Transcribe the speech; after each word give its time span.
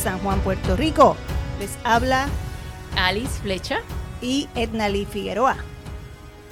San 0.00 0.18
Juan, 0.20 0.40
Puerto 0.40 0.76
Rico. 0.76 1.14
Les 1.58 1.78
habla 1.84 2.26
Alice 2.96 3.38
Flecha 3.42 3.82
y 4.22 4.48
Edna 4.54 4.88
Lee 4.88 5.04
Figueroa. 5.04 5.58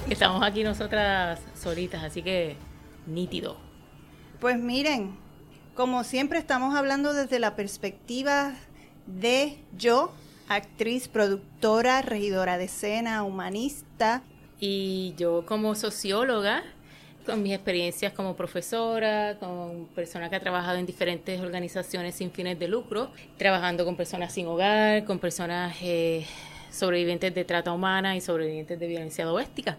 Estamos 0.07 0.43
aquí 0.43 0.63
nosotras 0.63 1.39
solitas, 1.59 2.03
así 2.03 2.21
que 2.21 2.57
nítido. 3.07 3.57
Pues 4.39 4.59
miren, 4.59 5.17
como 5.73 6.03
siempre 6.03 6.37
estamos 6.37 6.75
hablando 6.75 7.11
desde 7.13 7.39
la 7.39 7.55
perspectiva 7.55 8.53
de 9.07 9.57
yo, 9.75 10.13
actriz, 10.47 11.07
productora, 11.07 12.03
regidora 12.03 12.59
de 12.59 12.65
escena, 12.65 13.23
humanista. 13.23 14.21
Y 14.59 15.15
yo 15.17 15.43
como 15.47 15.73
socióloga, 15.73 16.61
con 17.29 17.43
mis 17.43 17.53
experiencias 17.53 18.11
como 18.13 18.35
profesora, 18.35 19.37
con 19.39 19.85
persona 19.93 20.29
que 20.29 20.35
ha 20.35 20.39
trabajado 20.39 20.79
en 20.79 20.85
diferentes 20.85 21.39
organizaciones 21.39 22.15
sin 22.15 22.31
fines 22.31 22.57
de 22.57 22.67
lucro, 22.67 23.11
trabajando 23.37 23.85
con 23.85 23.95
personas 23.95 24.33
sin 24.33 24.47
hogar, 24.47 25.05
con 25.05 25.19
personas 25.19 25.75
eh, 25.83 26.25
sobrevivientes 26.71 27.35
de 27.35 27.45
trata 27.45 27.71
humana 27.71 28.15
y 28.15 28.21
sobrevivientes 28.21 28.79
de 28.79 28.87
violencia 28.87 29.25
doméstica. 29.25 29.77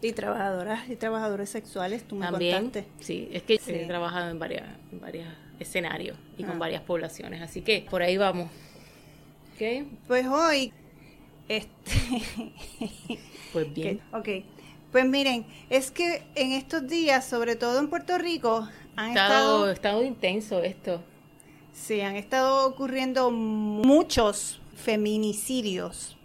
Y 0.00 0.12
trabajadoras 0.12 0.88
y 0.88 0.96
trabajadores 0.96 1.50
sexuales, 1.50 2.04
tú 2.04 2.16
me 2.16 2.24
También, 2.24 2.72
Sí, 3.00 3.28
es 3.32 3.42
que 3.42 3.60
he 3.66 3.86
trabajado 3.86 4.30
en 4.30 4.38
varios 4.38 4.62
varias 4.92 5.28
escenarios 5.58 6.16
y 6.38 6.44
con 6.44 6.56
ah. 6.56 6.58
varias 6.58 6.82
poblaciones, 6.82 7.42
así 7.42 7.60
que 7.60 7.86
por 7.90 8.00
ahí 8.00 8.16
vamos. 8.16 8.48
¿Okay? 9.56 9.86
Pues 10.06 10.26
hoy, 10.26 10.72
este... 11.48 11.92
pues 13.52 13.74
bien. 13.74 14.00
Ok. 14.12 14.28
Pues 14.92 15.04
miren, 15.04 15.46
es 15.68 15.90
que 15.90 16.22
en 16.34 16.52
estos 16.52 16.86
días, 16.86 17.26
sobre 17.26 17.56
todo 17.56 17.78
en 17.78 17.88
Puerto 17.88 18.16
Rico, 18.16 18.66
han 18.96 19.10
estado, 19.10 19.70
estado 19.70 20.02
intenso 20.02 20.60
esto. 20.62 21.02
Sí, 21.72 22.00
han 22.00 22.16
estado 22.16 22.66
ocurriendo 22.66 23.30
muchos 23.30 24.60
feminicidios. 24.76 26.16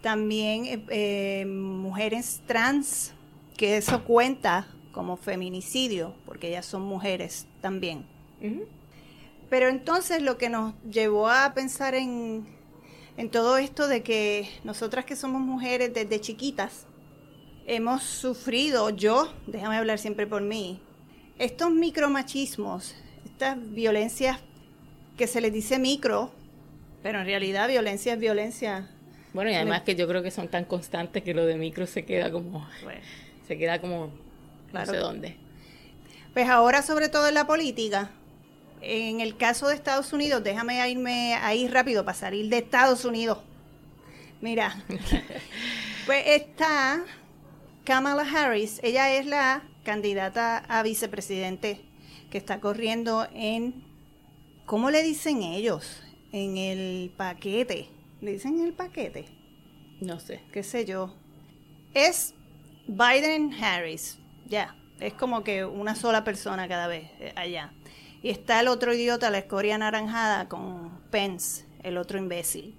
También 0.00 0.64
eh, 0.66 0.84
eh, 0.88 1.46
mujeres 1.46 2.40
trans, 2.46 3.12
que 3.56 3.76
eso 3.76 4.04
cuenta 4.04 4.66
como 4.92 5.16
feminicidio, 5.16 6.14
porque 6.24 6.48
ellas 6.48 6.64
son 6.64 6.82
mujeres 6.82 7.46
también. 7.60 8.06
Pero 9.50 9.68
entonces 9.68 10.22
lo 10.22 10.38
que 10.38 10.48
nos 10.48 10.74
llevó 10.90 11.28
a 11.28 11.52
pensar 11.54 11.94
en, 11.94 12.46
en 13.16 13.30
todo 13.30 13.58
esto 13.58 13.88
de 13.88 14.02
que 14.02 14.48
nosotras 14.64 15.04
que 15.04 15.16
somos 15.16 15.42
mujeres 15.42 15.92
desde 15.92 16.20
chiquitas, 16.20 16.86
hemos 17.66 18.02
sufrido, 18.04 18.90
yo, 18.90 19.32
déjame 19.46 19.76
hablar 19.76 19.98
siempre 19.98 20.26
por 20.26 20.42
mí, 20.42 20.80
estos 21.38 21.70
micromachismos, 21.70 22.94
estas 23.24 23.58
violencias 23.72 24.38
que 25.16 25.26
se 25.26 25.40
les 25.40 25.52
dice 25.52 25.78
micro, 25.78 26.30
pero 27.02 27.20
en 27.20 27.26
realidad 27.26 27.68
violencia 27.68 28.14
es 28.14 28.18
violencia. 28.18 28.88
Bueno, 29.32 29.50
y 29.50 29.54
además 29.54 29.82
que 29.82 29.94
yo 29.94 30.08
creo 30.08 30.22
que 30.22 30.30
son 30.30 30.48
tan 30.48 30.64
constantes 30.64 31.22
que 31.22 31.34
lo 31.34 31.44
de 31.44 31.56
micro 31.56 31.86
se 31.86 32.04
queda 32.04 32.32
como, 32.32 32.66
se 33.46 33.58
queda 33.58 33.80
como, 33.80 34.10
no 34.72 34.86
sé 34.86 34.96
dónde. 34.96 35.36
Pues 36.32 36.48
ahora 36.48 36.82
sobre 36.82 37.08
todo 37.08 37.28
en 37.28 37.34
la 37.34 37.46
política, 37.46 38.10
en 38.80 39.20
el 39.20 39.36
caso 39.36 39.68
de 39.68 39.74
Estados 39.74 40.12
Unidos, 40.12 40.42
déjame 40.42 40.88
irme 40.88 41.34
ahí 41.34 41.68
rápido 41.68 42.04
para 42.04 42.16
salir 42.16 42.48
de 42.48 42.58
Estados 42.58 43.04
Unidos. 43.04 43.38
Mira, 44.40 44.76
pues 46.06 46.24
está 46.26 47.04
Kamala 47.86 48.24
Harris, 48.28 48.80
ella 48.82 49.14
es 49.14 49.26
la 49.26 49.62
candidata 49.84 50.58
a 50.58 50.82
vicepresidente 50.82 51.80
que 52.32 52.36
está 52.36 52.58
corriendo 52.58 53.28
en, 53.32 53.84
¿cómo 54.64 54.90
le 54.90 55.04
dicen 55.04 55.44
ellos? 55.44 56.02
En 56.32 56.56
el 56.56 57.12
paquete. 57.16 57.88
¿Le 58.20 58.32
dicen 58.32 58.58
el 58.58 58.72
paquete? 58.72 59.26
No 60.00 60.18
sé. 60.18 60.42
¿Qué 60.52 60.64
sé 60.64 60.84
yo? 60.84 61.14
Es 61.94 62.34
Biden 62.88 63.54
Harris, 63.54 64.18
ya. 64.48 64.74
Es 64.98 65.12
como 65.12 65.44
que 65.44 65.64
una 65.64 65.94
sola 65.94 66.24
persona 66.24 66.66
cada 66.66 66.88
vez 66.88 67.08
eh, 67.20 67.32
allá. 67.36 67.72
Y 68.20 68.30
está 68.30 68.58
el 68.58 68.66
otro 68.66 68.94
idiota, 68.94 69.30
la 69.30 69.38
escoria 69.38 69.76
anaranjada, 69.76 70.48
con 70.48 70.90
Pence, 71.12 71.64
el 71.84 71.98
otro 71.98 72.18
imbécil. 72.18 72.76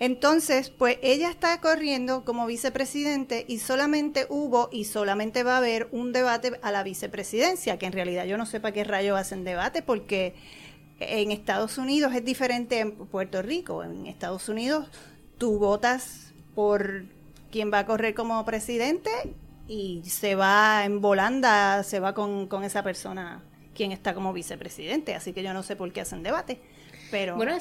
Entonces, 0.00 0.70
pues 0.70 0.98
ella 1.02 1.30
está 1.30 1.60
corriendo 1.60 2.24
como 2.24 2.46
vicepresidente 2.46 3.44
y 3.46 3.58
solamente 3.58 4.26
hubo 4.28 4.68
y 4.72 4.84
solamente 4.84 5.44
va 5.44 5.54
a 5.54 5.58
haber 5.58 5.88
un 5.92 6.12
debate 6.12 6.58
a 6.62 6.72
la 6.72 6.82
vicepresidencia, 6.82 7.78
que 7.78 7.86
en 7.86 7.92
realidad 7.92 8.24
yo 8.24 8.36
no 8.36 8.44
sé 8.44 8.60
para 8.60 8.72
qué 8.72 8.84
rayo 8.84 9.16
hacen 9.16 9.44
debate 9.44 9.82
porque 9.82 10.34
en 10.98 11.30
Estados 11.30 11.78
Unidos 11.78 12.12
es 12.14 12.24
diferente 12.24 12.80
en 12.80 12.92
Puerto 12.92 13.40
Rico. 13.40 13.84
En 13.84 14.06
Estados 14.06 14.48
Unidos 14.48 14.88
tú 15.38 15.58
votas 15.58 16.32
por 16.54 17.04
quién 17.50 17.72
va 17.72 17.80
a 17.80 17.86
correr 17.86 18.14
como 18.14 18.44
presidente 18.44 19.10
y 19.68 20.02
se 20.04 20.34
va 20.34 20.84
en 20.84 21.00
volanda, 21.00 21.82
se 21.84 22.00
va 22.00 22.14
con, 22.14 22.48
con 22.48 22.64
esa 22.64 22.82
persona 22.82 23.42
quien 23.74 23.92
está 23.92 24.14
como 24.14 24.32
vicepresidente. 24.32 25.14
Así 25.14 25.32
que 25.32 25.42
yo 25.42 25.52
no 25.52 25.62
sé 25.62 25.76
por 25.76 25.92
qué 25.92 26.00
hacen 26.00 26.22
debate. 26.22 26.60
Pero... 27.10 27.36
Bueno, 27.36 27.58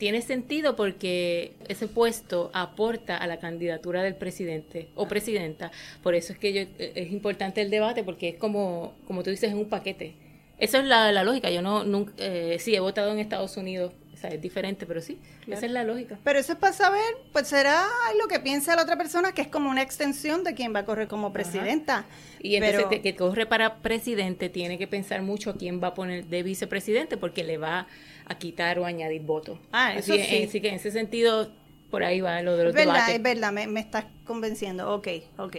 tiene 0.00 0.22
sentido 0.22 0.76
porque 0.76 1.52
ese 1.68 1.86
puesto 1.86 2.50
aporta 2.54 3.18
a 3.18 3.26
la 3.26 3.38
candidatura 3.38 4.02
del 4.02 4.14
presidente 4.14 4.88
o 4.94 5.06
presidenta. 5.06 5.70
Por 6.02 6.14
eso 6.14 6.32
es 6.32 6.38
que 6.38 6.54
yo, 6.54 6.62
es 6.78 7.12
importante 7.12 7.60
el 7.60 7.68
debate 7.68 8.02
porque 8.02 8.30
es 8.30 8.36
como, 8.36 8.94
como 9.06 9.22
tú 9.22 9.28
dices, 9.28 9.50
es 9.50 9.54
un 9.54 9.68
paquete. 9.68 10.14
Esa 10.56 10.78
es 10.78 10.86
la, 10.86 11.12
la 11.12 11.22
lógica. 11.22 11.50
Yo 11.50 11.60
no, 11.60 11.84
nunca, 11.84 12.14
eh, 12.16 12.56
sí, 12.60 12.74
he 12.74 12.80
votado 12.80 13.12
en 13.12 13.18
Estados 13.18 13.58
Unidos 13.58 13.92
o 14.12 14.22
sea, 14.22 14.30
es 14.30 14.42
diferente, 14.42 14.84
pero 14.84 15.00
sí, 15.00 15.18
esa 15.46 15.64
es 15.64 15.72
la 15.72 15.82
lógica. 15.82 16.18
Pero 16.22 16.38
eso 16.38 16.52
es 16.52 16.58
para 16.58 16.74
saber, 16.74 17.00
pues 17.32 17.48
será 17.48 17.86
lo 18.20 18.28
que 18.28 18.38
piensa 18.38 18.76
la 18.76 18.82
otra 18.82 18.98
persona, 18.98 19.32
que 19.32 19.40
es 19.40 19.48
como 19.48 19.70
una 19.70 19.80
extensión 19.80 20.44
de 20.44 20.52
quien 20.52 20.74
va 20.74 20.80
a 20.80 20.84
correr 20.84 21.08
como 21.08 21.32
presidenta. 21.32 22.04
Y 22.38 22.56
entonces 22.56 23.00
que 23.00 23.16
corre 23.16 23.46
para 23.46 23.76
presidente 23.76 24.50
tiene 24.50 24.76
que 24.76 24.86
pensar 24.86 25.22
mucho 25.22 25.48
a 25.48 25.56
quién 25.56 25.82
va 25.82 25.88
a 25.88 25.94
poner 25.94 26.26
de 26.26 26.42
vicepresidente, 26.42 27.16
porque 27.16 27.44
le 27.44 27.56
va 27.56 27.86
a 28.30 28.38
quitar 28.38 28.78
o 28.78 28.84
añadir 28.84 29.22
votos. 29.22 29.58
Ah, 29.72 29.94
eso 29.94 30.12
así, 30.12 30.22
sí. 30.22 30.44
Así 30.44 30.60
que 30.60 30.68
en 30.68 30.76
ese 30.76 30.90
sentido, 30.90 31.52
por 31.90 32.04
ahí 32.04 32.20
va 32.20 32.40
lo 32.42 32.56
de 32.56 32.64
los 32.64 32.70
es 32.70 32.76
verdad, 32.76 32.94
debates. 32.94 33.16
Es 33.16 33.22
verdad, 33.22 33.52
me, 33.52 33.66
me 33.66 33.80
estás 33.80 34.04
convenciendo. 34.24 34.94
Ok, 34.94 35.08
ok. 35.36 35.56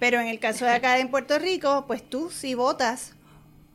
Pero 0.00 0.18
en 0.18 0.26
el 0.26 0.38
caso 0.38 0.64
de 0.64 0.72
acá 0.72 0.98
en 0.98 1.10
Puerto 1.10 1.38
Rico, 1.38 1.84
pues 1.86 2.02
tú 2.02 2.30
sí 2.30 2.54
votas 2.54 3.14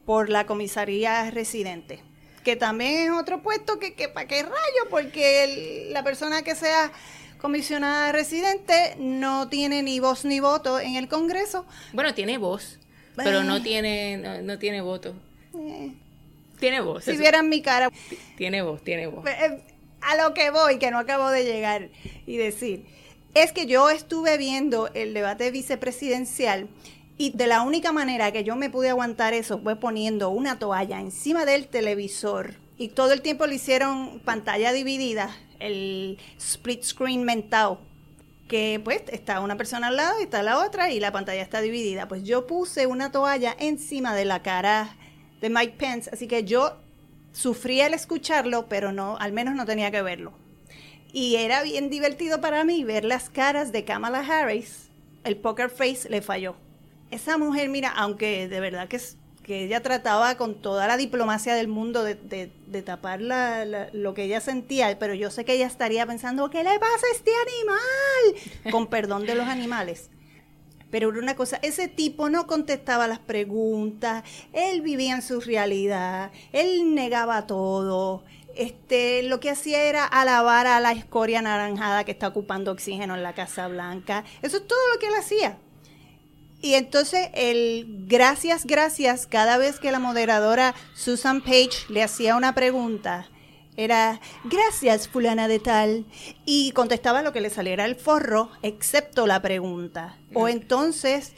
por 0.06 0.30
la 0.30 0.46
comisaría 0.46 1.30
residente 1.32 2.02
que 2.48 2.56
también 2.56 3.08
es 3.08 3.12
otro 3.12 3.44
puesto 3.44 3.78
que, 3.78 3.94
que 3.94 4.08
para 4.08 4.26
qué 4.26 4.42
rayo, 4.42 4.90
porque 4.90 5.90
la 5.92 6.02
persona 6.02 6.44
que 6.44 6.56
sea 6.56 6.94
comisionada 7.40 8.14
residente 8.14 8.96
no 9.00 9.50
tiene 9.50 9.84
ni 9.84 10.00
voz 10.00 10.24
ni 10.24 10.40
voto 10.40 10.80
en 10.80 10.96
el 10.96 11.10
Congreso. 11.10 11.66
Bueno, 11.92 12.14
tiene 12.14 12.38
voz, 12.38 12.80
pero 13.18 13.44
no 13.44 13.62
tiene 13.62 14.42
no, 14.44 14.58
tiene 14.60 14.80
voto. 14.80 15.14
Eh. 15.56 15.92
Tiene 16.60 16.82
voz. 16.82 17.04
Si 17.04 17.18
vieran 17.18 17.50
mi 17.50 17.62
cara. 17.62 17.92
Tiene 18.36 18.62
voz, 18.62 18.84
tiene 18.84 19.08
voz. 19.08 19.26
Eh, 19.28 19.62
a 20.02 20.16
lo 20.16 20.34
que 20.34 20.50
voy, 20.52 20.80
que 20.80 20.92
no 20.92 21.00
acabo 21.00 21.30
de 21.30 21.44
llegar 21.44 21.90
y 22.26 22.38
decir, 22.38 22.86
es 23.34 23.52
que 23.52 23.66
yo 23.66 23.90
estuve 23.90 24.38
viendo 24.38 24.90
el 24.94 25.14
debate 25.14 25.52
vicepresidencial 25.52 26.68
y 27.18 27.32
de 27.32 27.48
la 27.48 27.62
única 27.64 27.92
manera 27.92 28.32
que 28.32 28.44
yo 28.44 28.56
me 28.56 28.70
pude 28.70 28.90
aguantar 28.90 29.34
eso 29.34 29.60
fue 29.60 29.76
poniendo 29.76 30.30
una 30.30 30.60
toalla 30.60 31.00
encima 31.00 31.46
del 31.46 31.68
televisor. 31.68 32.56
Y 32.78 32.90
todo 32.90 33.12
el 33.12 33.22
tiempo 33.22 33.48
le 33.48 33.56
hicieron 33.56 34.20
pantalla 34.24 34.72
dividida, 34.72 35.36
el 35.60 36.20
split 36.38 36.84
screen 36.84 37.24
mental. 37.24 37.80
Que 38.48 38.80
pues 38.82 39.02
está 39.12 39.42
una 39.42 39.58
persona 39.58 39.88
al 39.88 39.98
lado 39.98 40.20
y 40.22 40.24
está 40.24 40.42
la 40.42 40.60
otra 40.60 40.90
y 40.90 41.00
la 41.00 41.12
pantalla 41.12 41.42
está 41.42 41.60
dividida. 41.60 42.08
Pues 42.08 42.24
yo 42.24 42.48
puse 42.48 42.86
una 42.86 43.12
toalla 43.12 43.56
encima 43.60 44.16
de 44.16 44.24
la 44.24 44.42
cara 44.42 44.96
de 45.42 45.50
Mike 45.50 45.76
Pence, 45.78 46.10
así 46.12 46.28
que 46.28 46.44
yo 46.44 46.78
sufrí 47.32 47.82
al 47.82 47.94
escucharlo, 47.94 48.68
pero 48.68 48.92
no, 48.92 49.18
al 49.18 49.32
menos 49.32 49.56
no 49.56 49.66
tenía 49.66 49.92
que 49.92 50.02
verlo. 50.02 50.34
Y 51.14 51.36
era 51.36 51.64
bien 51.64 51.90
divertido 51.90 52.42
para 52.42 52.64
mí 52.64 52.84
ver 52.84 53.06
las 53.06 53.30
caras 53.30 53.72
de 53.72 53.86
Kamala 53.86 54.20
Harris. 54.20 54.90
El 55.24 55.38
poker 55.38 55.70
face 55.70 56.10
le 56.10 56.22
falló 56.22 56.56
esa 57.12 57.38
mujer, 57.38 57.70
mira, 57.70 57.90
aunque 57.90 58.48
de 58.48 58.60
verdad 58.60 58.88
que, 58.88 59.00
que 59.44 59.64
ella 59.64 59.82
trataba 59.82 60.36
con 60.36 60.62
toda 60.62 60.88
la 60.88 60.98
diplomacia 60.98 61.56
del 61.56 61.68
mundo 61.68 62.04
de, 62.04 62.16
de, 62.16 62.82
tapar 62.82 63.22
lo 63.22 64.14
que 64.14 64.24
ella 64.24 64.42
sentía, 64.42 64.98
pero 65.00 65.14
yo 65.14 65.32
sé 65.32 65.46
que 65.46 65.54
ella 65.54 65.68
estaría 65.68 66.06
pensando, 66.06 66.50
¿qué 66.50 66.64
le 66.64 66.80
pasa 66.80 67.06
a 67.12 67.16
este 67.16 67.32
animal? 67.32 68.72
Con 68.72 68.88
perdón 68.88 69.26
de 69.26 69.36
los 69.36 69.48
animales. 69.48 70.10
Pero 70.90 71.10
una 71.10 71.36
cosa, 71.36 71.60
ese 71.62 71.88
tipo 71.88 72.30
no 72.30 72.48
contestaba 72.48 73.08
las 73.08 73.20
preguntas, 73.20 74.24
él 74.54 74.82
vivía 74.82 75.16
en 75.16 75.22
su 75.22 75.42
realidad, 75.42 76.32
él 76.54 76.96
negaba 76.96 77.46
todo, 77.46 78.24
este, 78.58 79.22
lo 79.24 79.40
que 79.40 79.52
hacía 79.52 79.84
era 79.84 80.04
alabar 80.04 80.66
a 80.66 80.80
la 80.80 80.92
escoria 80.92 81.40
anaranjada 81.40 82.04
que 82.04 82.12
está 82.12 82.28
ocupando 82.28 82.72
oxígeno 82.72 83.16
en 83.16 83.22
la 83.22 83.34
Casa 83.34 83.68
Blanca. 83.68 84.24
Eso 84.42 84.58
es 84.58 84.68
todo 84.68 84.80
lo 84.94 85.00
que 85.00 85.08
él 85.08 85.14
hacía. 85.14 85.58
Y 86.60 86.74
entonces 86.74 87.30
el 87.36 87.86
gracias, 88.08 88.66
gracias, 88.66 89.28
cada 89.28 89.58
vez 89.58 89.80
que 89.80 89.92
la 89.92 90.00
moderadora 90.00 90.74
Susan 90.96 91.42
Page 91.42 91.86
le 91.90 92.02
hacía 92.02 92.36
una 92.36 92.56
pregunta, 92.56 93.30
era 93.78 94.20
gracias 94.44 95.08
fulana 95.08 95.48
de 95.48 95.60
tal 95.60 96.06
y 96.46 96.72
contestaba 96.72 97.22
lo 97.22 97.32
que 97.32 97.42
le 97.42 97.52
saliera 97.52 97.86
el 97.86 97.96
forro, 97.96 98.50
excepto 98.64 99.28
la 99.28 99.42
pregunta. 99.42 100.18
O 100.34 100.50
entonces 100.50 101.34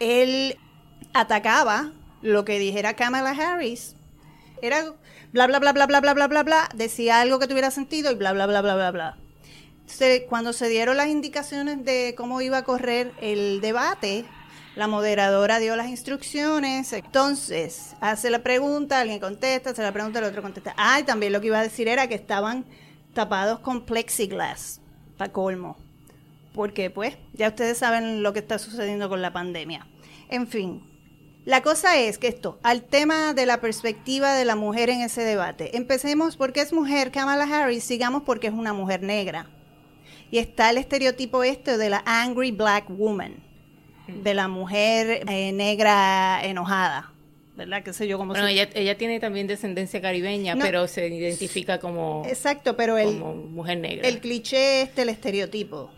él 0.00 0.58
atacaba 1.14 1.92
lo 2.20 2.44
que 2.44 2.58
dijera 2.58 2.94
Kamala 2.94 3.30
Harris. 3.30 3.94
Era 4.60 4.92
bla 5.32 5.46
bla 5.46 5.60
bla 5.60 5.72
bla 5.72 5.86
bla 5.86 6.00
bla 6.00 6.14
bla 6.14 6.26
bla 6.26 6.42
bla, 6.42 6.68
decía 6.74 7.20
algo 7.20 7.38
que 7.38 7.46
tuviera 7.46 7.70
sentido 7.70 8.10
y 8.10 8.16
bla 8.16 8.32
bla 8.32 8.46
bla 8.46 8.60
bla 8.60 8.74
bla 8.74 8.90
bla. 8.90 9.18
cuando 10.28 10.52
se 10.52 10.68
dieron 10.68 10.96
las 10.96 11.08
indicaciones 11.08 11.84
de 11.84 12.14
cómo 12.16 12.40
iba 12.40 12.58
a 12.58 12.64
correr 12.64 13.12
el 13.20 13.60
debate, 13.60 14.24
la 14.76 14.88
moderadora 14.88 15.60
dio 15.60 15.76
las 15.76 15.88
instrucciones, 15.88 16.92
entonces 16.92 17.94
hace 18.00 18.28
la 18.30 18.40
pregunta, 18.40 19.00
alguien 19.00 19.20
contesta, 19.20 19.70
hace 19.70 19.82
la 19.82 19.92
pregunta, 19.92 20.18
el 20.18 20.24
otro 20.24 20.42
contesta. 20.42 20.74
Ah, 20.76 20.98
y 21.00 21.04
también 21.04 21.32
lo 21.32 21.40
que 21.40 21.46
iba 21.48 21.60
a 21.60 21.62
decir 21.62 21.86
era 21.86 22.08
que 22.08 22.16
estaban 22.16 22.64
tapados 23.12 23.60
con 23.60 23.84
plexiglass, 23.84 24.80
para 25.16 25.32
colmo. 25.32 25.76
Porque 26.54 26.90
pues 26.90 27.16
ya 27.32 27.48
ustedes 27.48 27.78
saben 27.78 28.22
lo 28.22 28.32
que 28.32 28.40
está 28.40 28.58
sucediendo 28.58 29.08
con 29.08 29.22
la 29.22 29.32
pandemia. 29.32 29.86
En 30.28 30.48
fin, 30.48 30.82
la 31.44 31.62
cosa 31.62 31.96
es 31.98 32.18
que 32.18 32.28
esto, 32.28 32.58
al 32.62 32.82
tema 32.82 33.32
de 33.32 33.46
la 33.46 33.60
perspectiva 33.60 34.34
de 34.34 34.44
la 34.44 34.56
mujer 34.56 34.90
en 34.90 35.02
ese 35.02 35.22
debate, 35.22 35.76
empecemos 35.76 36.36
porque 36.36 36.60
es 36.60 36.72
mujer 36.72 37.12
Kamala 37.12 37.44
Harris, 37.44 37.84
sigamos 37.84 38.22
porque 38.24 38.48
es 38.48 38.52
una 38.52 38.72
mujer 38.72 39.02
negra. 39.02 39.48
Y 40.32 40.38
está 40.38 40.70
el 40.70 40.78
estereotipo 40.78 41.44
este 41.44 41.78
de 41.78 41.90
la 41.90 42.02
angry 42.06 42.50
black 42.50 42.86
woman 42.88 43.53
de 44.06 44.34
la 44.34 44.48
mujer 44.48 45.24
eh, 45.28 45.52
negra 45.52 46.44
enojada. 46.44 47.14
¿verdad? 47.56 47.82
¿Qué 47.82 47.92
sé 47.92 48.08
yo 48.08 48.18
cómo 48.18 48.32
Bueno, 48.32 48.48
ella, 48.48 48.68
ella 48.74 48.98
tiene 48.98 49.20
también 49.20 49.46
descendencia 49.46 50.00
caribeña, 50.00 50.56
pero 50.56 50.88
se 50.88 51.06
identifica 51.06 51.78
como, 51.78 52.24
exacto, 52.26 52.76
pero 52.76 52.98
el, 52.98 53.16
mujer 53.16 53.78
negra. 53.78 54.08
El 54.08 54.20
cliché 54.20 54.82
este, 54.82 55.02
el 55.02 55.08
estereotipo. 55.10 55.90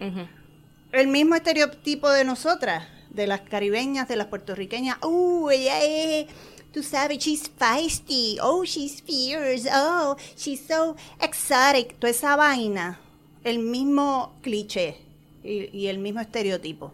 El 0.93 1.09
mismo 1.09 1.35
estereotipo 1.35 2.11
de 2.11 2.25
nosotras, 2.25 2.87
de 3.11 3.27
las 3.27 3.41
caribeñas, 3.41 4.09
de 4.09 4.17
las 4.17 4.27
puertorriqueñas. 4.27 4.99
¡Uh, 5.03 5.51
ella 5.51 5.83
es! 5.83 6.27
Tú 6.73 6.83
sabes, 6.83 7.19
she's 7.19 7.51
feisty. 7.57 8.37
Oh, 8.43 8.65
she's 8.65 9.03
fierce. 9.03 9.69
Oh, 9.73 10.17
she's 10.37 10.61
so 10.61 10.95
exotic. 11.21 11.99
Toda 11.99 12.11
esa 12.11 12.37
vaina. 12.37 13.01
El 13.45 13.61
mismo 13.61 14.37
cliché 14.43 14.99
y 15.43 15.87
el 15.87 15.99
mismo 15.99 16.21
estereotipo. 16.21 16.93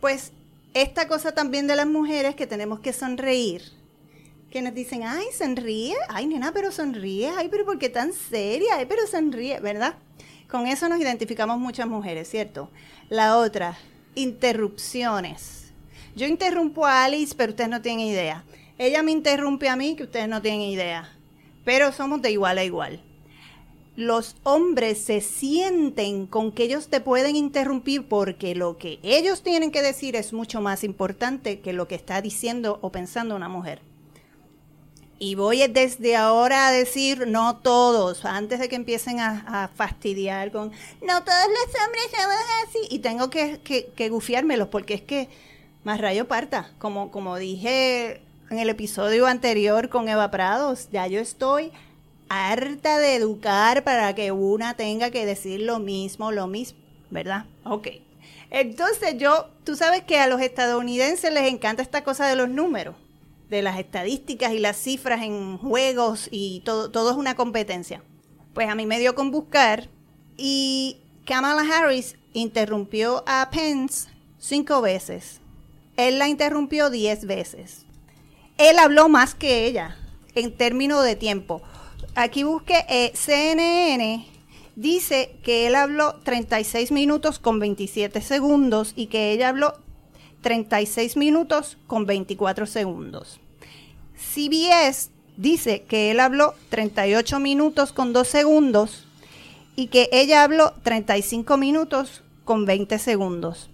Pues 0.00 0.32
esta 0.72 1.06
cosa 1.08 1.32
también 1.32 1.66
de 1.66 1.76
las 1.76 1.86
mujeres 1.86 2.34
que 2.34 2.46
tenemos 2.46 2.80
que 2.80 2.92
sonreír. 2.92 3.62
Que 4.50 4.62
nos 4.62 4.74
dicen, 4.74 5.02
ay, 5.04 5.26
sonríe, 5.36 5.94
ay, 6.08 6.26
nena, 6.26 6.52
pero 6.52 6.72
sonríe, 6.72 7.30
ay, 7.36 7.48
pero 7.50 7.64
¿por 7.64 7.78
qué 7.78 7.88
tan 7.88 8.12
seria? 8.12 8.76
Ay, 8.76 8.86
pero 8.86 9.06
sonríe, 9.06 9.60
¿verdad? 9.60 9.94
Con 10.50 10.66
eso 10.66 10.88
nos 10.88 11.00
identificamos 11.00 11.58
muchas 11.58 11.86
mujeres, 11.86 12.28
¿cierto? 12.28 12.70
La 13.08 13.36
otra, 13.36 13.78
interrupciones. 14.16 15.72
Yo 16.16 16.26
interrumpo 16.26 16.86
a 16.86 17.04
Alice, 17.04 17.34
pero 17.36 17.50
ustedes 17.50 17.70
no 17.70 17.80
tienen 17.80 18.06
idea. 18.06 18.44
Ella 18.78 19.02
me 19.02 19.12
interrumpe 19.12 19.68
a 19.68 19.76
mí, 19.76 19.94
que 19.94 20.04
ustedes 20.04 20.28
no 20.28 20.42
tienen 20.42 20.62
idea. 20.62 21.12
Pero 21.64 21.92
somos 21.92 22.20
de 22.22 22.32
igual 22.32 22.58
a 22.58 22.64
igual 22.64 23.00
los 23.96 24.36
hombres 24.44 24.98
se 25.02 25.20
sienten 25.20 26.26
con 26.26 26.52
que 26.52 26.64
ellos 26.64 26.88
te 26.88 27.00
pueden 27.00 27.36
interrumpir 27.36 28.08
porque 28.08 28.54
lo 28.54 28.78
que 28.78 28.98
ellos 29.02 29.42
tienen 29.42 29.70
que 29.70 29.82
decir 29.82 30.16
es 30.16 30.32
mucho 30.32 30.60
más 30.60 30.84
importante 30.84 31.60
que 31.60 31.72
lo 31.72 31.88
que 31.88 31.96
está 31.96 32.22
diciendo 32.22 32.78
o 32.82 32.90
pensando 32.90 33.36
una 33.36 33.48
mujer. 33.48 33.82
Y 35.22 35.34
voy 35.34 35.66
desde 35.68 36.16
ahora 36.16 36.68
a 36.68 36.72
decir, 36.72 37.26
no 37.26 37.58
todos, 37.58 38.24
antes 38.24 38.58
de 38.58 38.70
que 38.70 38.76
empiecen 38.76 39.20
a, 39.20 39.70
fastidiar 39.74 40.50
con, 40.50 40.72
no 41.06 41.22
todos 41.22 41.46
los 41.46 41.84
hombres 41.84 42.04
somos 42.10 42.36
así, 42.66 42.78
y 42.88 43.00
tengo 43.00 43.28
que, 43.28 43.60
que, 43.94 44.08
gufiármelos 44.08 44.68
porque 44.68 44.94
es 44.94 45.02
que 45.02 45.28
más 45.84 46.00
rayo 46.00 46.26
parta, 46.26 46.72
como, 46.78 47.10
como 47.10 47.36
dije 47.36 48.22
en 48.48 48.60
el 48.60 48.70
episodio 48.70 49.26
anterior 49.26 49.90
con 49.90 50.08
Eva 50.08 50.30
Prados, 50.30 50.88
ya 50.90 51.06
yo 51.06 51.20
estoy 51.20 51.70
harta 52.30 52.98
de 52.98 53.16
educar 53.16 53.82
para 53.82 54.14
que 54.14 54.30
una 54.30 54.74
tenga 54.74 55.10
que 55.10 55.26
decir 55.26 55.60
lo 55.60 55.80
mismo, 55.80 56.30
lo 56.30 56.46
mismo, 56.46 56.78
¿verdad? 57.10 57.44
Ok. 57.64 57.88
Entonces 58.50 59.18
yo, 59.18 59.48
tú 59.64 59.74
sabes 59.74 60.04
que 60.04 60.18
a 60.18 60.28
los 60.28 60.40
estadounidenses 60.40 61.32
les 61.32 61.52
encanta 61.52 61.82
esta 61.82 62.04
cosa 62.04 62.28
de 62.28 62.36
los 62.36 62.48
números, 62.48 62.94
de 63.48 63.62
las 63.62 63.78
estadísticas 63.78 64.52
y 64.52 64.60
las 64.60 64.76
cifras 64.76 65.22
en 65.22 65.58
juegos 65.58 66.28
y 66.30 66.60
todo, 66.64 66.90
todo 66.90 67.10
es 67.10 67.16
una 67.16 67.34
competencia. 67.34 68.02
Pues 68.54 68.68
a 68.68 68.76
mí 68.76 68.86
me 68.86 69.00
dio 69.00 69.16
con 69.16 69.32
buscar 69.32 69.88
y 70.36 70.98
Kamala 71.26 71.62
Harris 71.62 72.16
interrumpió 72.32 73.24
a 73.26 73.50
Pence 73.50 74.08
cinco 74.38 74.80
veces. 74.80 75.40
Él 75.96 76.20
la 76.20 76.28
interrumpió 76.28 76.90
diez 76.90 77.24
veces. 77.24 77.86
Él 78.56 78.78
habló 78.78 79.08
más 79.08 79.34
que 79.34 79.66
ella 79.66 79.96
en 80.36 80.56
términos 80.56 81.04
de 81.04 81.16
tiempo 81.16 81.62
aquí 82.14 82.42
busqué 82.42 82.84
eh, 82.88 83.12
CNN, 83.14 84.26
dice 84.76 85.36
que 85.42 85.66
él 85.66 85.74
habló 85.74 86.16
36 86.24 86.92
minutos 86.92 87.38
con 87.38 87.58
27 87.58 88.20
segundos 88.20 88.92
y 88.96 89.06
que 89.06 89.32
ella 89.32 89.48
habló 89.48 89.74
36 90.42 91.16
minutos 91.16 91.78
con 91.86 92.06
24 92.06 92.66
segundos. 92.66 93.40
CBS 94.16 95.10
dice 95.36 95.82
que 95.82 96.10
él 96.10 96.20
habló 96.20 96.54
38 96.68 97.40
minutos 97.40 97.92
con 97.92 98.12
2 98.12 98.28
segundos 98.28 99.06
y 99.76 99.86
que 99.86 100.08
ella 100.12 100.42
habló 100.42 100.74
35 100.82 101.56
minutos 101.56 102.22
con 102.44 102.66
20 102.66 102.98
segundos. 102.98 103.69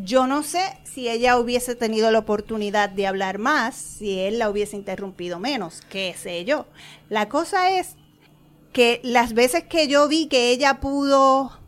Yo 0.00 0.28
no 0.28 0.44
sé 0.44 0.60
si 0.84 1.08
ella 1.08 1.38
hubiese 1.38 1.74
tenido 1.74 2.12
la 2.12 2.20
oportunidad 2.20 2.88
de 2.88 3.08
hablar 3.08 3.38
más, 3.38 3.74
si 3.74 4.20
él 4.20 4.38
la 4.38 4.48
hubiese 4.48 4.76
interrumpido 4.76 5.40
menos, 5.40 5.80
qué 5.88 6.14
sé 6.16 6.44
yo. 6.44 6.66
La 7.08 7.28
cosa 7.28 7.76
es 7.76 7.96
que 8.72 9.00
las 9.02 9.34
veces 9.34 9.64
que 9.64 9.88
yo 9.88 10.06
vi 10.06 10.28
que 10.28 10.50
ella 10.50 10.78
pudo 10.78 11.58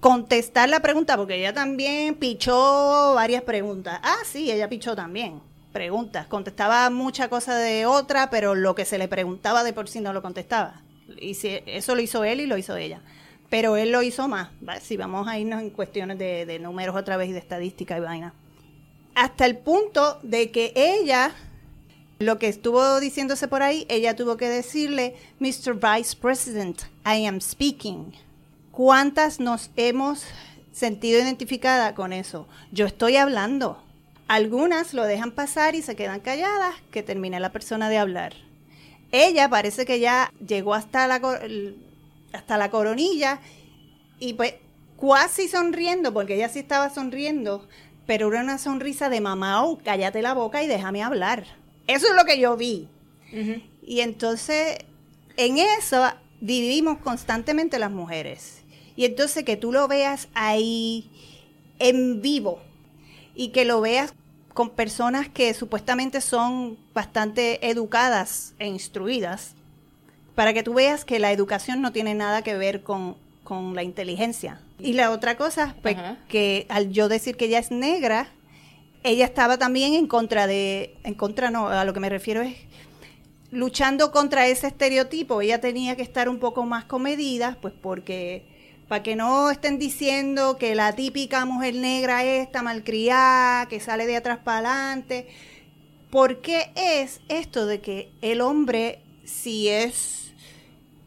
contestar 0.00 0.70
la 0.70 0.80
pregunta, 0.80 1.18
porque 1.18 1.36
ella 1.36 1.52
también 1.52 2.14
pichó 2.14 3.12
varias 3.16 3.42
preguntas. 3.42 4.00
Ah, 4.02 4.16
sí, 4.24 4.50
ella 4.50 4.70
pichó 4.70 4.96
también 4.96 5.42
preguntas. 5.70 6.26
Contestaba 6.26 6.88
mucha 6.88 7.28
cosa 7.28 7.54
de 7.58 7.84
otra, 7.84 8.30
pero 8.30 8.54
lo 8.54 8.74
que 8.74 8.86
se 8.86 8.96
le 8.96 9.08
preguntaba 9.08 9.62
de 9.62 9.74
por 9.74 9.90
sí 9.90 10.00
no 10.00 10.14
lo 10.14 10.22
contestaba. 10.22 10.80
Y 11.20 11.34
si 11.34 11.60
eso 11.66 11.94
lo 11.94 12.00
hizo 12.00 12.24
él 12.24 12.40
y 12.40 12.46
lo 12.46 12.56
hizo 12.56 12.76
ella 12.76 13.02
pero 13.50 13.76
él 13.76 13.92
lo 13.92 14.02
hizo 14.02 14.28
más. 14.28 14.48
Si 14.82 14.96
vamos 14.96 15.28
a 15.28 15.38
irnos 15.38 15.60
en 15.60 15.70
cuestiones 15.70 16.18
de, 16.18 16.58
números 16.60 16.96
otra 16.96 17.16
vez 17.16 17.28
y 17.28 17.32
de 17.32 17.38
estadística 17.38 17.96
y 17.96 18.00
vaina. 18.00 18.34
Hasta 19.14 19.46
el 19.46 19.56
punto 19.58 20.18
de 20.22 20.50
que 20.50 20.72
ella, 20.74 21.32
lo 22.18 22.38
que 22.38 22.48
estuvo 22.48 22.98
diciéndose 23.00 23.46
por 23.46 23.62
ahí, 23.62 23.86
ella 23.88 24.16
tuvo 24.16 24.36
que 24.36 24.48
decirle, 24.48 25.14
Mr. 25.38 25.74
Vice 25.74 26.16
President, 26.20 26.82
I 27.06 27.26
am 27.26 27.40
speaking. 27.40 28.12
¿Cuántas 28.72 29.38
nos 29.38 29.70
hemos 29.76 30.24
sentido 30.72 31.20
identificada 31.20 31.94
con 31.94 32.12
eso? 32.12 32.48
Yo 32.72 32.86
estoy 32.86 33.16
hablando. 33.16 33.80
Algunas 34.26 34.94
lo 34.94 35.04
dejan 35.04 35.30
pasar 35.30 35.74
y 35.74 35.82
se 35.82 35.94
quedan 35.94 36.20
calladas, 36.20 36.74
que 36.90 37.02
termine 37.04 37.38
la 37.38 37.52
persona 37.52 37.88
de 37.88 37.98
hablar. 37.98 38.32
Ella 39.12 39.48
parece 39.48 39.84
que 39.84 40.00
ya 40.00 40.32
llegó 40.44 40.74
hasta 40.74 41.06
la, 41.06 41.20
hasta 42.34 42.58
la 42.58 42.70
coronilla 42.70 43.40
y 44.18 44.34
pues 44.34 44.54
casi 45.00 45.48
sonriendo, 45.48 46.12
porque 46.12 46.34
ella 46.34 46.48
sí 46.48 46.58
estaba 46.58 46.90
sonriendo, 46.90 47.66
pero 48.06 48.28
era 48.28 48.42
una 48.42 48.58
sonrisa 48.58 49.08
de 49.08 49.20
mamá, 49.20 49.64
oh, 49.64 49.78
cállate 49.82 50.22
la 50.22 50.34
boca 50.34 50.62
y 50.62 50.66
déjame 50.66 51.02
hablar. 51.02 51.44
Eso 51.86 52.06
es 52.08 52.16
lo 52.16 52.24
que 52.24 52.38
yo 52.38 52.56
vi. 52.56 52.88
Y 53.82 54.00
entonces, 54.00 54.78
en 55.36 55.58
eso 55.58 56.04
vivimos 56.40 56.98
constantemente 56.98 57.78
las 57.78 57.90
mujeres. 57.90 58.62
Y 58.96 59.04
entonces 59.04 59.44
que 59.44 59.56
tú 59.56 59.72
lo 59.72 59.88
veas 59.88 60.28
ahí 60.34 61.10
en 61.78 62.22
vivo 62.22 62.60
y 63.34 63.48
que 63.48 63.64
lo 63.64 63.80
veas 63.80 64.14
con 64.52 64.70
personas 64.70 65.28
que 65.28 65.52
supuestamente 65.52 66.20
son 66.20 66.78
bastante 66.94 67.68
educadas 67.68 68.54
e 68.60 68.68
instruidas, 68.68 69.56
para 70.34 70.52
que 70.52 70.62
tú 70.62 70.74
veas 70.74 71.04
que 71.04 71.18
la 71.18 71.32
educación 71.32 71.80
no 71.80 71.92
tiene 71.92 72.14
nada 72.14 72.42
que 72.42 72.56
ver 72.56 72.82
con, 72.82 73.16
la 73.74 73.82
inteligencia. 73.82 74.60
Y 74.78 74.94
la 74.94 75.10
otra 75.10 75.36
cosa, 75.36 75.76
pues 75.82 75.96
que 76.28 76.66
al 76.70 76.90
yo 76.90 77.08
decir 77.08 77.36
que 77.36 77.44
ella 77.44 77.58
es 77.58 77.70
negra, 77.70 78.28
ella 79.02 79.26
estaba 79.26 79.58
también 79.58 79.92
en 79.94 80.06
contra 80.06 80.46
de, 80.46 80.96
en 81.04 81.14
contra 81.14 81.50
no, 81.50 81.68
a 81.68 81.84
lo 81.84 81.92
que 81.92 82.00
me 82.00 82.08
refiero 82.08 82.40
es 82.40 82.56
luchando 83.50 84.10
contra 84.10 84.46
ese 84.46 84.66
estereotipo. 84.66 85.40
Ella 85.40 85.60
tenía 85.60 85.94
que 85.94 86.02
estar 86.02 86.28
un 86.28 86.38
poco 86.38 86.64
más 86.64 86.86
comedida, 86.86 87.58
pues 87.60 87.74
porque 87.80 88.46
para 88.88 89.02
que 89.02 89.14
no 89.14 89.50
estén 89.50 89.78
diciendo 89.78 90.58
que 90.58 90.74
la 90.74 90.94
típica 90.94 91.44
mujer 91.44 91.74
negra 91.74 92.24
esta 92.24 92.62
malcriada, 92.62 93.66
que 93.66 93.80
sale 93.80 94.06
de 94.06 94.16
atrás 94.16 94.38
para 94.42 94.58
adelante. 94.58 95.28
¿Por 96.10 96.40
qué 96.40 96.70
es 96.74 97.20
esto 97.28 97.66
de 97.66 97.80
que 97.80 98.12
el 98.22 98.40
hombre, 98.40 99.02
si 99.24 99.68
es 99.68 100.23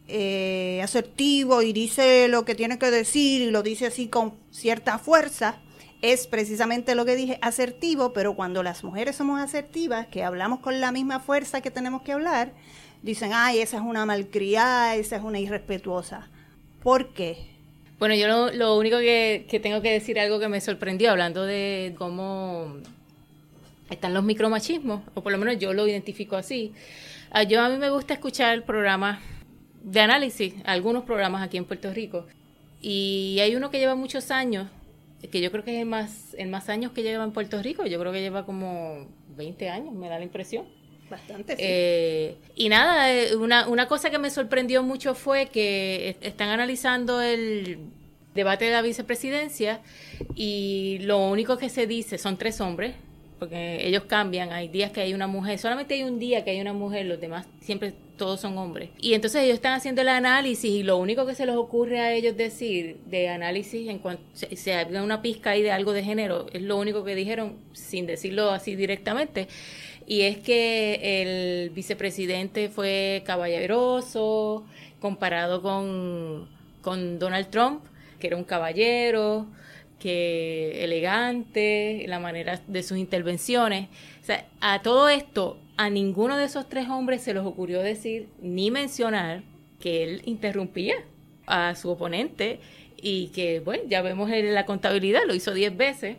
eh, 0.07 0.79
asertivo 0.83 1.61
y 1.61 1.73
dice 1.73 2.27
lo 2.29 2.45
que 2.45 2.55
tiene 2.55 2.79
que 2.79 2.91
decir 2.91 3.41
y 3.41 3.51
lo 3.51 3.61
dice 3.61 3.87
así 3.87 4.07
con 4.07 4.33
cierta 4.51 4.99
fuerza, 4.99 5.59
es 6.01 6.27
precisamente 6.27 6.95
lo 6.95 7.05
que 7.05 7.15
dije, 7.15 7.39
asertivo, 7.41 8.13
pero 8.13 8.35
cuando 8.35 8.63
las 8.63 8.83
mujeres 8.83 9.15
somos 9.15 9.41
asertivas, 9.41 10.07
que 10.07 10.23
hablamos 10.23 10.59
con 10.59 10.79
la 10.79 10.91
misma 10.91 11.19
fuerza 11.19 11.61
que 11.61 11.71
tenemos 11.71 12.03
que 12.03 12.13
hablar, 12.13 12.53
dicen, 13.01 13.31
ay, 13.33 13.59
esa 13.59 13.77
es 13.77 13.83
una 13.83 14.05
malcriada, 14.05 14.95
esa 14.95 15.17
es 15.17 15.23
una 15.23 15.39
irrespetuosa. 15.39 16.29
¿Por 16.83 17.13
qué? 17.13 17.57
Bueno, 17.99 18.15
yo 18.15 18.51
lo, 18.53 18.77
único 18.77 18.99
que, 18.99 19.45
que, 19.49 19.59
tengo 19.59 19.81
que 19.81 19.91
decir, 19.91 20.19
algo 20.19 20.39
que 20.39 20.47
me 20.47 20.61
sorprendió, 20.61 21.11
hablando 21.11 21.43
de 21.43 21.95
cómo 21.97 22.77
están 23.89 24.13
los 24.13 24.23
micromachismos, 24.23 25.01
o 25.15 25.23
por 25.23 25.31
lo 25.31 25.37
menos 25.37 25.57
yo 25.57 25.73
lo 25.73 25.87
identifico 25.87 26.35
así. 26.35 26.73
Ah, 27.31 27.43
yo 27.43 27.59
a 27.61 27.69
mí 27.69 27.77
me 27.77 27.89
gusta 27.89 28.13
escuchar 28.13 28.63
programas 28.63 29.19
de 29.91 30.01
análisis, 30.01 30.53
algunos 30.65 31.03
programas 31.03 31.41
aquí 31.41 31.57
en 31.57 31.65
Puerto 31.65 31.93
Rico, 31.93 32.25
y 32.81 33.39
hay 33.41 33.55
uno 33.55 33.71
que 33.71 33.79
lleva 33.79 33.95
muchos 33.95 34.31
años, 34.31 34.67
que 35.31 35.41
yo 35.41 35.49
creo 35.49 35.63
que 35.63 35.75
es 35.75 35.79
el 35.79 35.85
más, 35.85 36.35
el 36.37 36.49
más 36.49 36.69
años 36.69 36.91
que 36.91 37.03
lleva 37.03 37.23
en 37.23 37.31
Puerto 37.31 37.61
Rico, 37.61 37.85
yo 37.85 37.99
creo 37.99 38.11
que 38.11 38.21
lleva 38.21 38.45
como 38.45 39.07
20 39.37 39.69
años, 39.69 39.93
me 39.93 40.09
da 40.09 40.19
la 40.19 40.25
impresión. 40.25 40.65
Bastante. 41.09 41.55
Sí. 41.55 41.61
Eh, 41.63 42.35
y 42.55 42.67
nada, 42.67 43.13
eh, 43.13 43.33
una, 43.37 43.69
una 43.69 43.87
cosa 43.87 44.09
que 44.09 44.19
me 44.19 44.29
sorprendió 44.29 44.83
mucho 44.83 45.15
fue 45.15 45.45
que 45.45 46.17
están 46.19 46.49
analizando 46.49 47.21
el 47.21 47.79
debate 48.35 48.65
de 48.65 48.71
la 48.71 48.81
vicepresidencia 48.81 49.79
y 50.35 50.99
lo 51.03 51.25
único 51.29 51.57
que 51.57 51.69
se 51.69 51.87
dice 51.87 52.17
son 52.17 52.37
tres 52.37 52.59
hombres, 52.59 52.93
porque 53.39 53.87
ellos 53.87 54.03
cambian, 54.03 54.51
hay 54.51 54.67
días 54.67 54.91
que 54.91 54.99
hay 54.99 55.13
una 55.13 55.27
mujer, 55.27 55.57
solamente 55.59 55.93
hay 55.93 56.03
un 56.03 56.19
día 56.19 56.43
que 56.43 56.51
hay 56.51 56.59
una 56.59 56.73
mujer, 56.73 57.05
los 57.05 57.21
demás 57.21 57.47
siempre 57.61 57.93
todos 58.17 58.41
son 58.41 58.57
hombres. 58.57 58.89
Y 58.99 59.13
entonces 59.13 59.43
ellos 59.43 59.55
están 59.55 59.73
haciendo 59.73 60.01
el 60.01 60.09
análisis 60.09 60.69
y 60.69 60.83
lo 60.83 60.97
único 60.97 61.25
que 61.25 61.35
se 61.35 61.45
les 61.45 61.55
ocurre 61.55 61.99
a 61.99 62.13
ellos 62.13 62.35
decir 62.35 62.97
de 63.05 63.29
análisis 63.29 63.87
en 63.87 63.99
cuanto 63.99 64.23
se, 64.33 64.55
se 64.55 64.85
una 64.85 65.21
pizca 65.21 65.51
ahí 65.51 65.61
de 65.61 65.71
algo 65.71 65.93
de 65.93 66.03
género, 66.03 66.47
es 66.51 66.61
lo 66.61 66.77
único 66.77 67.03
que 67.03 67.15
dijeron 67.15 67.55
sin 67.73 68.05
decirlo 68.05 68.51
así 68.51 68.75
directamente. 68.75 69.47
Y 70.05 70.21
es 70.21 70.37
que 70.37 71.21
el 71.21 71.69
vicepresidente 71.71 72.69
fue 72.69 73.23
caballeroso 73.25 74.65
comparado 75.01 75.61
con, 75.61 76.47
con 76.81 77.19
Donald 77.19 77.49
Trump, 77.49 77.83
que 78.19 78.27
era 78.27 78.37
un 78.37 78.45
caballero, 78.45 79.47
que 79.99 80.83
elegante, 80.83 82.05
la 82.07 82.19
manera 82.19 82.61
de 82.67 82.83
sus 82.83 82.97
intervenciones. 82.97 83.89
O 84.21 84.25
sea, 84.25 84.45
a 84.61 84.81
todo 84.81 85.09
esto, 85.09 85.57
a 85.77 85.89
ninguno 85.89 86.35
de 86.37 86.45
esos 86.45 86.67
tres 86.67 86.89
hombres 86.89 87.21
se 87.21 87.33
les 87.33 87.43
ocurrió 87.43 87.81
decir 87.81 88.27
ni 88.41 88.71
mencionar 88.71 89.43
que 89.79 90.03
él 90.03 90.21
interrumpía 90.25 90.95
a 91.45 91.75
su 91.75 91.89
oponente 91.89 92.59
y 92.99 93.27
que, 93.27 93.59
bueno, 93.59 93.83
ya 93.87 94.01
vemos 94.01 94.31
en 94.31 94.53
la 94.53 94.65
contabilidad, 94.65 95.21
lo 95.27 95.35
hizo 95.35 95.53
diez 95.53 95.75
veces, 95.75 96.17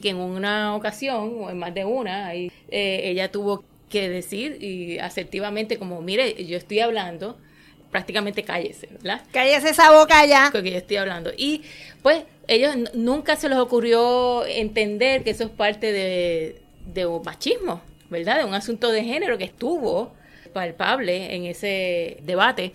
que 0.00 0.10
en 0.10 0.16
una 0.16 0.76
ocasión, 0.76 1.38
o 1.40 1.50
en 1.50 1.58
más 1.58 1.74
de 1.74 1.84
una, 1.84 2.26
ahí, 2.26 2.52
eh, 2.70 3.00
ella 3.04 3.32
tuvo 3.32 3.64
que 3.88 4.08
decir 4.10 4.62
y 4.62 4.98
asertivamente 4.98 5.78
como, 5.78 6.02
mire, 6.02 6.44
yo 6.44 6.58
estoy 6.58 6.80
hablando, 6.80 7.38
prácticamente 7.90 8.42
cállese, 8.42 8.88
¿verdad? 8.88 9.22
Cállese 9.32 9.70
esa 9.70 9.90
boca 9.90 10.24
ya. 10.26 10.50
Que 10.52 10.70
yo 10.70 10.76
estoy 10.76 10.98
hablando. 10.98 11.32
Y 11.36 11.62
pues 12.02 12.24
ellos 12.46 12.76
nunca 12.94 13.36
se 13.36 13.48
les 13.48 13.58
ocurrió 13.58 14.44
entender 14.46 15.24
que 15.24 15.30
eso 15.30 15.44
es 15.44 15.50
parte 15.50 15.90
de, 15.92 16.60
de 16.86 17.06
un 17.06 17.22
machismo, 17.22 17.80
¿verdad? 18.10 18.38
De 18.38 18.44
un 18.44 18.54
asunto 18.54 18.90
de 18.90 19.04
género 19.04 19.38
que 19.38 19.44
estuvo 19.44 20.12
palpable 20.52 21.34
en 21.34 21.44
ese 21.44 22.18
debate. 22.22 22.72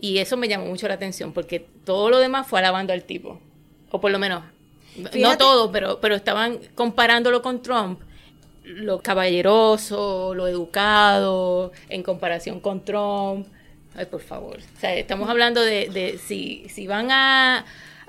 Y 0.00 0.18
eso 0.18 0.36
me 0.36 0.48
llamó 0.48 0.66
mucho 0.66 0.88
la 0.88 0.94
atención, 0.94 1.32
porque 1.32 1.66
todo 1.84 2.10
lo 2.10 2.18
demás 2.18 2.46
fue 2.46 2.58
alabando 2.58 2.92
al 2.92 3.04
tipo. 3.04 3.40
O 3.90 4.00
por 4.00 4.10
lo 4.10 4.18
menos, 4.18 4.42
no 5.14 5.36
todo, 5.36 5.70
pero, 5.70 6.00
pero 6.00 6.14
estaban 6.14 6.58
comparándolo 6.74 7.42
con 7.42 7.62
Trump 7.62 8.00
lo 8.64 9.00
caballeroso, 9.00 10.34
lo 10.34 10.46
educado, 10.46 11.72
en 11.88 12.02
comparación 12.02 12.60
con 12.60 12.84
Trump. 12.84 13.46
Ay, 13.94 14.06
por 14.06 14.20
favor. 14.20 14.58
O 14.58 14.80
sea, 14.80 14.94
estamos 14.94 15.28
hablando 15.28 15.60
de, 15.60 15.88
de 15.88 16.18
si, 16.18 16.66
si 16.68 16.86
van 16.86 17.10
a 17.10 17.64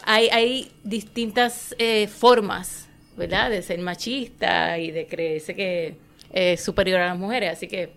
hay, 0.06 0.30
hay 0.30 0.72
distintas 0.84 1.76
eh, 1.78 2.08
formas, 2.08 2.88
¿verdad? 3.18 3.50
De 3.50 3.62
ser 3.62 3.80
machista 3.80 4.78
y 4.78 4.92
de 4.92 5.08
creerse 5.08 5.56
que 5.56 5.96
es 6.34 6.62
superior 6.62 7.00
a 7.00 7.08
las 7.08 7.18
mujeres, 7.18 7.54
así 7.54 7.68
que... 7.68 7.94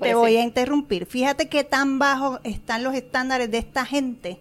Te 0.00 0.14
voy 0.14 0.36
a 0.36 0.42
interrumpir. 0.42 1.04
Fíjate 1.06 1.48
qué 1.48 1.64
tan 1.64 1.98
bajos 1.98 2.40
están 2.44 2.84
los 2.84 2.94
estándares 2.94 3.50
de 3.50 3.58
esta 3.58 3.84
gente 3.84 4.38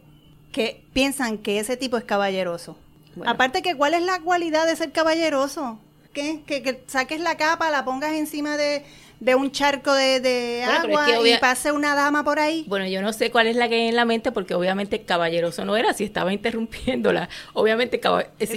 que 0.51 0.83
piensan 0.93 1.39
que 1.39 1.59
ese 1.59 1.75
tipo 1.75 1.97
es 1.97 2.03
caballeroso. 2.03 2.77
Aparte 3.25 3.61
que, 3.61 3.75
¿cuál 3.75 3.95
es 3.95 4.03
la 4.03 4.19
cualidad 4.19 4.67
de 4.67 4.75
ser 4.75 4.91
caballeroso? 4.91 5.79
¿Qué? 6.13 6.41
Que, 6.45 6.61
que 6.61 6.83
saques 6.85 7.19
la 7.19 7.37
capa, 7.37 7.71
la 7.71 7.83
pongas 7.83 8.13
encima 8.13 8.57
de, 8.57 8.83
de 9.23 9.35
un 9.35 9.51
charco 9.51 9.93
de, 9.93 10.63
agua 10.63 11.07
y 11.25 11.37
pase 11.37 11.71
una 11.71 11.95
dama 11.95 12.23
por 12.23 12.39
ahí. 12.39 12.65
Bueno, 12.67 12.85
yo 12.87 13.01
no 13.01 13.13
sé 13.13 13.31
cuál 13.31 13.47
es 13.47 13.55
la 13.55 13.69
que 13.69 13.75
hay 13.75 13.87
en 13.87 13.95
la 13.95 14.05
mente 14.05 14.31
porque 14.31 14.53
obviamente 14.53 15.03
caballeroso 15.03 15.63
no 15.63 15.77
era 15.77 15.93
si 15.93 16.03
estaba 16.03 16.33
interrumpiéndola. 16.33 17.29
Obviamente 17.53 18.01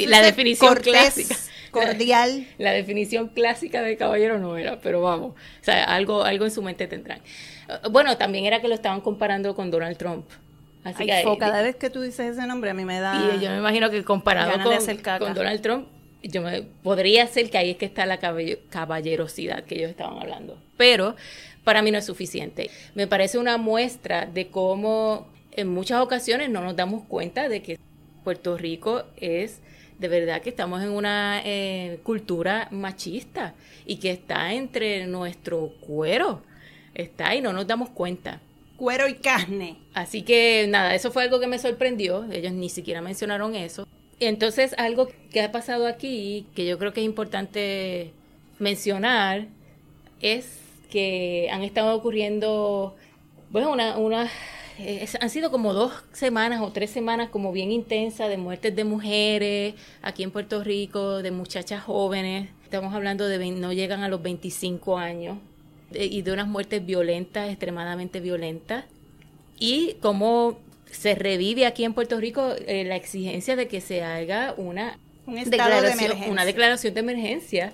la 0.06 0.22
definición 0.22 0.74
clásica. 0.76 1.36
Cordial. 1.80 2.46
La, 2.58 2.72
definición 2.72 3.28
clásica 3.28 3.82
de 3.82 3.96
caballero 3.96 4.38
no 4.38 4.56
era, 4.56 4.80
pero 4.80 5.02
vamos, 5.02 5.30
o 5.30 5.64
sea, 5.64 5.84
algo, 5.84 6.22
algo 6.22 6.44
en 6.44 6.50
su 6.50 6.62
mente 6.62 6.86
tendrán. 6.86 7.20
Uh, 7.68 7.90
bueno, 7.90 8.16
también 8.16 8.44
era 8.44 8.60
que 8.60 8.68
lo 8.68 8.74
estaban 8.74 9.00
comparando 9.00 9.54
con 9.54 9.70
Donald 9.70 9.96
Trump. 9.96 10.26
Así 10.84 11.04
que, 11.04 11.24
cada 11.38 11.62
vez 11.62 11.74
que 11.76 11.90
tú 11.90 12.00
dices 12.00 12.36
ese 12.36 12.46
nombre 12.46 12.70
a 12.70 12.74
mí 12.74 12.84
me 12.84 13.00
da... 13.00 13.34
Y 13.34 13.40
yo 13.40 13.50
me 13.50 13.58
imagino 13.58 13.90
que 13.90 14.04
comparado 14.04 14.52
con, 14.62 15.18
con 15.18 15.34
Donald 15.34 15.60
Trump, 15.60 15.88
yo 16.22 16.42
me, 16.42 16.62
podría 16.62 17.26
ser 17.26 17.50
que 17.50 17.58
ahí 17.58 17.70
es 17.70 17.76
que 17.76 17.86
está 17.86 18.06
la 18.06 18.18
caballerosidad 18.18 19.64
que 19.64 19.76
ellos 19.76 19.90
estaban 19.90 20.18
hablando. 20.18 20.58
Pero 20.76 21.16
para 21.64 21.82
mí 21.82 21.90
no 21.90 21.98
es 21.98 22.06
suficiente. 22.06 22.70
Me 22.94 23.08
parece 23.08 23.38
una 23.38 23.56
muestra 23.56 24.26
de 24.26 24.46
cómo 24.46 25.26
en 25.52 25.68
muchas 25.68 26.00
ocasiones 26.00 26.50
no 26.50 26.60
nos 26.60 26.76
damos 26.76 27.04
cuenta 27.04 27.48
de 27.48 27.62
que 27.62 27.78
Puerto 28.22 28.56
Rico 28.56 29.04
es 29.16 29.60
de 29.98 30.08
verdad 30.08 30.42
que 30.42 30.50
estamos 30.50 30.82
en 30.82 30.90
una 30.90 31.40
eh, 31.44 32.00
cultura 32.02 32.68
machista 32.70 33.54
y 33.86 33.96
que 33.96 34.10
está 34.10 34.52
entre 34.52 35.06
nuestro 35.06 35.72
cuero. 35.80 36.42
Está 36.94 37.34
y 37.34 37.40
no 37.40 37.52
nos 37.52 37.66
damos 37.66 37.90
cuenta. 37.90 38.40
Cuero 38.76 39.08
y 39.08 39.14
carne. 39.14 39.78
Así 39.94 40.22
que 40.22 40.66
nada, 40.68 40.94
eso 40.94 41.10
fue 41.10 41.22
algo 41.22 41.40
que 41.40 41.46
me 41.46 41.58
sorprendió. 41.58 42.24
Ellos 42.30 42.52
ni 42.52 42.68
siquiera 42.68 43.00
mencionaron 43.00 43.54
eso. 43.54 43.86
Entonces, 44.20 44.74
algo 44.78 45.08
que 45.30 45.42
ha 45.42 45.52
pasado 45.52 45.86
aquí, 45.86 46.46
que 46.54 46.66
yo 46.66 46.78
creo 46.78 46.92
que 46.92 47.00
es 47.00 47.06
importante 47.06 48.12
mencionar, 48.58 49.48
es 50.20 50.58
que 50.90 51.48
han 51.52 51.62
estado 51.62 51.94
ocurriendo, 51.94 52.96
bueno, 53.50 53.72
una, 53.72 54.30
una 54.78 55.18
han 55.20 55.30
sido 55.30 55.50
como 55.50 55.72
dos 55.72 55.92
semanas 56.12 56.60
o 56.60 56.72
tres 56.72 56.90
semanas 56.90 57.30
como 57.30 57.52
bien 57.52 57.72
intensas 57.72 58.28
de 58.28 58.36
muertes 58.36 58.74
de 58.74 58.84
mujeres 58.84 59.74
aquí 60.02 60.22
en 60.22 60.30
Puerto 60.30 60.62
Rico, 60.62 61.22
de 61.22 61.30
muchachas 61.30 61.82
jóvenes. 61.82 62.48
Estamos 62.64 62.94
hablando 62.94 63.26
de 63.28 63.50
no 63.52 63.72
llegan 63.72 64.02
a 64.02 64.08
los 64.08 64.22
25 64.22 64.98
años 64.98 65.38
y 65.92 66.22
de 66.22 66.32
unas 66.32 66.48
muertes 66.48 66.84
violentas, 66.84 67.48
extremadamente 67.48 68.20
violentas. 68.20 68.84
Y 69.58 69.94
como 70.00 70.58
se 70.90 71.14
revive 71.14 71.66
aquí 71.66 71.84
en 71.84 71.94
Puerto 71.94 72.18
Rico 72.20 72.54
eh, 72.66 72.84
la 72.84 72.96
exigencia 72.96 73.56
de 73.56 73.68
que 73.68 73.80
se 73.80 74.02
haga 74.02 74.54
una 74.56 74.98
declaración, 75.26 76.30
una 76.30 76.44
declaración 76.44 76.94
de 76.94 77.00
emergencia 77.00 77.72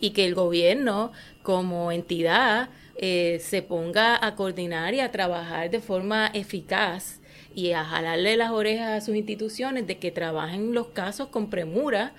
y 0.00 0.10
que 0.10 0.24
el 0.24 0.34
gobierno 0.34 1.12
como 1.42 1.92
entidad 1.92 2.68
eh, 3.02 3.38
se 3.40 3.60
ponga 3.60 4.24
a 4.24 4.34
coordinar 4.34 4.94
y 4.94 5.00
a 5.00 5.10
trabajar 5.10 5.68
de 5.68 5.80
forma 5.80 6.28
eficaz 6.32 7.20
y 7.54 7.72
a 7.72 7.84
jalarle 7.84 8.38
las 8.38 8.52
orejas 8.52 9.02
a 9.02 9.04
sus 9.04 9.14
instituciones 9.14 9.86
de 9.86 9.98
que 9.98 10.10
trabajen 10.10 10.72
los 10.72 10.86
casos 10.88 11.28
con 11.28 11.50
premura 11.50 12.14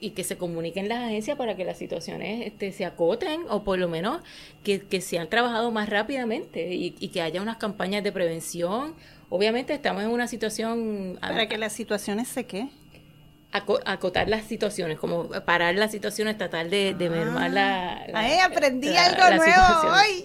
y 0.00 0.10
que 0.10 0.24
se 0.24 0.36
comuniquen 0.36 0.88
las 0.88 1.04
agencias 1.04 1.38
para 1.38 1.56
que 1.56 1.64
las 1.64 1.78
situaciones 1.78 2.46
este, 2.46 2.72
se 2.72 2.84
acoten 2.84 3.42
o 3.48 3.64
por 3.64 3.78
lo 3.78 3.88
menos 3.88 4.20
que, 4.62 4.80
que 4.80 5.00
sean 5.00 5.30
trabajado 5.30 5.70
más 5.70 5.88
rápidamente 5.88 6.74
y, 6.74 6.94
y 7.00 7.08
que 7.08 7.22
haya 7.22 7.40
unas 7.40 7.56
campañas 7.56 8.04
de 8.04 8.12
prevención 8.12 8.94
Obviamente 9.30 9.74
estamos 9.74 10.04
en 10.04 10.10
una 10.10 10.28
situación... 10.28 11.18
¿Para 11.20 11.48
que 11.48 11.58
las 11.58 11.72
situaciones 11.72 12.28
se 12.28 12.44
qué? 12.44 12.68
Acotar 13.54 14.28
las 14.28 14.44
situaciones, 14.44 14.98
como 14.98 15.28
parar 15.28 15.76
las 15.76 15.92
situaciones, 15.92 16.36
tratar 16.36 16.68
de, 16.68 16.94
de 16.94 17.08
mermar 17.08 17.52
la, 17.52 18.04
Ay, 18.12 18.38
aprendí 18.40 18.96
algo 18.96 19.36
nuevo 19.36 19.92
hoy. 19.92 20.24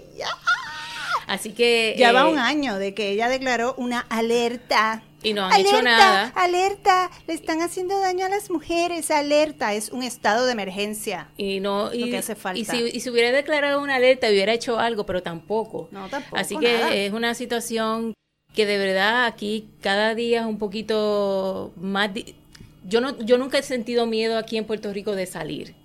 Así 1.27 1.51
que... 1.51 1.95
Ya 1.97 2.11
va 2.11 2.21
eh, 2.21 2.31
un 2.31 2.39
año 2.39 2.79
de 2.79 2.95
que 2.95 3.11
ella 3.11 3.29
declaró 3.29 3.75
una 3.77 3.99
alerta 4.09 5.03
Y 5.21 5.33
no 5.33 5.45
han 5.45 5.61
hecho 5.61 5.79
nada. 5.83 6.33
Alerta, 6.35 7.11
le 7.27 7.35
están 7.35 7.61
haciendo 7.61 7.99
daño 7.99 8.25
a 8.25 8.29
las 8.29 8.49
mujeres, 8.49 9.11
alerta, 9.11 9.75
es 9.75 9.89
un 9.89 10.01
estado 10.01 10.47
de 10.47 10.53
emergencia. 10.53 11.29
Y 11.37 11.59
no, 11.59 11.93
y, 11.93 12.15
hace 12.15 12.33
falta. 12.33 12.59
Y 12.59 12.65
si, 12.65 12.99
si, 12.99 13.09
hubiera 13.11 13.31
declarado 13.31 13.79
una 13.79 13.95
alerta, 13.95 14.27
hubiera 14.27 14.53
hecho 14.53 14.79
algo, 14.79 15.05
pero 15.05 15.21
tampoco. 15.21 15.87
No, 15.91 16.09
tampoco. 16.09 16.35
Así 16.35 16.57
que 16.57 17.05
es 17.05 17.13
una 17.13 17.35
situación 17.35 18.15
que 18.55 18.65
de 18.65 18.79
verdad 18.79 19.27
aquí 19.27 19.69
cada 19.81 20.15
día 20.15 20.41
es 20.41 20.45
un 20.47 20.57
poquito 20.57 21.73
más... 21.77 22.09
Yo, 22.89 23.01
no, 23.01 23.17
yo 23.19 23.37
nunca 23.37 23.59
he 23.59 23.63
sentido 23.63 24.07
miedo 24.07 24.37
aquí 24.37 24.57
en 24.57 24.65
Puerto 24.65 24.91
Rico 24.91 25.15
de 25.15 25.27
salir, 25.27 25.75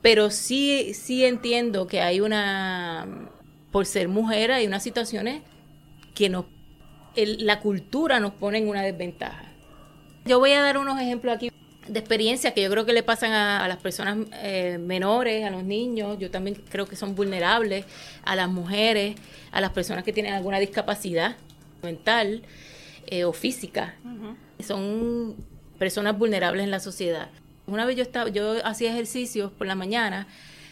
pero 0.00 0.30
sí, 0.30 0.92
sí 0.94 1.24
entiendo 1.24 1.86
que 1.86 2.00
hay 2.00 2.20
una, 2.20 3.30
por 3.70 3.84
ser 3.84 4.08
mujer, 4.08 4.50
hay 4.50 4.66
unas 4.66 4.82
situaciones 4.82 5.42
que 6.14 6.30
nos, 6.30 6.46
la 7.16 7.60
cultura 7.60 8.18
nos 8.18 8.32
pone 8.32 8.58
en 8.58 8.68
una 8.68 8.82
desventaja. 8.82 9.52
Yo 10.24 10.38
voy 10.38 10.52
a 10.52 10.62
dar 10.62 10.78
unos 10.78 10.98
ejemplos 10.98 11.36
aquí 11.36 11.50
de 11.86 11.98
experiencias 11.98 12.54
que 12.54 12.62
yo 12.62 12.70
creo 12.70 12.86
que 12.86 12.94
le 12.94 13.02
pasan 13.02 13.32
a, 13.32 13.68
las 13.68 13.76
personas 13.76 14.16
eh, 14.42 14.78
menores, 14.80 15.44
a 15.44 15.50
los 15.50 15.64
niños, 15.64 16.18
yo 16.18 16.30
también 16.30 16.62
creo 16.70 16.86
que 16.86 16.96
son 16.96 17.14
vulnerables, 17.14 17.84
a 18.24 18.36
las 18.36 18.48
mujeres, 18.48 19.16
a 19.52 19.60
las 19.60 19.70
personas 19.72 20.02
que 20.02 20.14
tienen 20.14 20.32
alguna 20.32 20.58
discapacidad 20.58 21.36
mental 21.82 22.42
eh, 23.06 23.24
o 23.24 23.34
física. 23.34 23.96
Son 24.60 25.36
personas 25.78 26.18
vulnerables 26.18 26.64
en 26.64 26.70
la 26.70 26.80
sociedad. 26.80 27.30
Una 27.66 27.86
vez 27.86 27.96
yo 27.96 28.02
estaba, 28.02 28.28
yo 28.30 28.64
hacía 28.64 28.90
ejercicios 28.90 29.52
por 29.52 29.66
la 29.66 29.74
mañana, 29.74 30.26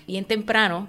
bien 0.06 0.24
temprano, 0.24 0.88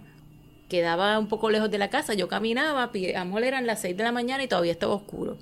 quedaba 0.70 1.20
un 1.20 1.28
poco 1.28 1.50
lejos 1.50 1.70
de 1.72 1.78
la 1.78 1.90
casa, 1.90 2.14
yo 2.14 2.28
caminaba, 2.28 2.84
a 2.84 3.26
lo 3.26 3.38
eran 3.38 3.66
las 3.66 3.82
6 3.82 3.96
de 3.96 4.04
la 4.04 4.12
mañana 4.12 4.44
y 4.44 4.48
todavía 4.48 4.72
estaba 4.72 4.94
oscuro. 4.94 5.38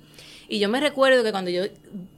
Y 0.48 0.58
yo 0.58 0.68
me 0.68 0.80
recuerdo 0.80 1.24
que 1.24 1.30
cuando 1.30 1.50
yo 1.50 1.64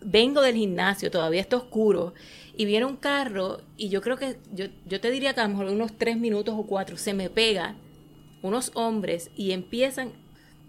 vengo 0.03 0.43
del 0.43 0.57
gimnasio, 0.57 1.11
todavía 1.11 1.41
está 1.41 1.57
oscuro, 1.57 2.15
y 2.57 2.65
viene 2.65 2.87
un 2.87 2.97
carro, 2.97 3.61
y 3.77 3.89
yo 3.89 4.01
creo 4.01 4.17
que, 4.17 4.37
yo, 4.53 4.67
yo 4.87 5.01
te 5.01 5.11
diría 5.11 5.35
que 5.35 5.41
a 5.41 5.45
lo 5.45 5.51
mejor 5.51 5.67
unos 5.67 5.97
3 5.97 6.17
minutos 6.17 6.55
o 6.57 6.65
4, 6.65 6.97
se 6.97 7.15
me 7.15 7.31
pega 7.31 7.77
unos 8.43 8.73
hombres 8.75 9.31
y 9.37 9.53
empiezan 9.53 10.13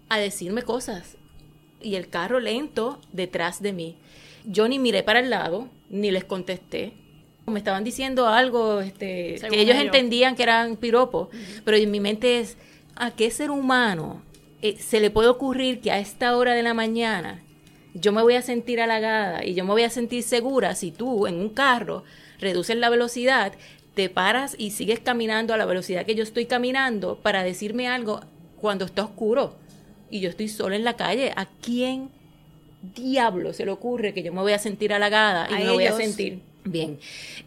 a 0.08 0.18
decirme 0.18 0.62
cosas 0.62 1.16
y 1.80 1.94
el 1.94 2.08
carro 2.08 2.40
lento 2.40 3.00
detrás 3.12 3.62
de 3.62 3.72
mí. 3.72 3.96
Yo 4.46 4.68
ni 4.68 4.78
miré 4.78 5.02
para 5.02 5.20
el 5.20 5.30
lado, 5.30 5.68
ni 5.90 6.10
les 6.10 6.24
contesté. 6.24 6.92
Me 7.46 7.58
estaban 7.58 7.84
diciendo 7.84 8.26
algo 8.26 8.80
este, 8.80 9.36
que 9.50 9.60
ellos, 9.60 9.76
entendían 9.76 10.34
que 10.34 10.42
eran 10.42 10.76
piropos, 10.76 11.28
pero 11.64 11.76
en 11.76 11.90
mi 11.90 12.00
mente 12.00 12.40
es, 12.40 12.56
¿a 12.96 13.12
qué 13.12 13.30
ser 13.30 13.50
humano 13.50 14.22
eh, 14.62 14.76
se 14.78 15.00
le 15.00 15.10
puede 15.10 15.28
ocurrir 15.28 15.80
que 15.80 15.92
a 15.92 15.98
esta 15.98 16.36
hora 16.36 16.54
de 16.54 16.64
la 16.64 16.74
mañana 16.74 17.42
yo 17.94 18.12
me 18.12 18.22
voy 18.22 18.34
a 18.34 18.42
sentir 18.42 18.80
halagada 18.80 19.44
y 19.44 19.54
yo 19.54 19.64
me 19.64 19.70
voy 19.70 19.84
a 19.84 19.90
sentir 19.90 20.22
segura 20.22 20.74
si 20.74 20.90
tú 20.90 21.26
en 21.26 21.36
un 21.36 21.50
carro 21.50 22.02
reduces 22.40 22.76
la 22.76 22.90
velocidad, 22.90 23.52
te 23.94 24.08
paras 24.10 24.56
y 24.58 24.72
sigues 24.72 24.98
caminando 24.98 25.54
a 25.54 25.56
la 25.56 25.66
velocidad 25.66 26.04
que 26.04 26.16
yo 26.16 26.24
estoy 26.24 26.46
caminando 26.46 27.20
para 27.22 27.44
decirme 27.44 27.86
algo 27.86 28.20
cuando 28.60 28.84
está 28.84 29.04
oscuro? 29.04 29.56
y 30.10 30.20
yo 30.20 30.28
estoy 30.28 30.48
sola 30.48 30.76
en 30.76 30.84
la 30.84 30.96
calle, 30.96 31.32
¿a 31.36 31.46
quién 31.46 32.10
diablo 32.94 33.52
se 33.52 33.64
le 33.64 33.70
ocurre 33.70 34.14
que 34.14 34.22
yo 34.22 34.32
me 34.32 34.40
voy 34.40 34.52
a 34.52 34.58
sentir 34.58 34.92
halagada 34.92 35.48
y 35.50 35.64
me 35.64 35.72
voy 35.72 35.84
a 35.84 35.92
sentir 35.92 36.40
bien? 36.64 36.98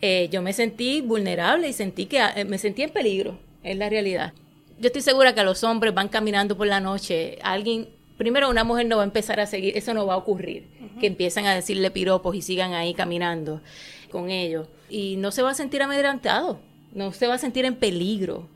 Eh, 0.02 0.30
yo 0.32 0.42
me 0.42 0.54
sentí 0.54 1.02
vulnerable 1.02 1.68
y 1.68 1.74
sentí 1.74 2.06
que 2.06 2.20
eh, 2.36 2.46
me 2.46 2.58
sentí 2.58 2.84
en 2.84 2.90
peligro, 2.90 3.38
es 3.64 3.78
la 3.78 3.90
realidad. 3.90 4.34
Yo 4.80 4.88
estoy 4.88 5.02
segura 5.02 5.34
que 5.34 5.42
a 5.42 5.44
los 5.44 5.64
hombres 5.64 5.94
van 5.94 6.08
caminando 6.08 6.56
por 6.58 6.68
la 6.68 6.80
noche, 6.80 7.38
alguien, 7.44 7.90
primero 8.18 8.50
una 8.50 8.64
mujer 8.64 8.86
no 8.86 8.98
va 8.98 9.04
a 9.04 9.06
empezar 9.06 9.40
a 9.40 9.46
seguir, 9.46 9.78
eso 9.78 9.94
no 9.94 10.06
va 10.06 10.14
a 10.14 10.18
ocurrir, 10.18 10.68
que 11.00 11.08
empiezan 11.08 11.46
a 11.46 11.56
decirle 11.56 11.92
piropos 11.92 12.36
y 12.36 12.42
sigan 12.42 12.74
ahí 12.74 12.94
caminando 12.94 13.62
con 14.10 14.30
ellos. 14.30 14.68
Y 14.90 15.18
no 15.18 15.32
se 15.32 15.42
va 15.42 15.52
a 15.52 15.56
sentir 15.56 15.82
amedrentado, 15.82 16.60
no 16.94 17.12
se 17.12 17.28
va 17.28 17.36
a 17.36 17.38
sentir 17.38 17.66
en 17.66 17.76
peligro 17.76 18.48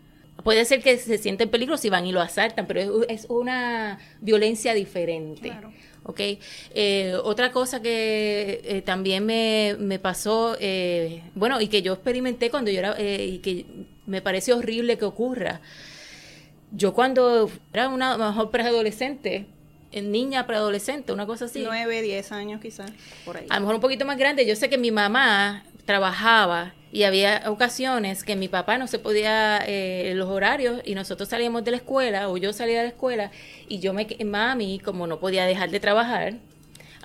Puede 0.43 0.65
ser 0.65 0.81
que 0.81 0.97
se 0.97 1.17
sienten 1.17 1.47
en 1.47 1.51
peligro 1.51 1.77
si 1.77 1.89
van 1.89 2.05
y 2.05 2.11
lo 2.11 2.21
asaltan, 2.21 2.67
pero 2.67 3.03
es, 3.07 3.25
una 3.29 3.99
violencia 4.19 4.73
diferente. 4.73 5.49
Claro. 5.49 5.71
Eh, 6.75 7.15
otra 7.23 7.51
cosa 7.51 7.81
que 7.81 8.61
eh, 8.63 8.81
también 8.81 9.25
me, 9.25 9.75
me 9.79 9.99
pasó, 9.99 10.57
eh, 10.59 11.23
bueno, 11.33 11.61
y 11.61 11.67
que 11.67 11.81
yo 11.81 11.93
experimenté 11.93 12.49
cuando 12.49 12.71
yo 12.71 12.79
era, 12.79 12.95
y 12.99 13.39
que 13.39 13.65
me 14.05 14.21
parece 14.21 14.53
horrible 14.53 14.97
que 14.97 15.05
ocurra. 15.05 15.61
Yo 16.71 16.93
cuando 16.93 17.49
era 17.71 17.87
una 17.87 18.17
mejor 18.17 18.51
preadolescente, 18.51 19.45
niña 19.93 20.45
preadolescente, 20.47 21.13
una 21.13 21.25
cosa 21.25 21.45
así. 21.45 21.63
Nueve, 21.63 22.01
diez 22.01 22.31
años 22.31 22.59
quizás, 22.61 22.91
por 23.23 23.37
ahí. 23.37 23.45
A 23.49 23.55
lo 23.55 23.61
mejor 23.61 23.75
un 23.75 23.81
poquito 23.81 24.05
más 24.05 24.17
grande. 24.17 24.45
Yo 24.45 24.55
sé 24.55 24.69
que 24.69 24.77
mi 24.77 24.91
mamá 24.91 25.63
trabajaba 25.85 26.73
y 26.93 27.05
había 27.05 27.41
ocasiones 27.47 28.23
que 28.23 28.35
mi 28.35 28.47
papá 28.47 28.77
no 28.77 28.85
se 28.85 28.99
podía 28.99 29.57
eh, 29.65 30.13
los 30.15 30.29
horarios 30.29 30.79
y 30.85 30.93
nosotros 30.93 31.27
salíamos 31.27 31.63
de 31.63 31.71
la 31.71 31.77
escuela 31.77 32.29
o 32.29 32.37
yo 32.37 32.53
salía 32.53 32.77
de 32.77 32.83
la 32.83 32.89
escuela 32.89 33.31
y 33.67 33.79
yo 33.79 33.95
me 33.95 34.07
mami 34.23 34.77
como 34.77 35.07
no 35.07 35.19
podía 35.19 35.45
dejar 35.45 35.71
de 35.71 35.79
trabajar 35.79 36.35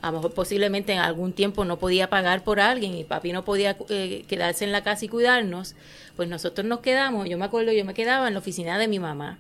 a 0.03 0.11
lo 0.11 0.19
mejor 0.19 0.35
posiblemente 0.35 0.93
en 0.93 0.99
algún 0.99 1.33
tiempo 1.33 1.65
no 1.65 1.79
podía 1.79 2.11
pagar 2.11 2.45
por 2.45 2.61
alguien 2.61 2.95
y 2.95 3.05
papi 3.05 3.33
no 3.33 3.47
podía 3.47 3.79
eh, 3.89 4.27
quedarse 4.29 4.67
en 4.67 4.73
la 4.73 4.85
casa 4.85 5.07
y 5.07 5.09
cuidarnos 5.09 5.75
pues 6.17 6.29
nosotros 6.29 6.67
nos 6.67 6.81
quedamos 6.81 7.27
yo 7.27 7.39
me 7.39 7.47
acuerdo 7.47 7.73
yo 7.73 7.87
me 7.87 7.95
quedaba 7.95 8.29
en 8.29 8.35
la 8.35 8.41
oficina 8.41 8.79
de 8.79 8.89
mi 8.89 8.99
mamá 8.99 9.39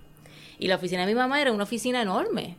y 0.58 0.68
la 0.68 0.76
oficina 0.76 1.02
de 1.02 1.12
mi 1.12 1.14
mamá 1.14 1.42
era 1.42 1.52
una 1.52 1.64
oficina 1.64 2.00
enorme 2.00 2.56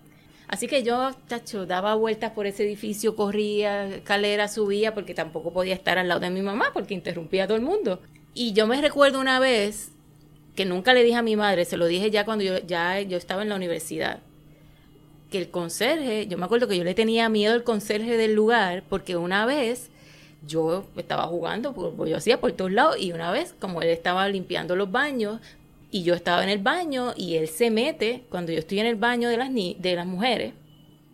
Así 0.49 0.65
que 0.65 0.81
yo, 0.81 1.11
chacho, 1.27 1.67
daba 1.67 1.93
vueltas 1.93 2.31
por 2.31 2.47
ese 2.47 2.63
edificio, 2.63 3.15
corría, 3.15 3.85
escalera, 3.87 4.47
subía, 4.47 4.95
porque 4.95 5.13
tampoco 5.13 5.53
podía 5.53 5.75
estar 5.75 5.99
al 5.99 6.07
lado 6.07 6.21
de 6.21 6.31
mi 6.31 6.41
mamá, 6.41 6.71
porque 6.73 6.95
interrumpía 6.95 7.43
a 7.43 7.47
todo 7.47 7.55
el 7.55 7.63
mundo. 7.63 8.01
Y 8.33 8.53
yo 8.53 8.65
me 8.65 8.81
recuerdo 8.81 9.19
una 9.19 9.39
vez 9.39 9.91
que 10.55 10.65
nunca 10.65 10.95
le 10.95 11.03
dije 11.03 11.17
a 11.17 11.21
mi 11.21 11.35
madre, 11.35 11.65
se 11.65 11.77
lo 11.77 11.85
dije 11.85 12.09
ya 12.09 12.25
cuando 12.25 12.43
yo, 12.43 12.57
ya 12.65 12.99
yo 12.99 13.15
estaba 13.15 13.43
en 13.43 13.49
la 13.49 13.55
universidad, 13.55 14.21
que 15.29 15.37
el 15.37 15.51
conserje, 15.51 16.25
yo 16.25 16.39
me 16.39 16.45
acuerdo 16.45 16.67
que 16.67 16.75
yo 16.75 16.83
le 16.83 16.95
tenía 16.95 17.29
miedo 17.29 17.53
al 17.53 17.63
conserje 17.63 18.17
del 18.17 18.33
lugar, 18.33 18.83
porque 18.89 19.17
una 19.17 19.45
vez 19.45 19.91
yo 20.47 20.83
estaba 20.97 21.27
jugando, 21.27 21.73
pues 21.73 22.09
yo 22.09 22.17
hacía 22.17 22.41
por 22.41 22.53
todos 22.53 22.71
lados, 22.71 22.95
y 22.99 23.11
una 23.11 23.29
vez, 23.29 23.53
como 23.59 23.83
él 23.83 23.89
estaba 23.89 24.27
limpiando 24.27 24.75
los 24.75 24.91
baños, 24.91 25.41
y 25.91 26.03
yo 26.03 26.13
estaba 26.13 26.43
en 26.43 26.49
el 26.49 26.59
baño 26.59 27.13
y 27.15 27.35
él 27.35 27.47
se 27.47 27.71
mete 27.71 28.25
cuando 28.29 28.51
yo 28.51 28.59
estoy 28.59 28.79
en 28.79 28.85
el 28.85 28.95
baño 28.95 29.29
de 29.29 29.37
las, 29.37 29.53
de 29.53 29.95
las 29.95 30.05
mujeres 30.05 30.53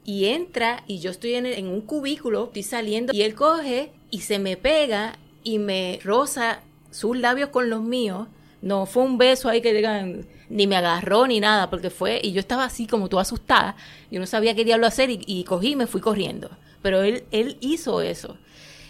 y 0.04 0.26
entra 0.26 0.84
y 0.88 1.00
yo 1.00 1.12
estoy 1.12 1.34
en, 1.34 1.46
en 1.46 1.68
un 1.68 1.82
cubículo, 1.82 2.46
estoy 2.46 2.64
saliendo 2.64 3.14
y 3.14 3.24
él 3.24 3.34
coge 3.36 3.92
y 4.12 4.22
se 4.22 4.40
me 4.40 4.56
pega 4.58 5.18
y 5.44 5.60
me 5.60 6.00
roza 6.04 6.62
sus 6.92 7.18
labios 7.18 7.50
con 7.50 7.70
los 7.70 7.82
míos. 7.82 8.28
No 8.62 8.86
fue 8.86 9.04
un 9.04 9.18
beso 9.18 9.50
ahí 9.50 9.62
que 9.62 9.74
digan, 9.74 10.26
ni 10.50 10.68
me 10.68 10.76
agarró 10.76 11.28
ni 11.28 11.40
nada, 11.40 11.70
porque 11.70 11.90
fue, 11.90 12.20
y 12.24 12.32
yo 12.32 12.40
estaba 12.40 12.66
así 12.66 12.88
como 12.88 13.10
tú 13.10 13.20
asustada, 13.20 13.76
yo 14.10 14.20
no 14.20 14.26
sabía 14.26 14.56
qué 14.56 14.66
diablo 14.66 14.88
hacer 14.88 15.10
y, 15.10 15.20
y 15.26 15.44
cogí 15.44 15.72
y 15.72 15.76
me 15.76 15.88
fui 15.88 16.02
corriendo. 16.02 16.50
Pero 16.82 17.04
él, 17.04 17.26
él 17.32 17.58
hizo 17.62 18.02
eso. 18.02 18.38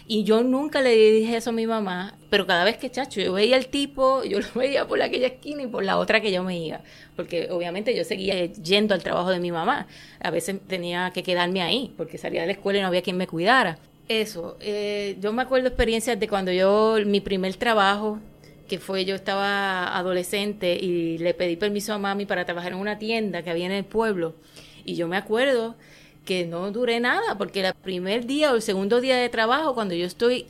Y 0.06 0.24
yo 0.24 0.42
nunca 0.42 0.82
le 0.82 0.94
dije 0.94 1.36
eso 1.36 1.50
a 1.50 1.52
mi 1.52 1.66
mamá, 1.66 2.15
pero 2.30 2.46
cada 2.46 2.64
vez 2.64 2.76
que 2.76 2.90
chacho, 2.90 3.20
yo 3.20 3.32
veía 3.32 3.56
al 3.56 3.66
tipo, 3.66 4.24
yo 4.24 4.40
lo 4.40 4.46
veía 4.54 4.86
por 4.86 5.00
aquella 5.00 5.28
esquina 5.28 5.62
y 5.62 5.66
por 5.66 5.84
la 5.84 5.98
otra 5.98 6.20
que 6.20 6.32
yo 6.32 6.42
me 6.42 6.58
iba, 6.58 6.80
porque 7.14 7.48
obviamente 7.50 7.96
yo 7.96 8.04
seguía 8.04 8.44
yendo 8.46 8.94
al 8.94 9.02
trabajo 9.02 9.30
de 9.30 9.40
mi 9.40 9.52
mamá. 9.52 9.86
A 10.20 10.30
veces 10.30 10.56
tenía 10.66 11.10
que 11.12 11.22
quedarme 11.22 11.62
ahí, 11.62 11.92
porque 11.96 12.18
salía 12.18 12.40
de 12.42 12.46
la 12.46 12.52
escuela 12.52 12.78
y 12.78 12.82
no 12.82 12.88
había 12.88 13.02
quien 13.02 13.16
me 13.16 13.26
cuidara. 13.26 13.78
Eso, 14.08 14.56
eh, 14.60 15.16
yo 15.20 15.32
me 15.32 15.42
acuerdo 15.42 15.68
experiencias 15.68 16.18
de 16.18 16.28
cuando 16.28 16.52
yo, 16.52 16.96
mi 17.04 17.20
primer 17.20 17.54
trabajo, 17.56 18.20
que 18.68 18.78
fue 18.78 19.04
yo 19.04 19.14
estaba 19.14 19.96
adolescente 19.96 20.76
y 20.76 21.18
le 21.18 21.34
pedí 21.34 21.56
permiso 21.56 21.92
a 21.92 21.98
mami 21.98 22.26
para 22.26 22.44
trabajar 22.44 22.72
en 22.72 22.78
una 22.78 22.98
tienda 22.98 23.42
que 23.42 23.50
había 23.50 23.66
en 23.66 23.72
el 23.72 23.84
pueblo. 23.84 24.34
Y 24.84 24.94
yo 24.94 25.08
me 25.08 25.16
acuerdo 25.16 25.76
que 26.24 26.44
no 26.44 26.70
duré 26.72 27.00
nada, 27.00 27.38
porque 27.38 27.60
el 27.60 27.74
primer 27.74 28.26
día 28.26 28.52
o 28.52 28.56
el 28.56 28.62
segundo 28.62 29.00
día 29.00 29.16
de 29.16 29.28
trabajo, 29.28 29.74
cuando 29.74 29.94
yo 29.94 30.06
estoy 30.06 30.46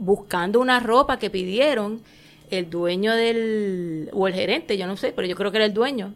buscando 0.00 0.60
una 0.60 0.80
ropa 0.80 1.18
que 1.18 1.30
pidieron, 1.30 2.02
el 2.50 2.68
dueño 2.68 3.14
del, 3.14 4.10
o 4.12 4.26
el 4.26 4.34
gerente, 4.34 4.76
yo 4.76 4.86
no 4.86 4.96
sé, 4.96 5.12
pero 5.12 5.28
yo 5.28 5.36
creo 5.36 5.52
que 5.52 5.58
era 5.58 5.66
el 5.66 5.74
dueño, 5.74 6.14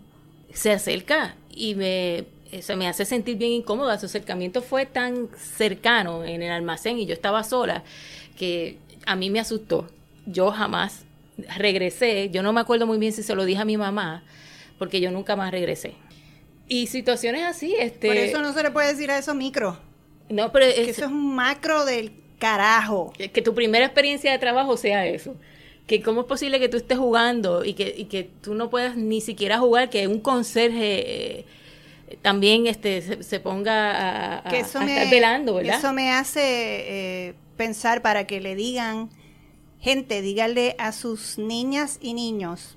se 0.52 0.72
acerca 0.72 1.36
y 1.54 1.76
me, 1.76 2.24
eso 2.50 2.76
me 2.76 2.88
hace 2.88 3.04
sentir 3.04 3.36
bien 3.36 3.52
incómoda. 3.52 3.98
Su 3.98 4.06
acercamiento 4.06 4.62
fue 4.62 4.86
tan 4.86 5.28
cercano 5.36 6.24
en 6.24 6.42
el 6.42 6.50
almacén 6.50 6.98
y 6.98 7.06
yo 7.06 7.12
estaba 7.12 7.44
sola 7.44 7.84
que 8.36 8.78
a 9.06 9.14
mí 9.16 9.30
me 9.30 9.38
asustó. 9.38 9.88
Yo 10.26 10.50
jamás 10.50 11.04
regresé, 11.56 12.30
yo 12.30 12.42
no 12.42 12.52
me 12.52 12.60
acuerdo 12.60 12.86
muy 12.86 12.98
bien 12.98 13.12
si 13.12 13.22
se 13.22 13.34
lo 13.34 13.44
dije 13.44 13.60
a 13.60 13.64
mi 13.64 13.76
mamá, 13.76 14.24
porque 14.78 15.00
yo 15.00 15.10
nunca 15.10 15.36
más 15.36 15.50
regresé. 15.50 15.94
Y 16.66 16.86
situaciones 16.86 17.42
así, 17.42 17.74
este... 17.78 18.08
Por 18.08 18.16
eso 18.16 18.40
no 18.40 18.52
se 18.54 18.62
le 18.62 18.70
puede 18.70 18.88
decir 18.88 19.10
a 19.10 19.18
eso 19.18 19.34
micro. 19.34 19.78
No, 20.30 20.50
pero... 20.50 20.64
Es, 20.64 20.74
que 20.74 20.90
eso 20.90 21.04
es 21.04 21.10
un 21.10 21.34
macro 21.34 21.84
del 21.84 22.23
carajo. 22.44 23.10
Que, 23.16 23.40
tu 23.40 23.54
primera 23.54 23.86
experiencia 23.86 24.30
de 24.30 24.38
trabajo 24.38 24.76
sea 24.76 25.06
eso. 25.06 25.34
Que 25.86 26.02
cómo 26.02 26.20
es 26.20 26.26
posible 26.26 26.60
que 26.60 26.68
tú 26.68 26.76
estés 26.76 26.98
jugando 26.98 27.64
y 27.64 27.72
que, 27.72 27.94
y 27.96 28.04
que 28.04 28.24
tú 28.24 28.54
no 28.54 28.68
puedas 28.68 28.96
ni 28.96 29.22
siquiera 29.22 29.58
jugar, 29.58 29.88
que 29.88 30.06
un 30.06 30.20
conserje... 30.20 31.38
Eh, 31.38 31.46
también 32.20 32.66
este 32.66 33.22
se, 33.24 33.40
ponga 33.40 34.46
a, 34.46 34.56
estar 34.56 34.86
velando, 35.10 35.54
¿verdad? 35.54 35.78
Eso 35.78 35.92
me 35.94 36.12
hace 36.12 36.42
eh, 36.42 37.34
pensar 37.56 38.02
para 38.02 38.26
que 38.26 38.40
le 38.40 38.54
digan, 38.54 39.08
gente, 39.80 40.20
díganle 40.20 40.76
a 40.78 40.92
sus 40.92 41.38
niñas 41.38 41.98
y 42.02 42.12
niños 42.12 42.76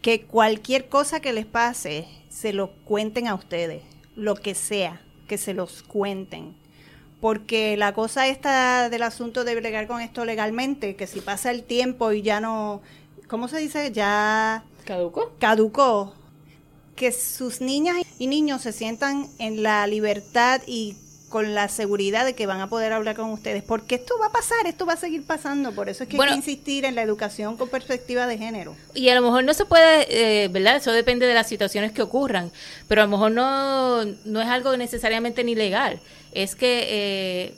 que 0.00 0.22
cualquier 0.22 0.88
cosa 0.88 1.20
que 1.20 1.32
les 1.32 1.44
pase, 1.44 2.06
se 2.28 2.52
lo 2.52 2.70
cuenten 2.84 3.26
a 3.26 3.34
ustedes, 3.34 3.82
lo 4.14 4.36
que 4.36 4.54
sea, 4.54 5.02
que 5.28 5.36
se 5.36 5.52
los 5.52 5.82
cuenten. 5.82 6.59
Porque 7.20 7.76
la 7.76 7.92
cosa 7.92 8.26
esta 8.28 8.88
del 8.88 9.02
asunto 9.02 9.44
de 9.44 9.54
bregar 9.54 9.86
con 9.86 10.00
esto 10.00 10.24
legalmente, 10.24 10.96
que 10.96 11.06
si 11.06 11.20
pasa 11.20 11.50
el 11.50 11.64
tiempo 11.64 12.12
y 12.12 12.22
ya 12.22 12.40
no, 12.40 12.80
¿cómo 13.28 13.48
se 13.48 13.58
dice? 13.58 13.92
Ya... 13.92 14.64
¿Caducó? 14.84 15.32
Caducó. 15.38 16.14
Que 16.96 17.12
sus 17.12 17.60
niñas 17.60 17.96
y 18.18 18.26
niños 18.26 18.62
se 18.62 18.72
sientan 18.72 19.28
en 19.38 19.62
la 19.62 19.86
libertad 19.86 20.62
y 20.66 20.96
con 21.30 21.54
la 21.54 21.68
seguridad 21.68 22.24
de 22.26 22.34
que 22.34 22.44
van 22.44 22.60
a 22.60 22.68
poder 22.68 22.92
hablar 22.92 23.14
con 23.14 23.30
ustedes, 23.30 23.62
porque 23.62 23.94
esto 23.94 24.14
va 24.20 24.26
a 24.26 24.32
pasar, 24.32 24.66
esto 24.66 24.84
va 24.84 24.94
a 24.94 24.96
seguir 24.96 25.24
pasando, 25.24 25.72
por 25.72 25.88
eso 25.88 26.02
es 26.02 26.08
que 26.08 26.20
hay 26.20 26.28
que 26.28 26.34
insistir 26.34 26.84
en 26.84 26.96
la 26.96 27.02
educación 27.02 27.56
con 27.56 27.68
perspectiva 27.68 28.26
de 28.26 28.36
género. 28.36 28.74
Y 28.94 29.08
a 29.08 29.14
lo 29.14 29.22
mejor 29.22 29.44
no 29.44 29.54
se 29.54 29.64
puede, 29.64 30.44
eh, 30.44 30.48
¿verdad? 30.48 30.76
Eso 30.76 30.90
depende 30.92 31.26
de 31.26 31.34
las 31.34 31.48
situaciones 31.48 31.92
que 31.92 32.02
ocurran, 32.02 32.50
pero 32.88 33.02
a 33.02 33.04
lo 33.04 33.12
mejor 33.12 33.30
no, 33.30 34.04
no 34.04 34.42
es 34.42 34.48
algo 34.48 34.76
necesariamente 34.76 35.44
ni 35.44 35.54
legal, 35.54 36.00
es 36.32 36.54
que... 36.54 36.86
Eh, 36.88 37.54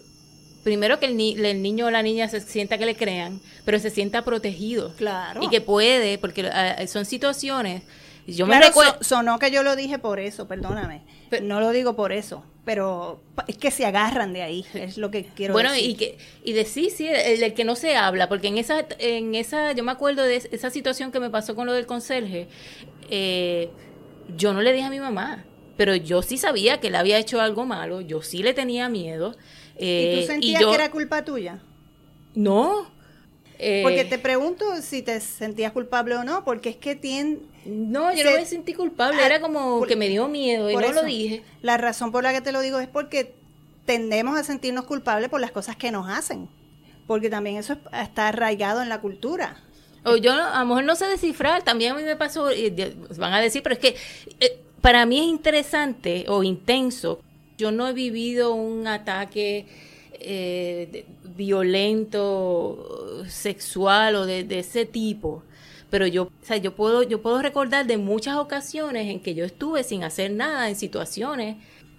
primero 0.62 1.00
que 1.00 1.06
el, 1.06 1.16
niño 1.16 1.86
o 1.86 1.90
la 1.90 2.02
niña 2.02 2.28
se 2.28 2.40
sienta 2.40 2.78
que 2.78 2.86
le 2.86 2.94
crean, 2.94 3.40
pero 3.64 3.80
se 3.80 3.90
sienta 3.90 4.22
protegido. 4.22 4.94
Claro. 4.94 5.42
Y 5.42 5.48
que 5.48 5.60
puede, 5.60 6.18
porque 6.18 6.48
eh, 6.54 6.86
son 6.86 7.04
situaciones. 7.04 7.82
Yo 8.28 8.46
me 8.46 8.60
recuerdo. 8.60 8.98
sonó 9.00 9.40
que 9.40 9.50
yo 9.50 9.64
lo 9.64 9.74
dije 9.74 9.98
por 9.98 10.20
eso, 10.20 10.46
perdóname. 10.46 11.02
No 11.40 11.60
lo 11.60 11.70
digo 11.70 11.96
por 11.96 12.12
eso 12.12 12.44
pero 12.64 13.20
es 13.48 13.56
que 13.56 13.70
se 13.70 13.84
agarran 13.84 14.32
de 14.32 14.42
ahí, 14.42 14.64
es 14.74 14.96
lo 14.96 15.10
que 15.10 15.24
quiero 15.24 15.52
bueno, 15.52 15.72
decir. 15.72 15.90
y 15.90 15.94
que 15.94 16.18
y 16.44 16.52
de 16.52 16.64
sí, 16.64 16.90
sí, 16.90 17.08
el, 17.08 17.54
que 17.54 17.64
no 17.64 17.74
se 17.74 17.96
habla, 17.96 18.28
porque 18.28 18.48
en 18.48 18.58
esa 18.58 18.86
en 18.98 19.34
esa 19.34 19.72
yo 19.72 19.82
me 19.84 19.92
acuerdo 19.92 20.22
de 20.22 20.36
esa 20.36 20.70
situación 20.70 21.10
que 21.12 21.20
me 21.20 21.30
pasó 21.30 21.54
con 21.54 21.66
lo 21.66 21.72
del 21.72 21.86
conserje, 21.86 22.48
eh, 23.10 23.70
yo 24.36 24.52
no 24.52 24.62
le 24.62 24.72
dije 24.72 24.84
a 24.84 24.90
mi 24.90 25.00
mamá, 25.00 25.44
pero 25.76 25.96
yo 25.96 26.22
sí 26.22 26.38
sabía 26.38 26.78
que 26.78 26.88
él 26.88 26.94
había 26.94 27.18
hecho 27.18 27.40
algo 27.40 27.66
malo, 27.66 28.00
yo 28.00 28.22
sí 28.22 28.42
le 28.42 28.54
tenía 28.54 28.88
miedo. 28.88 29.34
¿Y 29.74 30.14
tú 30.14 30.20
eh, 30.20 30.24
sentías 30.26 30.64
que 30.64 30.74
era 30.74 30.90
culpa 30.90 31.24
tuya? 31.24 31.60
No, 32.34 32.90
porque 33.82 34.00
eh, 34.00 34.06
te 34.08 34.18
pregunto 34.18 34.64
si 34.82 35.02
te 35.02 35.20
sentías 35.20 35.72
culpable 35.72 36.16
o 36.16 36.24
no, 36.24 36.44
porque 36.44 36.70
es 36.70 36.76
que 36.76 36.96
tiene... 36.96 37.38
No, 37.64 38.12
yo 38.12 38.24
no 38.24 38.32
me 38.32 38.44
sentí 38.44 38.74
culpable, 38.74 39.22
ah, 39.22 39.26
era 39.26 39.40
como 39.40 39.82
que 39.82 39.94
me 39.94 40.08
dio 40.08 40.26
miedo 40.26 40.68
y 40.68 40.74
no 40.74 40.92
lo 40.92 41.04
dije. 41.04 41.44
La 41.60 41.76
razón 41.76 42.10
por 42.10 42.24
la 42.24 42.32
que 42.32 42.40
te 42.40 42.50
lo 42.50 42.60
digo 42.60 42.80
es 42.80 42.88
porque 42.88 43.34
tendemos 43.84 44.36
a 44.36 44.42
sentirnos 44.42 44.84
culpables 44.84 45.28
por 45.28 45.40
las 45.40 45.52
cosas 45.52 45.76
que 45.76 45.92
nos 45.92 46.08
hacen, 46.08 46.48
porque 47.06 47.30
también 47.30 47.56
eso 47.56 47.76
está 47.92 48.28
arraigado 48.28 48.82
en 48.82 48.88
la 48.88 49.00
cultura. 49.00 49.62
O 50.04 50.16
yo 50.16 50.32
a 50.32 50.58
lo 50.58 50.66
mejor 50.66 50.82
no 50.82 50.96
sé 50.96 51.06
descifrar, 51.06 51.62
también 51.62 51.92
a 51.92 51.94
mí 51.94 52.02
me 52.02 52.16
pasó, 52.16 52.48
van 53.16 53.32
a 53.32 53.40
decir, 53.40 53.62
pero 53.62 53.74
es 53.74 53.78
que 53.78 53.96
eh, 54.40 54.58
para 54.80 55.06
mí 55.06 55.20
es 55.20 55.26
interesante 55.26 56.24
o 56.26 56.42
intenso. 56.42 57.20
Yo 57.56 57.70
no 57.70 57.86
he 57.86 57.92
vivido 57.92 58.54
un 58.54 58.88
ataque 58.88 59.66
eh, 60.24 61.04
violento, 61.36 63.24
sexual 63.28 64.16
o 64.16 64.26
de, 64.26 64.46
ese 64.58 64.86
tipo. 64.86 65.42
Pero 65.90 66.06
yo, 66.06 66.24
o 66.24 66.30
sea, 66.42 66.56
yo 66.56 66.74
puedo, 66.74 67.02
yo 67.02 67.20
puedo 67.22 67.42
recordar 67.42 67.86
de 67.86 67.98
muchas 67.98 68.36
ocasiones 68.36 69.08
en 69.08 69.20
que 69.20 69.34
yo 69.34 69.44
estuve 69.44 69.84
sin 69.84 70.04
hacer 70.04 70.30
nada 70.30 70.68
en 70.68 70.76
situaciones 70.76 71.56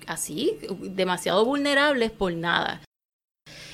así, 0.08 0.58
demasiado 0.82 1.46
vulnerables 1.46 2.12
por 2.12 2.34
nada. 2.34 2.82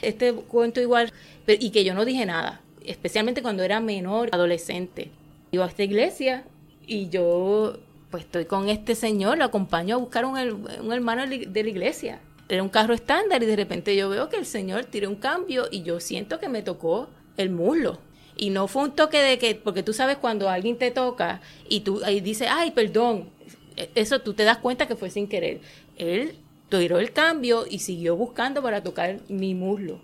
Este 0.01 0.33
cuento 0.33 0.81
igual, 0.81 1.11
y 1.47 1.71
que 1.71 1.83
yo 1.83 1.93
no 1.93 2.05
dije 2.05 2.25
nada, 2.25 2.61
especialmente 2.85 3.41
cuando 3.41 3.63
era 3.63 3.79
menor, 3.79 4.29
adolescente. 4.31 5.11
Iba 5.51 5.65
a 5.65 5.69
esta 5.69 5.83
iglesia 5.83 6.43
y 6.85 7.09
yo 7.09 7.79
pues 8.11 8.23
estoy 8.23 8.45
con 8.45 8.69
este 8.69 8.95
señor, 8.95 9.37
lo 9.37 9.45
acompaño 9.45 9.95
a 9.95 9.99
buscar 9.99 10.25
un, 10.25 10.37
un 10.37 10.93
hermano 10.93 11.27
de 11.27 11.63
la 11.63 11.69
iglesia 11.69 12.19
era 12.49 12.63
un 12.63 12.69
carro 12.69 12.93
estándar 12.93 13.41
y 13.43 13.45
de 13.45 13.55
repente 13.55 13.95
yo 13.95 14.09
veo 14.09 14.27
que 14.27 14.37
el 14.37 14.45
señor 14.45 14.85
tira 14.85 15.07
un 15.07 15.15
cambio 15.15 15.67
y 15.71 15.83
yo 15.83 15.99
siento 15.99 16.39
que 16.39 16.49
me 16.49 16.63
tocó 16.63 17.09
el 17.37 17.51
muslo. 17.51 17.99
Y 18.35 18.49
no 18.49 18.67
fue 18.67 18.83
un 18.83 18.91
toque 18.91 19.19
de 19.19 19.37
que, 19.37 19.55
porque 19.55 19.83
tú 19.83 19.93
sabes 19.93 20.17
cuando 20.17 20.49
alguien 20.49 20.77
te 20.77 20.91
toca 20.91 21.41
y 21.67 21.81
tú 21.81 22.01
ahí 22.03 22.21
dice, 22.21 22.47
ay, 22.47 22.71
perdón, 22.71 23.29
e, 23.75 23.89
eso 23.95 24.21
tú 24.21 24.33
te 24.33 24.43
das 24.43 24.57
cuenta 24.57 24.87
que 24.87 24.95
fue 24.95 25.09
sin 25.09 25.27
querer. 25.27 25.61
Él 25.97 26.35
tiró 26.69 26.99
el 26.99 27.11
cambio 27.11 27.65
y 27.69 27.79
siguió 27.79 28.15
buscando 28.15 28.61
para 28.61 28.81
tocar 28.81 29.19
mi 29.27 29.53
muslo. 29.53 29.99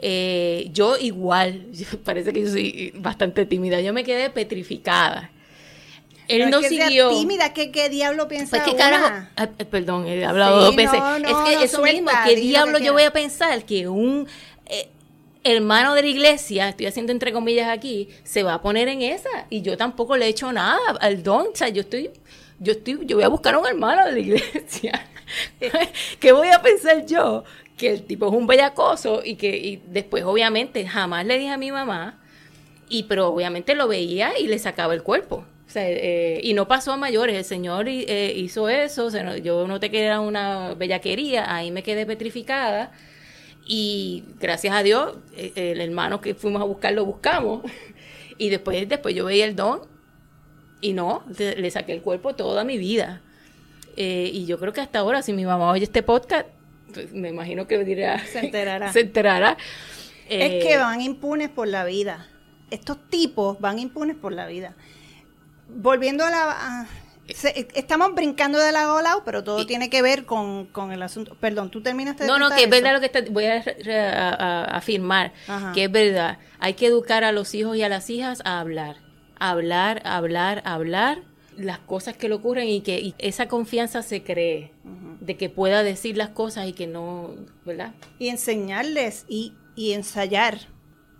Eh, 0.00 0.68
yo 0.72 0.96
igual, 0.96 1.66
parece 2.04 2.32
que 2.32 2.42
yo 2.42 2.50
soy 2.50 2.92
bastante 2.96 3.46
tímida, 3.46 3.80
yo 3.80 3.92
me 3.92 4.04
quedé 4.04 4.30
petrificada. 4.30 5.30
Él 6.28 6.50
no, 6.50 6.62
siguió. 6.62 7.10
tímida, 7.10 7.52
¿qué, 7.52 7.70
¿qué, 7.70 7.88
diablo 7.88 8.28
piensa 8.28 8.56
pues, 8.56 8.70
¿qué 8.70 8.76
carajo? 8.76 9.26
Ah, 9.36 9.48
eh, 9.58 9.64
perdón, 9.64 10.06
he 10.06 10.24
hablado 10.24 10.60
dos 10.60 10.76
veces. 10.76 11.00
es 11.18 11.58
que 11.58 11.64
eso 11.64 11.82
mismo, 11.82 12.10
¿qué 12.24 12.36
diablo 12.36 12.78
yo 12.78 12.92
voy 12.92 13.02
a 13.02 13.12
pensar 13.12 13.64
que 13.64 13.88
un 13.88 14.26
eh, 14.66 14.88
hermano 15.42 15.94
de 15.94 16.02
la 16.02 16.08
iglesia, 16.08 16.70
estoy 16.70 16.86
haciendo 16.86 17.12
entre 17.12 17.32
comillas 17.32 17.68
aquí, 17.68 18.08
se 18.22 18.42
va 18.42 18.54
a 18.54 18.62
poner 18.62 18.88
en 18.88 19.02
esa? 19.02 19.28
Y 19.50 19.62
yo 19.62 19.76
tampoco 19.76 20.16
le 20.16 20.26
he 20.26 20.28
hecho 20.28 20.52
nada 20.52 20.78
al 21.00 21.22
don. 21.22 21.48
O 21.52 21.56
sea, 21.56 21.68
yo 21.68 21.82
estoy, 21.82 22.10
yo 22.58 22.72
estoy, 22.72 23.00
yo 23.04 23.16
voy 23.16 23.24
a 23.24 23.28
buscar 23.28 23.54
a 23.54 23.58
un 23.58 23.66
hermano 23.66 24.06
de 24.06 24.12
la 24.12 24.18
iglesia. 24.18 25.08
¿Qué 26.20 26.32
voy 26.32 26.48
a 26.48 26.62
pensar 26.62 27.04
yo? 27.06 27.44
Que 27.76 27.90
el 27.90 28.02
tipo 28.04 28.28
es 28.28 28.32
un 28.32 28.46
bellacoso 28.46 29.22
y 29.24 29.36
que 29.36 29.56
y 29.56 29.82
después, 29.86 30.24
obviamente, 30.24 30.86
jamás 30.86 31.26
le 31.26 31.38
dije 31.38 31.50
a 31.50 31.58
mi 31.58 31.70
mamá, 31.70 32.20
y 32.88 33.04
pero 33.04 33.28
obviamente 33.28 33.74
lo 33.74 33.88
veía 33.88 34.38
y 34.38 34.46
le 34.46 34.58
sacaba 34.58 34.94
el 34.94 35.02
cuerpo. 35.02 35.44
Eh, 35.76 36.40
y 36.42 36.54
no 36.54 36.68
pasó 36.68 36.92
a 36.92 36.96
mayores, 36.96 37.36
el 37.36 37.44
Señor 37.44 37.88
eh, 37.88 38.32
hizo 38.36 38.68
eso, 38.68 39.08
yo 39.38 39.66
noté 39.66 39.90
que 39.90 40.04
era 40.04 40.20
una 40.20 40.74
bellaquería, 40.74 41.54
ahí 41.54 41.70
me 41.70 41.82
quedé 41.82 42.06
petrificada 42.06 42.92
y 43.66 44.24
gracias 44.38 44.74
a 44.74 44.82
Dios, 44.82 45.16
eh, 45.36 45.52
el 45.56 45.80
hermano 45.80 46.20
que 46.20 46.34
fuimos 46.34 46.62
a 46.62 46.64
buscar 46.64 46.92
lo 46.92 47.04
buscamos 47.04 47.62
y 48.38 48.50
después, 48.50 48.88
después 48.88 49.14
yo 49.14 49.24
veía 49.24 49.44
el 49.44 49.56
don 49.56 49.80
y 50.80 50.92
no, 50.92 51.24
le 51.38 51.70
saqué 51.70 51.92
el 51.92 52.02
cuerpo 52.02 52.34
toda 52.34 52.62
mi 52.62 52.76
vida. 52.76 53.22
y 53.96 54.44
yo 54.44 54.58
creo 54.58 54.72
que 54.72 54.82
hasta 54.82 54.98
ahora, 54.98 55.22
si 55.22 55.32
mi 55.32 55.44
mamá 55.44 55.70
oye 55.70 55.84
este 55.84 56.02
podcast, 56.02 56.46
pues, 56.92 57.12
me 57.12 57.30
imagino 57.30 57.66
que 57.66 57.82
dirá, 57.84 58.18
se 58.26 58.40
enterará. 58.40 58.92
se 58.92 59.00
enterará. 59.00 59.56
es 60.28 60.64
que 60.64 60.76
van 60.76 61.00
impunes 61.00 61.48
por 61.48 61.68
la 61.68 61.84
vida. 61.84 62.28
Estos 62.70 62.98
tipos 63.08 63.60
van 63.60 63.78
impunes 63.78 64.16
por 64.16 64.32
la 64.32 64.46
vida 64.46 64.74
volviendo 65.74 66.24
a 66.24 66.30
la... 66.30 66.88
estamos 67.26 68.14
brincando 68.14 68.58
de 68.58 68.72
la 68.72 68.84
lado, 69.02 69.22
pero 69.24 69.44
todo 69.44 69.66
tiene 69.66 69.90
que 69.90 70.02
ver 70.02 70.24
con, 70.24 70.68
el 70.92 71.02
asunto. 71.02 71.36
Perdón, 71.40 71.70
tú 71.70 71.82
terminaste 71.82 72.24
de 72.24 72.28
No, 72.28 72.38
no, 72.38 72.50
que 72.50 72.64
es 72.64 72.70
verdad 72.70 72.94
lo 72.94 73.00
que 73.00 73.30
voy 73.30 73.46
a, 73.46 74.64
afirmar, 74.64 75.32
que 75.74 75.84
es 75.84 75.92
verdad. 75.92 76.38
Hay 76.58 76.74
que 76.74 76.86
educar 76.86 77.24
a 77.24 77.32
los 77.32 77.54
hijos 77.54 77.76
y 77.76 77.82
a 77.82 77.88
las 77.88 78.10
hijas 78.10 78.40
a 78.44 78.60
hablar. 78.60 78.96
Hablar, 79.38 80.00
hablar, 80.04 80.62
hablar 80.64 81.22
las 81.56 81.78
cosas 81.78 82.16
que 82.16 82.28
le 82.28 82.34
ocurren 82.34 82.68
y 82.68 82.80
que 82.80 83.14
esa 83.18 83.46
confianza 83.46 84.02
se 84.02 84.22
cree 84.22 84.72
de 85.20 85.36
que 85.36 85.48
pueda 85.48 85.82
decir 85.82 86.16
las 86.16 86.30
cosas 86.30 86.66
y 86.66 86.72
que 86.72 86.86
no, 86.86 87.34
¿verdad? 87.64 87.94
Y 88.18 88.28
enseñarles 88.28 89.24
y, 89.28 89.54
y 89.74 89.92
ensayar 89.92 90.58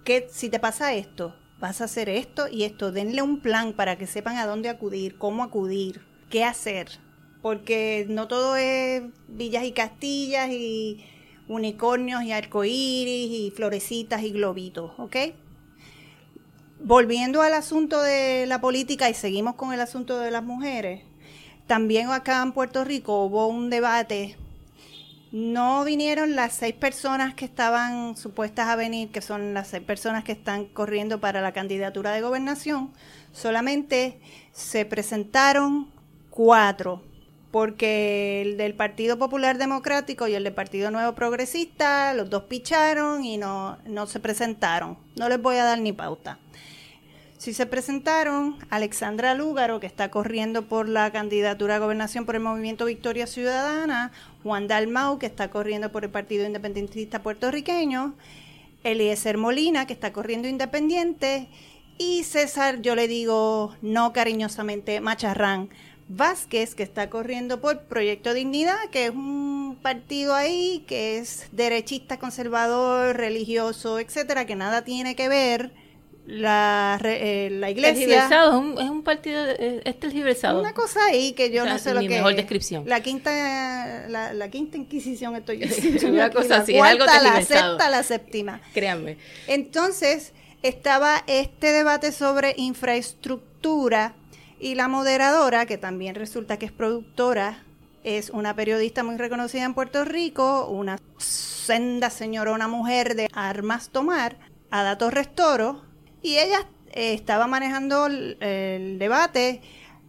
que 0.04 0.28
si 0.30 0.50
te 0.50 0.58
pasa 0.58 0.94
esto, 0.94 1.34
vas 1.64 1.81
a 1.81 1.85
hacer 1.85 2.11
esto 2.11 2.46
y 2.46 2.64
esto, 2.64 2.92
denle 2.92 3.22
un 3.22 3.40
plan 3.40 3.72
para 3.72 3.96
que 3.96 4.07
sepan 4.07 4.37
a 4.37 4.44
dónde 4.44 4.68
acudir, 4.68 5.16
cómo 5.16 5.42
acudir, 5.42 6.03
qué 6.29 6.44
hacer, 6.44 6.88
porque 7.40 8.05
no 8.07 8.29
todo 8.29 8.57
es 8.57 9.03
villas 9.29 9.64
y 9.64 9.72
castillas 9.72 10.50
y 10.50 11.03
unicornios 11.48 12.22
y 12.22 12.33
arcoíris 12.33 13.31
y 13.31 13.50
florecitas 13.50 14.22
y 14.24 14.31
globitos, 14.33 14.92
¿ok? 14.98 15.16
Volviendo 16.81 17.40
al 17.40 17.55
asunto 17.55 18.03
de 18.03 18.44
la 18.44 18.61
política 18.61 19.09
y 19.09 19.14
seguimos 19.14 19.55
con 19.55 19.72
el 19.72 19.81
asunto 19.81 20.18
de 20.18 20.31
las 20.31 20.44
mujeres, 20.44 21.00
también 21.66 22.11
acá 22.11 22.42
en 22.42 22.53
Puerto 22.53 22.85
Rico 22.85 23.24
hubo 23.24 23.46
un 23.46 23.70
debate 23.70 24.37
no 25.34 25.82
vinieron 25.84 26.36
las 26.36 26.52
seis 26.52 26.76
personas 26.76 27.34
que 27.34 27.44
estaban 27.44 28.16
supuestas 28.16 28.68
a 28.68 28.76
venir, 28.76 29.10
que 29.10 29.20
son 29.20 29.52
las 29.52 29.66
seis 29.66 29.82
personas 29.82 30.22
que 30.22 30.30
están 30.30 30.66
corriendo 30.66 31.18
para 31.18 31.40
la 31.40 31.50
candidatura 31.50 32.12
de 32.12 32.20
gobernación. 32.20 32.92
Solamente 33.32 34.20
se 34.52 34.84
presentaron 34.84 35.90
cuatro, 36.30 37.02
porque 37.50 38.42
el 38.42 38.56
del 38.56 38.74
Partido 38.74 39.18
Popular 39.18 39.58
Democrático 39.58 40.28
y 40.28 40.34
el 40.34 40.44
del 40.44 40.54
Partido 40.54 40.92
Nuevo 40.92 41.16
Progresista, 41.16 42.14
los 42.14 42.30
dos 42.30 42.44
picharon 42.44 43.24
y 43.24 43.36
no, 43.36 43.78
no 43.86 44.06
se 44.06 44.20
presentaron. 44.20 44.96
No 45.16 45.28
les 45.28 45.42
voy 45.42 45.56
a 45.56 45.64
dar 45.64 45.80
ni 45.80 45.92
pauta. 45.92 46.38
Sí 47.44 47.52
se 47.52 47.66
presentaron. 47.66 48.57
Alexandra 48.70 49.35
Lúgaro, 49.35 49.78
que 49.78 49.87
está 49.87 50.11
corriendo 50.11 50.66
por 50.66 50.88
la 50.88 51.12
candidatura 51.12 51.76
a 51.76 51.78
gobernación 51.78 52.24
por 52.24 52.37
el 52.37 52.40
Movimiento 52.40 52.87
Victoria 52.87 53.26
Ciudadana, 53.26 54.12
Juan 54.42 54.66
Dalmau, 54.66 55.18
que 55.18 55.26
está 55.26 55.50
corriendo 55.50 55.92
por 55.92 56.04
el 56.04 56.11
Partido 56.11 56.46
Independentista 56.46 57.22
Puertorriqueño, 57.22 58.14
Eliezer 58.83 59.37
Molina, 59.37 59.87
que 59.87 59.92
está 59.92 60.11
corriendo 60.11 60.48
independiente, 60.48 61.50
y 61.98 62.22
César, 62.24 62.80
yo 62.80 62.94
le 62.94 63.09
digo 63.09 63.76
no 63.83 64.14
cariñosamente, 64.14 65.02
Macharrán 65.02 65.68
Vázquez, 66.09 66.74
que 66.74 66.83
está 66.83 67.11
corriendo 67.11 67.61
por 67.61 67.83
Proyecto 67.83 68.33
Dignidad, 68.33 68.88
que 68.90 69.04
es 69.04 69.11
un 69.11 69.76
partido 69.83 70.35
ahí 70.35 70.83
que 70.87 71.18
es 71.18 71.48
derechista, 71.52 72.18
conservador, 72.18 73.14
religioso, 73.18 73.98
etcétera, 73.98 74.46
que 74.46 74.57
nada 74.57 74.83
tiene 74.83 75.14
que 75.14 75.28
ver 75.28 75.83
la, 76.26 76.98
eh, 77.04 77.48
la 77.50 77.70
iglesia. 77.70 78.26
Es 78.26 78.54
un, 78.54 78.78
es 78.78 78.88
un 78.88 79.02
partido, 79.02 79.44
es 79.46 80.00
tergiversado. 80.00 80.60
Una 80.60 80.72
cosa 80.72 81.04
ahí 81.06 81.32
que 81.32 81.50
yo 81.50 81.64
no 81.64 81.78
sé 81.78 81.92
lo 81.94 82.00
que 82.00 82.08
mejor 82.08 82.34
descripción. 82.34 82.84
La 82.87 83.00
quinta, 83.00 84.08
la, 84.08 84.50
quinta 84.50 84.76
inquisición 84.76 85.37
estoy 85.37 85.56
diciendo. 85.58 86.08
Una 86.08 86.30
cosa 86.30 86.58
así, 86.58 86.78
algo 86.78 87.04
la 87.04 87.42
sexta, 87.42 87.90
la 87.90 88.02
séptima. 88.02 88.60
Créanme. 88.72 89.18
Entonces, 89.46 90.32
estaba 90.62 91.22
este 91.26 91.72
debate 91.72 92.10
sobre 92.10 92.54
infraestructura 92.56 94.14
y 94.58 94.76
la 94.76 94.88
moderadora, 94.88 95.66
que 95.66 95.76
también 95.76 96.14
resulta 96.14 96.58
que 96.58 96.66
es 96.66 96.72
productora, 96.72 97.62
es 98.02 98.30
una 98.30 98.54
periodista 98.54 99.02
muy 99.02 99.16
reconocida 99.16 99.64
en 99.64 99.74
Puerto 99.74 100.04
Rico, 100.04 100.68
una 100.68 100.98
senda 101.18 102.08
señora, 102.08 102.52
una 102.52 102.68
mujer 102.68 103.14
de 103.14 103.28
armas 103.32 103.90
tomar, 103.90 104.37
Ada 104.70 104.96
Torres 104.98 105.34
Toro, 105.34 105.82
y 106.24 106.38
ella 106.38 106.66
eh, 106.92 107.12
estaba 107.12 107.46
manejando 107.46 108.06
el, 108.06 108.98
debate, 108.98 109.60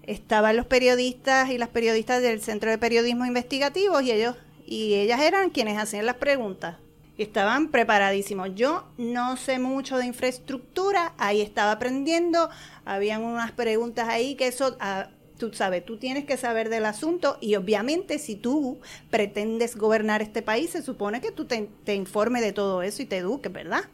estaban 0.04 0.56
los 0.56 0.66
periodistas 0.66 1.50
y 1.50 1.58
las 1.58 1.70
periodistas 1.70 2.22
del 2.22 2.42
Centro 2.42 2.72
de 2.72 2.78
Periodismo 2.78 3.26
Investigativo 3.26 4.00
y 4.00 4.12
ellos 4.12 4.36
y 4.66 4.96
ellas 4.96 5.22
eran 5.22 5.52
quienes 5.52 5.78
hacían 5.78 6.08
las 6.08 6.16
preguntas 6.16 6.78
estaban 7.18 7.70
preparadísimos. 7.70 8.50
Yo 8.56 8.88
no 8.98 9.38
sé 9.38 9.58
mucho 9.58 9.98
de 9.98 10.06
infraestructura, 10.06 11.14
ahí 11.18 11.42
estaba 11.42 11.72
aprendiendo, 11.72 12.50
habían 12.84 13.24
unas 13.24 13.52
preguntas 13.54 14.10
ahí 14.10 14.36
que 14.36 14.48
eso, 14.48 14.76
ah, 14.82 15.08
tú 15.38 15.54
sabes, 15.54 15.86
tú 15.86 15.98
tienes 15.98 16.26
que 16.26 16.36
saber 16.36 16.68
del 16.68 16.86
asunto 16.86 17.38
y 17.40 17.56
obviamente 17.56 18.20
si 18.20 18.36
tú 18.36 18.80
pretendes 19.10 19.78
gobernar 19.78 20.22
este 20.22 20.42
país, 20.42 20.72
se 20.72 20.82
supone 20.82 21.22
que 21.22 21.32
tú 21.32 21.46
te, 21.46 21.70
te 21.86 21.96
informes 21.96 22.42
de 22.42 22.52
todo 22.52 22.82
eso 22.82 23.02
y 23.02 23.06
te 23.06 23.18
eduques, 23.18 23.52
¿verdad? 23.52 23.86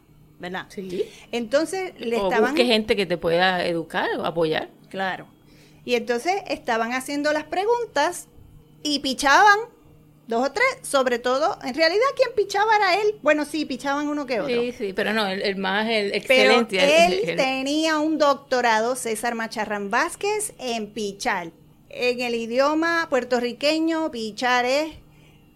¿Verdad? 0.42 0.66
Sí. 0.70 1.04
Entonces 1.30 1.92
le 1.98 2.16
o 2.16 2.24
estaban... 2.24 2.50
busque 2.50 2.66
gente 2.66 2.96
que 2.96 3.06
te 3.06 3.16
pueda 3.16 3.64
educar 3.64 4.08
o 4.18 4.26
apoyar. 4.26 4.70
Claro. 4.90 5.28
Y 5.84 5.94
entonces 5.94 6.34
estaban 6.48 6.92
haciendo 6.92 7.32
las 7.32 7.44
preguntas 7.44 8.26
y 8.82 8.98
pichaban 8.98 9.56
dos 10.26 10.48
o 10.48 10.52
tres, 10.52 10.66
sobre 10.82 11.20
todo, 11.20 11.58
en 11.62 11.74
realidad 11.74 12.04
quien 12.16 12.30
pichaba 12.34 12.74
era 12.74 12.96
él. 12.96 13.20
Bueno, 13.22 13.44
sí, 13.44 13.66
pichaban 13.66 14.08
uno 14.08 14.26
que 14.26 14.40
otro. 14.40 14.52
Sí, 14.52 14.72
sí, 14.72 14.92
pero 14.92 15.12
no, 15.12 15.28
el, 15.28 15.56
más, 15.56 15.88
el 15.88 16.12
excelente. 16.12 16.76
Pero 16.76 17.14
él 17.14 17.36
tenía 17.36 18.00
un 18.00 18.18
doctorado, 18.18 18.96
César 18.96 19.36
Macharrán 19.36 19.90
Vázquez, 19.90 20.54
en 20.58 20.92
pichar. 20.92 21.52
En 21.88 22.20
el 22.20 22.34
idioma 22.34 23.06
puertorriqueño, 23.08 24.10
pichar 24.10 24.64
es... 24.64 25.01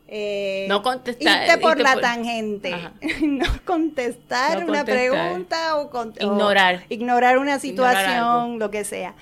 Eh, 0.09 0.67
no 0.69 0.83
contestar. 0.83 1.47
Irte 1.47 1.59
por 1.59 1.81
la 1.81 2.01
tangente. 2.01 2.73
no 3.23 3.47
contestar 3.65 4.65
una 4.65 4.85
pregunta 4.85 5.77
o, 5.77 5.91
ignorar. 6.21 6.85
ignorar 6.89 7.39
una 7.39 7.59
situación, 7.59 8.59
lo 8.59 8.71
que 8.71 8.85
sea. 8.85 9.15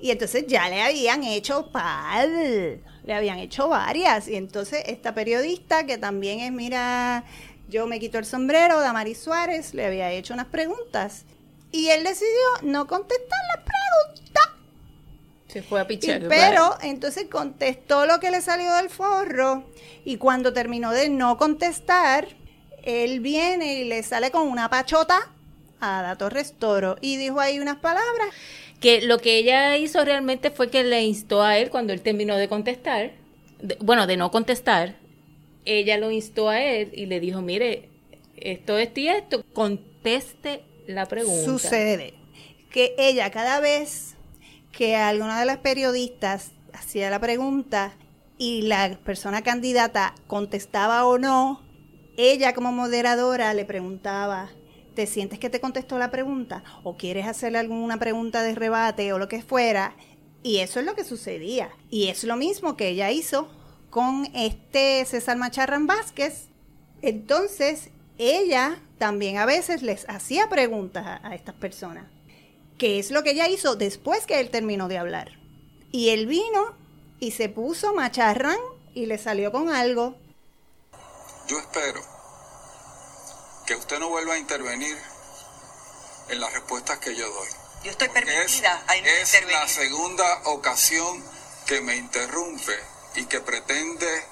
Y 0.00 0.10
entonces 0.10 0.46
ya 0.46 0.68
le 0.68 0.82
habían 0.82 1.24
hecho 1.24 1.70
pal 1.72 2.80
le 3.08 3.14
habían 3.14 3.38
hecho 3.38 3.68
varias. 3.68 4.28
Y 4.28 4.36
entonces 4.36 4.82
esta 4.86 5.14
periodista, 5.14 5.86
que 5.86 5.96
también 5.96 6.40
es, 6.40 6.52
mira, 6.52 7.24
yo 7.68 7.86
me 7.86 7.98
quito 7.98 8.18
el 8.18 8.26
sombrero, 8.26 8.80
Damaris 8.80 9.18
Suárez, 9.18 9.72
le 9.72 9.86
había 9.86 10.10
hecho 10.12 10.34
unas 10.34 10.46
preguntas. 10.46 11.24
Y 11.72 11.88
él 11.88 12.04
decidió 12.04 12.48
no 12.62 12.86
contestar 12.86 13.38
la 13.56 13.64
pregunta. 13.64 14.17
Se 15.48 15.62
fue 15.62 15.80
a 15.80 15.86
pichar. 15.86 16.26
pero 16.28 16.76
entonces 16.82 17.26
contestó 17.30 18.06
lo 18.06 18.20
que 18.20 18.30
le 18.30 18.40
salió 18.40 18.74
del 18.76 18.90
forro. 18.90 19.64
Y 20.04 20.16
cuando 20.16 20.52
terminó 20.52 20.92
de 20.92 21.08
no 21.08 21.38
contestar, 21.38 22.28
él 22.82 23.20
viene 23.20 23.80
y 23.80 23.84
le 23.84 24.02
sale 24.02 24.30
con 24.30 24.46
una 24.46 24.68
pachota 24.70 25.30
a 25.80 26.02
la 26.02 26.16
Torres 26.16 26.54
Toro. 26.58 26.96
Y 27.00 27.16
dijo 27.16 27.40
ahí 27.40 27.58
unas 27.58 27.76
palabras 27.76 28.28
que 28.80 29.00
lo 29.00 29.18
que 29.18 29.38
ella 29.38 29.76
hizo 29.76 30.04
realmente 30.04 30.50
fue 30.50 30.70
que 30.70 30.84
le 30.84 31.02
instó 31.02 31.42
a 31.42 31.58
él 31.58 31.70
cuando 31.70 31.92
él 31.92 32.02
terminó 32.02 32.36
de 32.36 32.48
contestar, 32.48 33.12
bueno, 33.80 34.06
de 34.06 34.16
no 34.16 34.30
contestar, 34.30 34.96
ella 35.64 35.98
lo 35.98 36.10
instó 36.10 36.48
a 36.48 36.62
él 36.62 36.90
y 36.94 37.06
le 37.06 37.20
dijo, 37.20 37.42
mire, 37.42 37.88
esto, 38.36 38.78
es 38.78 38.90
y 38.96 39.08
esto, 39.08 39.44
conteste 39.52 40.62
la 40.86 41.06
pregunta. 41.06 41.44
Sucede 41.44 42.14
que 42.70 42.94
ella 42.98 43.30
cada 43.30 43.60
vez 43.60 44.14
que 44.72 44.96
alguna 44.96 45.40
de 45.40 45.46
las 45.46 45.58
periodistas 45.58 46.52
hacía 46.72 47.10
la 47.10 47.20
pregunta 47.20 47.92
y 48.38 48.62
la 48.62 48.98
persona 49.04 49.42
candidata 49.42 50.14
contestaba 50.26 51.06
o 51.06 51.18
no, 51.18 51.62
ella 52.16 52.54
como 52.54 52.72
moderadora 52.72 53.54
le 53.54 53.64
preguntaba, 53.64 54.50
te 54.94 55.06
sientes 55.06 55.38
que 55.38 55.50
te 55.50 55.60
contestó 55.60 55.98
la 55.98 56.10
pregunta 56.10 56.64
o 56.82 56.96
quieres 56.96 57.26
hacerle 57.26 57.58
alguna 57.58 57.98
pregunta 57.98 58.42
de 58.42 58.54
rebate 58.54 59.12
o 59.12 59.18
lo 59.18 59.28
que 59.28 59.42
fuera. 59.42 59.94
Y 60.42 60.58
eso 60.58 60.80
es 60.80 60.86
lo 60.86 60.94
que 60.94 61.04
sucedía. 61.04 61.70
Y 61.90 62.08
es 62.08 62.24
lo 62.24 62.36
mismo 62.36 62.76
que 62.76 62.88
ella 62.88 63.10
hizo 63.10 63.48
con 63.90 64.28
este 64.34 65.04
César 65.04 65.36
Macharran 65.36 65.86
Vázquez. 65.86 66.48
Entonces, 67.02 67.90
ella 68.18 68.82
también 68.98 69.38
a 69.38 69.46
veces 69.46 69.82
les 69.82 70.08
hacía 70.08 70.48
preguntas 70.48 71.06
a, 71.06 71.28
a 71.28 71.34
estas 71.36 71.54
personas. 71.54 72.17
¿Qué 72.78 73.00
es 73.00 73.10
lo 73.10 73.24
que 73.24 73.30
ella 73.30 73.48
hizo 73.48 73.74
después 73.74 74.24
que 74.24 74.38
él 74.38 74.50
terminó 74.50 74.86
de 74.86 74.98
hablar? 74.98 75.32
Y 75.90 76.10
él 76.10 76.26
vino 76.26 76.76
y 77.18 77.32
se 77.32 77.48
puso 77.48 77.92
macharrán 77.92 78.58
y 78.94 79.06
le 79.06 79.18
salió 79.18 79.50
con 79.50 79.68
algo. 79.68 80.14
Yo 81.48 81.58
espero 81.58 82.00
que 83.66 83.74
usted 83.74 83.98
no 83.98 84.08
vuelva 84.08 84.34
a 84.34 84.38
intervenir 84.38 84.96
en 86.28 86.40
las 86.40 86.52
respuestas 86.52 86.98
que 86.98 87.16
yo 87.16 87.28
doy. 87.28 87.48
Yo 87.84 87.90
estoy 87.90 88.08
permitida 88.10 88.44
es, 88.44 88.62
a 88.86 88.96
Es 88.96 89.46
la 89.50 89.66
segunda 89.66 90.42
ocasión 90.44 91.24
que 91.66 91.80
me 91.80 91.96
interrumpe 91.96 92.74
y 93.16 93.24
que 93.26 93.40
pretende 93.40 94.24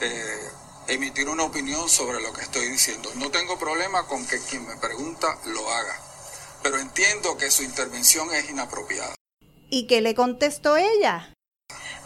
eh, 0.00 0.50
emitir 0.88 1.28
una 1.28 1.44
opinión 1.44 1.88
sobre 1.88 2.20
lo 2.20 2.32
que 2.32 2.42
estoy 2.42 2.68
diciendo. 2.68 3.10
No 3.14 3.30
tengo 3.30 3.58
problema 3.58 4.06
con 4.06 4.26
que 4.26 4.40
quien 4.40 4.66
me 4.66 4.76
pregunta 4.76 5.38
lo 5.46 5.72
haga, 5.72 6.05
pero 6.62 6.78
entiendo 6.78 7.36
que 7.36 7.50
su 7.50 7.62
intervención 7.62 8.32
es 8.34 8.48
inapropiada. 8.50 9.14
¿Y 9.70 9.86
qué 9.86 10.00
le 10.00 10.14
contestó 10.14 10.76
ella? 10.76 11.32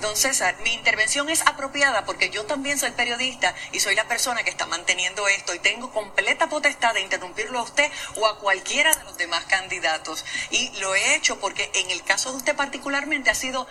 Don 0.00 0.16
César, 0.16 0.56
mi 0.64 0.72
intervención 0.72 1.28
es 1.28 1.42
apropiada 1.46 2.06
porque 2.06 2.30
yo 2.30 2.46
también 2.46 2.78
soy 2.78 2.90
periodista 2.92 3.54
y 3.72 3.80
soy 3.80 3.94
la 3.94 4.08
persona 4.08 4.42
que 4.42 4.50
está 4.50 4.64
manteniendo 4.64 5.28
esto 5.28 5.54
y 5.54 5.58
tengo 5.58 5.92
completa 5.92 6.48
potestad 6.48 6.94
de 6.94 7.02
interrumpirlo 7.02 7.58
a 7.58 7.62
usted 7.62 7.90
o 8.16 8.26
a 8.26 8.38
cualquiera 8.38 8.94
de 8.94 9.04
los 9.04 9.18
demás 9.18 9.44
candidatos. 9.44 10.24
Y 10.50 10.70
lo 10.80 10.94
he 10.94 11.16
hecho 11.16 11.38
porque 11.38 11.70
en 11.74 11.90
el 11.90 12.02
caso 12.02 12.30
de 12.30 12.38
usted 12.38 12.56
particularmente 12.56 13.28
ha 13.28 13.34
sido 13.34 13.68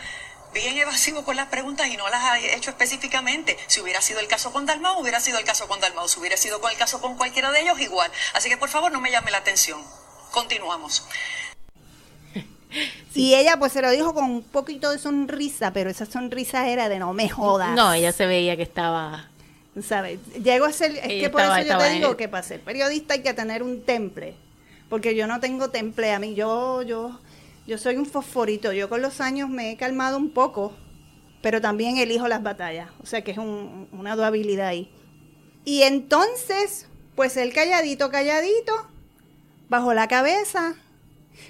bien 0.54 0.78
evasivo 0.78 1.24
con 1.24 1.36
las 1.36 1.48
preguntas 1.48 1.88
y 1.88 1.98
no 1.98 2.08
las 2.10 2.24
ha 2.24 2.40
hecho 2.40 2.70
específicamente. 2.70 3.58
Si 3.66 3.82
hubiera 3.82 4.02
sido 4.02 4.20
el 4.20 4.28
caso 4.28 4.52
con 4.52 4.68
Dalmau, 4.68 5.00
hubiera 5.00 5.20
sido 5.20 5.40
el 5.40 5.46
caso 5.46 5.68
con 5.68 5.80
Dalmau. 5.80 6.08
Si 6.08 6.20
hubiera 6.20 6.38
sido 6.38 6.62
con 6.62 6.72
el 6.72 6.78
caso 6.78 7.02
con 7.02 7.18
cualquiera 7.18 7.52
de 7.52 7.62
ellos, 7.62 7.80
igual. 7.80 8.12
Así 8.34 8.50
que 8.50 8.58
por 8.58 8.70
favor 8.70 8.92
no 8.92 9.02
me 9.02 9.10
llame 9.10 9.32
la 9.32 9.40
atención. 9.40 9.84
Continuamos. 10.32 11.06
Y 13.16 13.34
ella 13.34 13.58
pues 13.58 13.74
se 13.74 13.82
lo 13.82 13.90
dijo 13.90 14.14
con 14.14 14.26
un 14.26 14.44
poquito 14.44 14.92
de 14.92 15.00
sonrisa, 15.00 15.74
pero 15.74 15.90
esa 15.90 16.06
sonrisa 16.06 16.70
era 16.70 16.88
de 16.88 17.00
no 17.00 17.14
me 17.14 17.28
jodas. 17.28 17.76
No, 17.76 17.92
ella 17.92 18.12
se 18.12 18.28
veía 18.28 18.56
que 18.56 18.64
estaba... 18.64 19.28
¿Sabes? 19.82 20.20
Llego 20.42 20.66
a 20.66 20.72
ser... 20.72 20.96
Es 20.98 21.22
que 21.22 21.30
por 21.30 21.42
eso 21.42 21.60
yo 21.62 21.78
te 21.78 21.90
digo 21.90 22.16
que 22.16 22.30
para 22.30 22.44
ser 22.44 22.62
periodista 22.62 23.16
hay 23.16 23.24
que 23.24 23.34
tener 23.34 23.64
un 23.64 23.84
temple. 23.84 24.36
Porque 24.88 25.16
yo 25.16 25.28
no 25.28 25.40
tengo 25.40 25.70
temple. 25.70 26.14
A 26.14 26.20
mí 26.20 26.36
yo, 26.36 26.82
yo, 26.84 27.20
yo 27.68 27.78
soy 27.78 27.98
un 27.98 28.06
fosforito. 28.06 28.72
Yo 28.72 28.88
con 28.88 29.02
los 29.02 29.20
años 29.20 29.50
me 29.50 29.72
he 29.72 29.78
calmado 29.78 30.18
un 30.18 30.32
poco, 30.32 30.74
pero 31.42 31.60
también 31.62 31.98
elijo 31.98 32.28
las 32.28 32.44
batallas. 32.44 32.90
O 33.02 33.06
sea 33.06 33.24
que 33.24 33.32
es 33.32 33.38
una 33.38 34.16
dualidad 34.16 34.68
ahí. 34.68 34.92
Y 35.66 35.84
entonces, 35.84 36.88
pues 37.16 37.38
el 37.38 37.54
calladito, 37.54 38.10
calladito, 38.10 38.88
bajo 39.70 39.94
la 39.94 40.08
cabeza, 40.08 40.76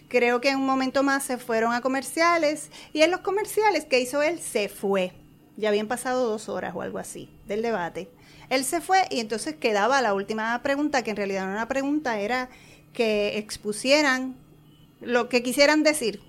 Creo 0.08 0.42
que 0.42 0.50
en 0.50 0.58
un 0.58 0.66
momento 0.66 1.04
más 1.04 1.24
se 1.24 1.38
fueron 1.38 1.74
a 1.74 1.82
comerciales 1.82 2.70
y 2.94 3.02
en 3.02 3.12
los 3.12 3.22
comerciales 3.22 3.86
que 3.86 4.00
hizo 4.00 4.22
él 4.22 4.40
se 4.40 4.70
fue. 4.70 5.12
Ya 5.58 5.70
habían 5.70 5.88
pasado 5.88 6.28
dos 6.28 6.50
horas 6.50 6.74
o 6.76 6.82
algo 6.82 7.00
así 7.00 7.30
del 7.48 7.62
debate. 7.62 8.08
Él 8.50 8.64
se 8.64 8.82
fue 8.82 9.00
y 9.10 9.20
entonces 9.20 9.56
quedaba 9.56 10.02
la 10.02 10.14
última 10.14 10.60
pregunta, 10.64 11.04
que 11.04 11.12
en 11.12 11.18
realidad 11.18 11.42
no 11.42 11.52
era 11.52 11.62
una 11.62 11.68
pregunta, 11.68 12.20
era 12.20 12.50
que 12.94 13.38
expusieran 13.38 14.36
lo 15.02 15.30
que 15.30 15.44
quisieran 15.44 15.84
decir. 15.84 16.22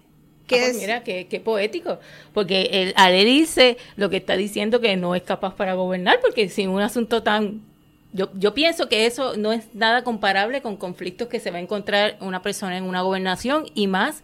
Que 0.46 0.56
ah, 0.56 0.64
pues 0.64 0.76
mira, 0.76 1.04
qué, 1.04 1.42
poético, 1.42 2.00
porque 2.34 2.68
el, 2.72 2.92
al 2.96 3.14
él 3.14 3.24
dice 3.24 3.78
lo 3.96 4.10
que 4.10 4.16
está 4.16 4.36
diciendo 4.36 4.80
que 4.80 4.96
no 4.96 5.14
es 5.14 5.22
capaz 5.22 5.54
para 5.54 5.74
gobernar, 5.74 6.18
porque 6.20 6.48
sin 6.48 6.68
un 6.68 6.80
asunto 6.80 7.22
tan... 7.22 7.69
Yo, 8.12 8.30
yo 8.34 8.54
pienso 8.54 8.88
que 8.88 9.06
eso 9.06 9.36
no 9.36 9.52
es 9.52 9.74
nada 9.74 10.02
comparable 10.02 10.62
con 10.62 10.76
conflictos 10.76 11.28
que 11.28 11.40
se 11.40 11.50
va 11.50 11.58
a 11.58 11.60
encontrar 11.60 12.16
una 12.20 12.42
persona 12.42 12.76
en 12.76 12.84
una 12.84 13.02
gobernación 13.02 13.66
y 13.74 13.86
más 13.86 14.22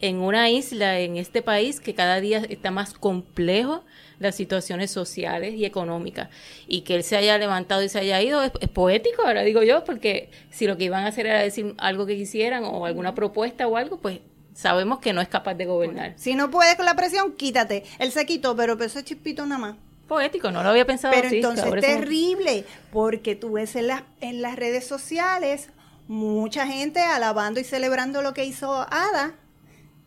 en 0.00 0.18
una 0.18 0.50
isla, 0.50 0.98
en 1.00 1.16
este 1.16 1.42
país, 1.42 1.80
que 1.80 1.94
cada 1.94 2.20
día 2.20 2.42
está 2.48 2.70
más 2.70 2.92
complejo 2.92 3.84
las 4.18 4.34
situaciones 4.34 4.90
sociales 4.90 5.54
y 5.54 5.64
económicas. 5.64 6.28
Y 6.66 6.82
que 6.82 6.96
él 6.96 7.04
se 7.04 7.16
haya 7.16 7.38
levantado 7.38 7.82
y 7.82 7.88
se 7.88 7.98
haya 7.98 8.20
ido 8.20 8.42
es, 8.42 8.50
poético, 8.72 9.22
ahora 9.22 9.42
digo 9.42 9.62
yo, 9.62 9.84
porque 9.84 10.30
si 10.50 10.66
lo 10.66 10.76
que 10.76 10.84
iban 10.84 11.04
a 11.04 11.08
hacer 11.08 11.26
era 11.26 11.40
decir 11.40 11.74
algo 11.78 12.06
que 12.06 12.16
quisieran 12.16 12.64
o 12.64 12.86
alguna 12.86 13.14
propuesta 13.14 13.66
o 13.66 13.76
algo, 13.76 13.98
pues 13.98 14.20
sabemos 14.54 15.00
que 15.00 15.12
no 15.12 15.20
es 15.20 15.28
capaz 15.28 15.54
de 15.54 15.66
gobernar. 15.66 16.14
si 16.16 16.34
no 16.34 16.50
puedes 16.50 16.76
con 16.76 16.86
la 16.86 16.96
presión, 16.96 17.32
quítate. 17.32 17.84
Él 17.98 18.12
se 18.12 18.24
quitó, 18.26 18.56
pero 18.56 18.82
eso 18.82 18.98
es 18.98 19.04
chispito 19.04 19.44
nada 19.46 19.58
más. 19.58 19.85
Poético, 20.08 20.50
no 20.52 20.62
lo 20.62 20.68
había 20.68 20.86
pensado 20.86 21.14
pero 21.14 21.28
entonces 21.28 21.64
es 21.66 21.80
terrible, 21.80 22.64
porque 22.92 23.34
tú 23.34 23.52
ves 23.52 23.74
en, 23.74 23.88
las 23.88 24.02
en 24.20 24.40
las 24.40 24.56
redes 24.56 24.86
sociales 24.86 25.70
mucha 26.06 26.66
gente 26.66 27.00
alabando 27.00 27.58
y 27.58 27.64
celebrando 27.64 28.22
lo 28.22 28.32
que 28.32 28.44
hizo 28.44 28.86
Ada, 28.90 29.34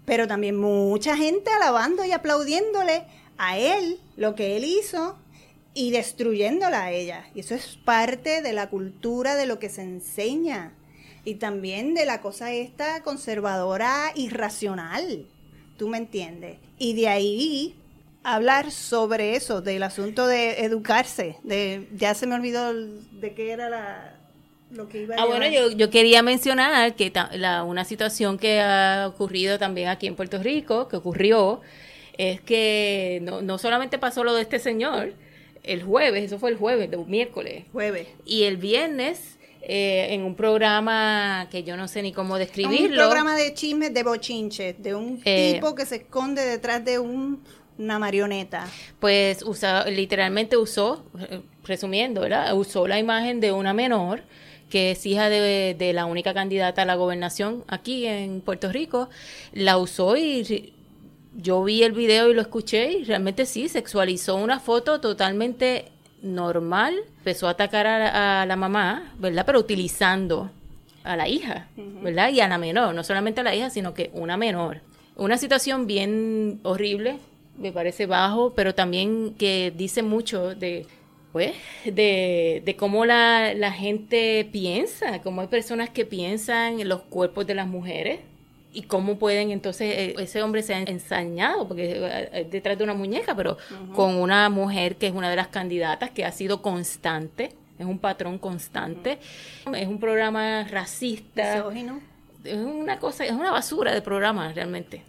pero 0.05 0.27
también 0.27 0.57
mucha 0.57 1.17
gente 1.17 1.51
alabando 1.51 2.05
y 2.05 2.13
aplaudiéndole 2.13 3.05
a 3.37 3.57
él 3.57 3.99
lo 4.15 4.35
que 4.35 4.57
él 4.57 4.63
hizo 4.63 5.17
y 5.73 5.91
destruyéndola 5.91 6.85
a 6.85 6.91
ella. 6.91 7.25
Y 7.35 7.41
eso 7.41 7.55
es 7.55 7.77
parte 7.83 8.41
de 8.41 8.53
la 8.53 8.69
cultura 8.69 9.35
de 9.35 9.45
lo 9.45 9.59
que 9.59 9.69
se 9.69 9.81
enseña 9.81 10.73
y 11.25 11.35
también 11.35 11.93
de 11.93 12.05
la 12.05 12.21
cosa 12.21 12.51
esta 12.51 13.03
conservadora 13.03 14.11
irracional. 14.15 15.27
¿Tú 15.77 15.87
me 15.87 15.97
entiendes? 15.97 16.57
Y 16.77 16.93
de 16.93 17.07
ahí 17.07 17.75
hablar 18.23 18.71
sobre 18.71 19.35
eso, 19.35 19.61
del 19.61 19.83
asunto 19.83 20.27
de 20.27 20.61
educarse, 20.65 21.37
de 21.43 21.87
ya 21.95 22.13
se 22.13 22.27
me 22.27 22.35
olvidó 22.35 22.73
de 22.73 23.33
qué 23.33 23.51
era 23.51 23.69
la, 23.69 24.19
lo 24.71 24.89
que 24.89 25.03
iba 25.03 25.15
a 25.15 25.21
Ah, 25.21 25.25
bueno, 25.25 25.47
yo, 25.47 25.71
yo 25.71 25.89
quería 25.89 26.21
mencionar 26.21 26.95
que 26.95 27.11
la, 27.33 27.63
una 27.63 27.85
situación 27.85 28.37
que 28.37 28.61
ha 28.61 29.07
ocurrido 29.07 29.57
también 29.57 29.87
aquí 29.89 30.07
en 30.07 30.15
Puerto 30.15 30.41
Rico, 30.41 30.87
que 30.87 30.97
ocurrió, 30.97 31.61
es 32.17 32.41
que 32.41 33.19
no, 33.23 33.41
no 33.41 33.57
solamente 33.57 33.97
pasó 33.97 34.23
lo 34.23 34.33
de 34.35 34.41
este 34.41 34.59
señor 34.59 35.13
el 35.63 35.83
jueves, 35.83 36.23
eso 36.23 36.39
fue 36.39 36.51
el 36.51 36.57
jueves, 36.57 36.89
de 36.89 36.97
miércoles. 36.97 37.65
Jueves. 37.71 38.07
Y 38.25 38.43
el 38.43 38.57
viernes, 38.57 39.37
eh, 39.61 40.07
en 40.11 40.23
un 40.23 40.35
programa 40.35 41.47
que 41.51 41.63
yo 41.63 41.77
no 41.77 41.87
sé 41.87 42.01
ni 42.01 42.11
cómo 42.11 42.37
describirlo. 42.37 42.87
Un 42.87 43.09
programa 43.09 43.35
de 43.35 43.53
chismes 43.53 43.93
de 43.93 44.03
bochinche, 44.03 44.73
de 44.73 44.95
un 44.95 45.21
eh, 45.25 45.53
tipo 45.53 45.75
que 45.75 45.85
se 45.85 45.97
esconde 45.97 46.45
detrás 46.45 46.83
de 46.83 46.99
una 47.79 47.97
marioneta. 47.97 48.67
Pues 48.99 49.43
literalmente 49.87 50.57
usó, 50.57 51.03
resumiendo, 51.63 52.21
¿verdad? 52.21 52.55
Usó 52.55 52.87
la 52.87 52.99
imagen 52.99 53.39
de 53.39 53.51
una 53.51 53.73
menor 53.73 54.21
que 54.69 54.91
es 54.91 55.03
hija 55.07 55.29
de, 55.29 55.75
de 55.77 55.93
la 55.93 56.05
única 56.05 56.33
candidata 56.35 56.83
a 56.83 56.85
la 56.85 56.93
gobernación 56.93 57.63
aquí 57.67 58.05
en 58.05 58.41
Puerto 58.41 58.71
Rico, 58.71 59.09
la 59.51 59.79
usó 59.79 60.15
y 60.15 60.73
yo 61.35 61.63
vi 61.63 61.83
el 61.83 61.93
video 61.93 62.29
y 62.29 62.33
lo 62.33 62.41
escuché 62.41 62.91
y 62.91 63.03
realmente 63.03 63.45
sí, 63.45 63.67
sexualizó 63.67 64.35
una 64.35 64.59
foto 64.59 64.99
totalmente 64.99 65.85
normal, 66.21 66.95
empezó 67.17 67.47
a 67.47 67.51
atacar 67.51 67.87
a, 67.87 68.45
la 68.45 68.55
mamá, 68.55 69.13
¿verdad? 69.17 69.45
Pero 69.45 69.59
utilizando 69.59 70.51
a 71.03 71.15
la 71.15 71.27
hija, 71.27 71.67
¿verdad? 71.75 72.29
Y 72.29 72.41
a 72.41 72.47
la 72.47 72.57
menor, 72.57 72.93
no 72.93 73.03
solamente 73.03 73.41
a 73.41 73.43
la 73.43 73.55
hija, 73.55 73.69
sino 73.69 73.93
que 73.93 74.11
una 74.13 74.37
menor. 74.37 74.81
Una 75.15 75.37
situación 75.37 75.87
bien 75.87 76.59
horrible, 76.63 77.17
me 77.59 77.71
parece 77.71 78.05
bajo, 78.05 78.53
pero 78.55 78.73
también 78.73 79.35
que 79.37 79.73
dice 79.75 80.03
mucho 80.03 80.55
de, 80.55 80.85
pues, 81.31 81.53
de, 81.85 82.61
de 82.65 82.75
cómo 82.75 83.05
la, 83.05 83.53
la 83.53 83.71
gente 83.71 84.47
piensa, 84.51 85.21
cómo 85.21 85.41
hay 85.41 85.47
personas 85.47 85.89
que 85.89 86.05
piensan 86.05 86.79
en 86.79 86.89
los 86.89 87.01
cuerpos 87.01 87.45
de 87.45 87.55
las 87.55 87.67
mujeres, 87.67 88.19
y 88.71 88.83
cómo 88.83 89.17
pueden 89.17 89.49
entonces 89.49 89.95
eh, 89.97 90.15
ese 90.19 90.43
hombre 90.43 90.61
se 90.61 90.75
ha 90.75 90.81
ensañado 90.81 91.67
porque 91.67 91.95
eh, 91.99 92.47
detrás 92.51 92.77
de 92.77 92.83
una 92.83 92.93
muñeca 92.93 93.35
pero 93.35 93.57
con 93.95 94.13
una 94.13 94.47
mujer 94.49 94.95
que 94.95 95.07
es 95.07 95.13
una 95.13 95.27
de 95.27 95.35
las 95.35 95.47
candidatas 95.47 96.11
que 96.11 96.23
ha 96.23 96.31
sido 96.31 96.61
constante 96.61 97.49
es 97.79 97.85
un 97.85 97.97
patrón 97.97 98.37
constante. 98.37 99.19
Es 99.73 99.87
un 99.87 99.99
programa 99.99 100.65
racista. 100.65 101.65
Es 102.43 102.57
una 102.57 102.99
cosa 102.99 103.25
es 103.25 103.31
una 103.31 103.51
basura 103.51 103.93
de 103.93 104.01
programa 104.01 104.51
realmente 104.53 105.01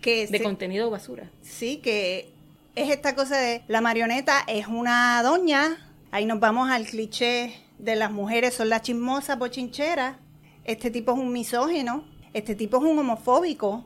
que 0.00 0.26
de 0.26 0.42
contenido 0.42 0.90
basura 0.90 1.30
sí 1.42 1.78
que 1.78 2.32
es 2.74 2.90
esta 2.90 3.14
cosa 3.14 3.36
de 3.36 3.62
la 3.68 3.80
marioneta 3.80 4.42
es 4.46 4.66
una 4.66 5.22
doña 5.22 5.90
ahí 6.10 6.26
nos 6.26 6.40
vamos 6.40 6.70
al 6.70 6.86
cliché 6.86 7.54
de 7.78 7.96
las 7.96 8.10
mujeres 8.10 8.54
son 8.54 8.68
las 8.68 8.82
chismosas 8.82 9.38
bochincheras 9.38 10.16
este 10.64 10.90
tipo 10.90 11.12
es 11.12 11.18
un 11.18 11.32
misógino 11.32 12.04
este 12.32 12.54
tipo 12.54 12.76
es 12.76 12.84
un 12.84 12.98
homofóbico, 12.98 13.84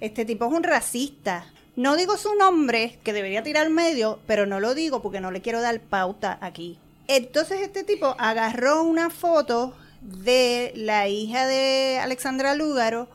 este 0.00 0.24
tipo 0.24 0.46
es 0.46 0.52
un 0.52 0.62
racista. 0.62 1.46
No 1.76 1.96
digo 1.96 2.16
su 2.16 2.34
nombre, 2.34 2.98
que 3.02 3.12
debería 3.12 3.42
tirar 3.42 3.68
medio, 3.68 4.20
pero 4.26 4.46
no 4.46 4.60
lo 4.60 4.74
digo 4.74 5.02
porque 5.02 5.20
no 5.20 5.30
le 5.30 5.42
quiero 5.42 5.60
dar 5.60 5.80
pauta 5.80 6.38
aquí. 6.40 6.78
Entonces 7.08 7.60
este 7.60 7.84
tipo 7.84 8.16
agarró 8.18 8.82
una 8.84 9.10
foto 9.10 9.74
de 10.00 10.72
la 10.76 11.08
hija 11.08 11.46
de 11.46 11.98
Alexandra 12.00 12.54
Lúgaro 12.54 13.08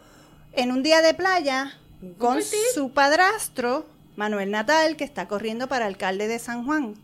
en 0.53 0.71
un 0.71 0.83
día 0.83 1.01
de 1.01 1.13
playa 1.13 1.79
con 2.17 2.39
su 2.73 2.91
padrastro, 2.91 3.85
Manuel 4.15 4.51
Natal, 4.51 4.95
que 4.95 5.03
está 5.03 5.27
corriendo 5.27 5.67
para 5.67 5.85
alcalde 5.85 6.27
de 6.27 6.39
San 6.39 6.65
Juan. 6.65 6.95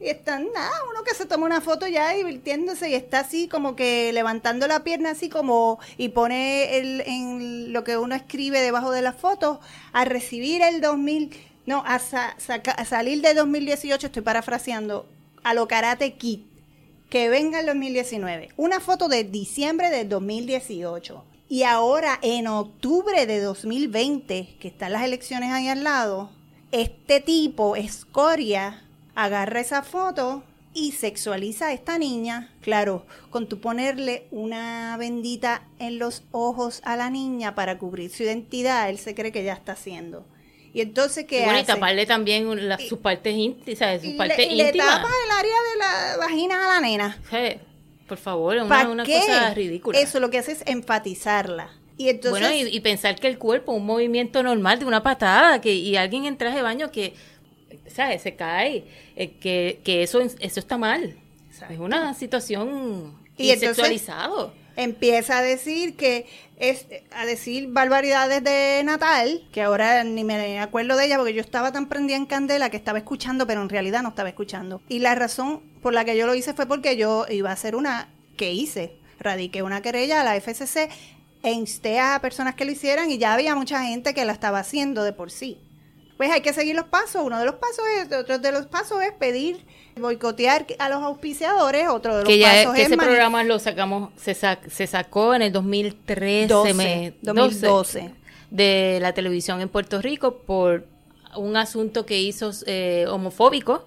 Y 0.00 0.08
están, 0.08 0.48
nada, 0.52 0.72
uno 0.90 1.04
que 1.04 1.14
se 1.14 1.24
toma 1.24 1.46
una 1.46 1.60
foto 1.60 1.86
ya 1.86 2.10
divirtiéndose 2.10 2.90
y 2.90 2.94
está 2.94 3.20
así 3.20 3.48
como 3.48 3.76
que 3.76 4.12
levantando 4.12 4.66
la 4.66 4.82
pierna 4.82 5.10
así 5.10 5.28
como 5.28 5.78
y 5.96 6.08
pone 6.08 6.78
el, 6.78 7.00
en 7.02 7.72
lo 7.72 7.84
que 7.84 7.96
uno 7.96 8.14
escribe 8.14 8.60
debajo 8.60 8.90
de 8.90 9.02
la 9.02 9.12
foto 9.12 9.60
a 9.92 10.04
recibir 10.04 10.62
el 10.62 10.80
2000, 10.80 11.30
no, 11.66 11.84
a, 11.86 11.98
salir 11.98 13.22
de 13.22 13.34
2018, 13.34 14.08
estoy 14.08 14.22
parafraseando, 14.22 15.08
a 15.44 15.54
lo 15.54 15.68
Karate 15.68 16.14
Kid, 16.14 16.40
que 17.08 17.28
venga 17.28 17.60
el 17.60 17.66
2019. 17.66 18.50
Una 18.56 18.80
foto 18.80 19.08
de 19.08 19.24
diciembre 19.24 19.90
de 19.90 20.04
2018. 20.04 21.24
Y 21.48 21.62
ahora 21.64 22.18
en 22.22 22.46
octubre 22.46 23.26
de 23.26 23.40
2020, 23.40 24.56
que 24.58 24.68
están 24.68 24.92
las 24.92 25.02
elecciones 25.02 25.50
ahí 25.50 25.68
al 25.68 25.84
lado, 25.84 26.30
este 26.72 27.20
tipo, 27.20 27.76
escoria, 27.76 28.82
agarra 29.14 29.60
esa 29.60 29.82
foto 29.82 30.42
y 30.72 30.92
sexualiza 30.92 31.68
a 31.68 31.72
esta 31.72 31.98
niña. 31.98 32.52
Claro, 32.60 33.06
con 33.30 33.48
tu 33.48 33.60
ponerle 33.60 34.26
una 34.30 34.96
bendita 34.98 35.62
en 35.78 35.98
los 35.98 36.24
ojos 36.32 36.80
a 36.84 36.96
la 36.96 37.10
niña 37.10 37.54
para 37.54 37.78
cubrir 37.78 38.10
su 38.10 38.24
identidad, 38.24 38.90
él 38.90 38.98
se 38.98 39.14
cree 39.14 39.30
que 39.30 39.44
ya 39.44 39.52
está 39.52 39.72
haciendo. 39.72 40.26
Y 40.72 40.80
entonces, 40.80 41.26
¿qué 41.26 41.44
bueno, 41.44 41.60
y 41.60 41.64
taparle 41.64 42.04
también 42.04 42.48
sus 42.88 42.98
partes, 42.98 43.32
íntimas, 43.32 44.02
sus 44.02 44.14
partes 44.14 44.38
le, 44.38 44.64
íntimas. 44.64 44.72
Le 44.72 44.78
tapa 44.78 45.08
el 45.24 45.30
área 45.30 45.56
de 45.70 45.78
la 45.78 46.16
vagina 46.18 46.64
a 46.64 46.74
la 46.74 46.80
nena. 46.80 47.18
Por 48.06 48.18
favor, 48.18 48.56
una, 48.56 48.88
una 48.88 49.04
cosa 49.04 49.54
ridícula. 49.54 49.98
Eso 49.98 50.20
lo 50.20 50.30
que 50.30 50.38
hace 50.38 50.52
es 50.52 50.62
enfatizarla. 50.66 51.70
Y 51.96 52.08
entonces, 52.08 52.48
bueno, 52.48 52.68
y, 52.68 52.80
pensar 52.80 53.14
que 53.20 53.28
el 53.28 53.38
cuerpo, 53.38 53.72
un 53.72 53.86
movimiento 53.86 54.42
normal 54.42 54.80
de 54.80 54.84
una 54.84 55.02
patada, 55.02 55.60
que 55.60 55.72
y 55.72 55.96
alguien 55.96 56.24
en 56.24 56.36
traje 56.36 56.56
de 56.56 56.62
baño 56.62 56.90
que 56.90 57.14
¿sabes? 57.86 58.22
Se 58.22 58.34
cae, 58.34 58.84
eh, 59.16 59.32
que, 59.40 59.80
que 59.84 60.02
eso, 60.02 60.20
eso 60.20 60.60
está 60.60 60.78
mal. 60.78 61.16
Es 61.70 61.78
una 61.78 62.12
situación 62.14 63.14
y 63.36 63.54
sexualizado. 63.56 64.52
Empieza 64.76 65.38
a 65.38 65.42
decir 65.42 65.96
que 65.96 66.26
es 66.56 66.86
a 67.12 67.26
decir 67.26 67.68
barbaridades 67.68 68.42
de 68.42 68.82
Natal, 68.84 69.46
que 69.52 69.62
ahora 69.62 70.04
ni 70.04 70.24
me 70.24 70.60
acuerdo 70.60 70.96
de 70.96 71.06
ella 71.06 71.16
porque 71.16 71.34
yo 71.34 71.40
estaba 71.40 71.72
tan 71.72 71.88
prendida 71.88 72.16
en 72.16 72.26
candela 72.26 72.70
que 72.70 72.76
estaba 72.76 72.98
escuchando, 72.98 73.46
pero 73.46 73.62
en 73.62 73.68
realidad 73.68 74.02
no 74.02 74.10
estaba 74.10 74.28
escuchando. 74.28 74.82
Y 74.88 75.00
la 75.00 75.14
razón 75.14 75.62
por 75.82 75.92
la 75.92 76.04
que 76.04 76.16
yo 76.16 76.26
lo 76.26 76.34
hice 76.34 76.54
fue 76.54 76.66
porque 76.66 76.96
yo 76.96 77.26
iba 77.28 77.50
a 77.50 77.54
hacer 77.54 77.76
una 77.76 78.08
que 78.36 78.52
hice, 78.52 78.96
radiqué 79.18 79.62
una 79.62 79.82
querella 79.82 80.20
a 80.20 80.24
la 80.24 80.40
FCC 80.40 80.88
e 81.42 81.52
insté 81.52 82.00
a 82.00 82.18
personas 82.20 82.54
que 82.54 82.64
lo 82.64 82.72
hicieran 82.72 83.10
y 83.10 83.18
ya 83.18 83.34
había 83.34 83.54
mucha 83.54 83.84
gente 83.84 84.14
que 84.14 84.24
la 84.24 84.32
estaba 84.32 84.58
haciendo 84.58 85.04
de 85.04 85.12
por 85.12 85.30
sí 85.30 85.58
pues 86.16 86.30
hay 86.30 86.40
que 86.40 86.52
seguir 86.52 86.76
los 86.76 86.86
pasos. 86.86 87.22
Uno 87.24 87.38
de 87.38 87.44
los 87.44 87.56
pasos 87.56 87.84
es, 87.98 88.12
otro 88.12 88.38
de 88.38 88.52
los 88.52 88.66
pasos 88.66 89.02
es 89.02 89.12
pedir 89.12 89.64
boicotear 89.96 90.66
a 90.78 90.88
los 90.88 91.02
auspiciadores, 91.02 91.88
otro 91.88 92.16
de 92.16 92.24
los 92.24 92.32
que 92.32 92.42
pasos 92.42 92.74
que 92.74 92.82
ese 92.82 92.96
programa 92.96 93.44
lo 93.44 93.58
sacamos, 93.58 94.10
se, 94.16 94.34
se 94.34 94.86
sacó 94.86 95.34
en 95.34 95.42
el 95.42 95.52
2013, 95.52 97.14
2012, 97.22 98.14
de 98.50 98.98
la 99.00 99.12
televisión 99.12 99.60
en 99.60 99.68
Puerto 99.68 100.00
Rico 100.00 100.36
por 100.38 100.86
un 101.36 101.56
asunto 101.56 102.06
que 102.06 102.20
hizo 102.20 102.50
eh, 102.66 103.06
homofóbico, 103.08 103.86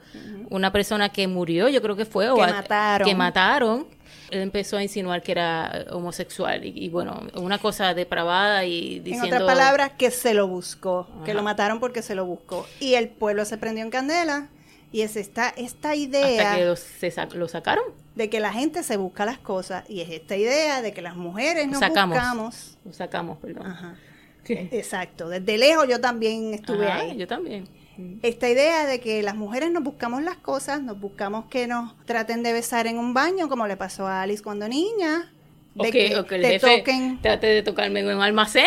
una 0.50 0.72
persona 0.72 1.10
que 1.10 1.28
murió, 1.28 1.70
yo 1.70 1.82
creo 1.82 1.96
que 1.96 2.06
fue, 2.06 2.26
que 2.34 2.42
mataron. 2.42 3.08
que 3.08 3.16
mataron. 3.16 3.88
Él 4.30 4.42
empezó 4.42 4.76
a 4.76 4.84
insinuar 4.84 5.24
que 5.24 5.32
era 5.32 5.86
homosexual 5.92 6.66
y, 6.66 6.74
y 6.76 6.90
bueno, 6.90 7.22
una 7.36 7.60
cosa 7.60 7.94
depravada 7.94 8.66
y 8.66 9.00
diciendo... 9.00 9.28
En 9.28 9.34
otras 9.42 9.56
palabras, 9.56 9.92
que 9.98 10.12
se 10.12 10.34
lo 10.34 10.48
buscó, 10.48 11.08
que 11.24 11.34
lo 11.34 11.44
mataron 11.44 11.80
porque 11.80 12.02
se 12.02 12.14
lo 12.14 12.26
buscó. 12.26 12.68
Y 12.82 12.96
el 12.96 13.08
pueblo 13.08 13.46
se 13.46 13.58
prendió 13.58 13.86
en 13.86 13.90
candela 13.90 14.50
y 14.92 15.02
es 15.02 15.16
esta, 15.16 15.50
esta 15.50 15.96
idea... 15.96 16.54
Hasta 16.54 16.58
que 16.58 16.66
lo, 16.66 16.76
se 16.76 17.38
lo 17.38 17.48
sacaron. 17.48 17.84
de 18.16 18.30
que 18.30 18.40
la 18.40 18.54
gente 18.54 18.84
se 18.84 18.98
busca 18.98 19.26
las 19.26 19.38
cosas 19.38 19.84
y 19.90 20.02
es 20.02 20.10
esta 20.10 20.36
idea 20.36 20.82
de 20.82 20.94
que 20.94 21.02
las 21.02 21.16
mujeres 21.16 21.68
nos 21.68 21.80
sacamos. 21.80 22.18
buscamos. 22.18 22.78
Lo 22.86 22.94
sacamos, 22.94 23.38
perdón. 23.40 23.68
Ajá. 23.68 23.96
¿Qué? 24.44 24.70
Exacto, 24.72 25.28
desde 25.28 25.58
lejos 25.58 25.88
yo 25.90 26.00
también 26.00 26.54
estuve 26.54 26.88
Ajá, 26.88 27.02
ahí. 27.02 27.18
Yo 27.18 27.28
también. 27.28 27.68
Esta 28.22 28.48
idea 28.48 28.86
de 28.86 29.00
que 29.00 29.24
las 29.24 29.36
mujeres 29.36 29.72
nos 29.72 29.84
buscamos 29.84 30.22
las 30.22 30.38
cosas, 30.38 30.82
nos 30.82 31.00
buscamos 31.00 31.46
que 31.46 31.68
nos 31.68 31.96
traten 32.06 32.44
de 32.44 32.54
besar 32.54 32.86
en 32.86 32.98
un 32.98 33.14
baño, 33.14 33.50
como 33.50 33.66
le 33.66 33.76
pasó 33.76 34.06
a 34.06 34.22
Alice 34.22 34.44
cuando 34.44 34.68
niña, 34.68 35.34
de 35.74 35.92
que, 35.92 36.08
el 36.08 36.26
te 36.26 36.60
toquen. 36.60 37.20
trate 37.22 37.48
de 37.48 37.64
tocarme 37.64 38.02
en 38.02 38.08
un 38.16 38.22
almacén. 38.22 38.66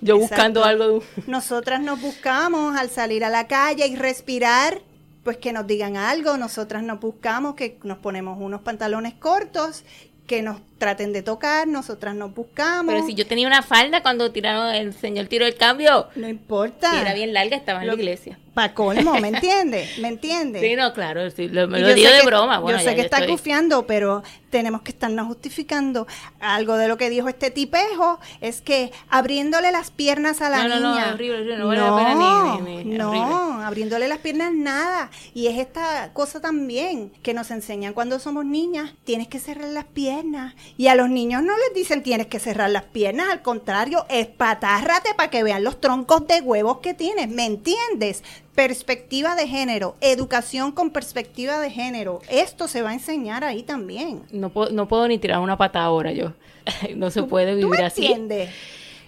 Yo 0.00 0.16
buscando 0.16 0.64
algo 0.64 0.86
de 0.86 0.92
un... 0.94 1.02
Nosotras 1.26 1.80
nos 1.80 2.00
buscamos 2.00 2.76
al 2.76 2.88
salir 2.88 3.24
a 3.24 3.30
la 3.30 3.48
calle 3.48 3.86
y 3.88 3.96
respirar, 3.96 4.80
pues 5.22 5.36
que 5.38 5.52
nos 5.52 5.66
digan 5.66 5.96
algo. 5.96 6.36
Nosotras 6.36 6.82
nos 6.82 7.00
buscamos 7.00 7.54
que 7.54 7.78
nos 7.84 7.98
ponemos 7.98 8.38
unos 8.40 8.62
pantalones 8.62 9.14
cortos, 9.14 9.84
que 10.26 10.42
nos 10.42 10.60
traten 10.82 11.12
de 11.12 11.22
tocar. 11.22 11.68
Nosotras 11.68 12.16
nos 12.16 12.34
buscamos. 12.34 12.92
Pero 12.92 13.06
si 13.06 13.14
yo 13.14 13.24
tenía 13.24 13.46
una 13.46 13.62
falda 13.62 14.02
cuando 14.02 14.32
tiraron 14.32 14.74
el 14.74 14.92
señor 14.94 15.26
tiró 15.28 15.46
el 15.46 15.54
cambio. 15.54 16.08
No 16.16 16.28
importa. 16.28 17.00
Era 17.00 17.14
bien 17.14 17.32
larga, 17.32 17.56
estaba 17.56 17.82
en 17.82 17.86
Lo- 17.86 17.94
la 17.94 18.02
iglesia. 18.02 18.36
Pa' 18.52 18.74
colmo, 18.74 19.14
¿me 19.18 19.28
entiendes? 19.34 19.96
¿Me 19.98 20.08
entiendes? 20.08 20.60
Sí, 20.60 20.74
no, 20.76 20.92
claro, 20.92 21.30
sí, 21.30 21.48
lo, 21.48 21.68
me 21.68 21.78
lo 21.80 21.94
digo 21.94 22.10
de 22.10 22.20
que- 22.20 22.26
broma. 22.26 22.58
Bueno, 22.58 22.78
yo 22.80 22.84
ya 22.84 22.90
sé 22.90 22.96
que 22.96 23.02
está 23.02 23.24
confiando, 23.26 23.86
pero 23.86 24.22
tenemos 24.50 24.82
que 24.82 24.90
estarnos 24.90 25.26
justificando. 25.28 26.06
Algo 26.38 26.76
de 26.76 26.86
lo 26.88 26.98
que 26.98 27.08
dijo 27.08 27.28
este 27.30 27.50
tipejo 27.50 28.18
es 28.42 28.60
que 28.60 28.92
abriéndole 29.08 29.72
las 29.72 29.90
piernas 29.90 30.42
a 30.42 30.50
la 30.50 30.64
No, 30.64 30.68
no, 30.68 30.80
no, 30.80 30.90
niña. 30.92 31.06
es 31.06 31.14
horrible, 31.14 31.36
horrible, 31.38 31.56
no 31.58 31.66
vale 31.68 31.80
la 31.80 31.96
pena 31.96 32.14
ni- 32.60 32.76
ni- 32.76 32.84
ni- 32.90 32.98
no, 32.98 33.62
abriéndole 33.62 34.06
las 34.08 34.18
piernas 34.18 34.52
nada. 34.52 35.10
Y 35.32 35.46
es 35.46 35.58
esta 35.58 36.12
cosa 36.12 36.40
también 36.42 37.10
que 37.22 37.32
nos 37.32 37.50
enseñan 37.50 37.94
cuando 37.94 38.18
somos 38.18 38.44
niñas. 38.44 38.92
Tienes 39.04 39.28
que 39.28 39.38
cerrar 39.38 39.68
las 39.70 39.84
piernas. 39.86 40.54
Y 40.76 40.86
a 40.86 40.94
los 40.94 41.10
niños 41.10 41.42
no 41.42 41.52
les 41.56 41.74
dicen 41.74 42.02
tienes 42.02 42.26
que 42.26 42.38
cerrar 42.38 42.70
las 42.70 42.84
piernas. 42.84 43.28
Al 43.30 43.42
contrario, 43.42 44.06
espatárrate 44.08 45.14
para 45.16 45.30
que 45.30 45.42
vean 45.42 45.64
los 45.64 45.80
troncos 45.80 46.26
de 46.26 46.40
huevos 46.40 46.78
que 46.78 46.94
tienes. 46.94 47.28
¿Me 47.28 47.44
entiendes? 47.44 48.22
Perspectiva 48.54 49.34
de 49.34 49.48
género, 49.48 49.96
educación 50.00 50.72
con 50.72 50.90
perspectiva 50.90 51.60
de 51.60 51.70
género. 51.70 52.20
Esto 52.28 52.68
se 52.68 52.82
va 52.82 52.90
a 52.90 52.94
enseñar 52.94 53.44
ahí 53.44 53.62
también. 53.62 54.22
No 54.30 54.50
puedo, 54.50 54.70
no 54.70 54.88
puedo 54.88 55.06
ni 55.08 55.18
tirar 55.18 55.40
una 55.40 55.56
pata 55.56 55.82
ahora 55.82 56.12
yo. 56.12 56.32
No 56.96 57.10
se 57.10 57.22
puede 57.24 57.52
¿Tú 57.52 57.56
vivir 57.68 57.80
me 57.80 57.86
así. 57.86 58.06
entiendes? 58.06 58.50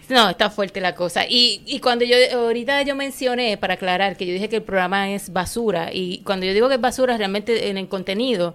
No, 0.09 0.29
está 0.29 0.51
fuerte 0.51 0.81
la 0.81 0.95
cosa. 0.95 1.25
Y, 1.29 1.62
y 1.65 1.81
cuando 1.81 2.05
yo, 2.05 2.17
ahorita 2.35 2.83
yo 2.83 2.95
mencioné, 2.95 3.57
para 3.57 3.75
aclarar, 3.75 4.17
que 4.17 4.27
yo 4.27 4.33
dije 4.35 4.49
que 4.49 4.57
el 4.57 4.62
programa 4.62 5.11
es 5.11 5.33
basura, 5.33 5.91
y 5.93 6.19
cuando 6.25 6.45
yo 6.45 6.53
digo 6.53 6.69
que 6.69 6.75
es 6.75 6.81
basura, 6.81 7.17
realmente 7.17 7.71
en 7.71 7.79
el 7.79 7.89
contenido, 7.89 8.55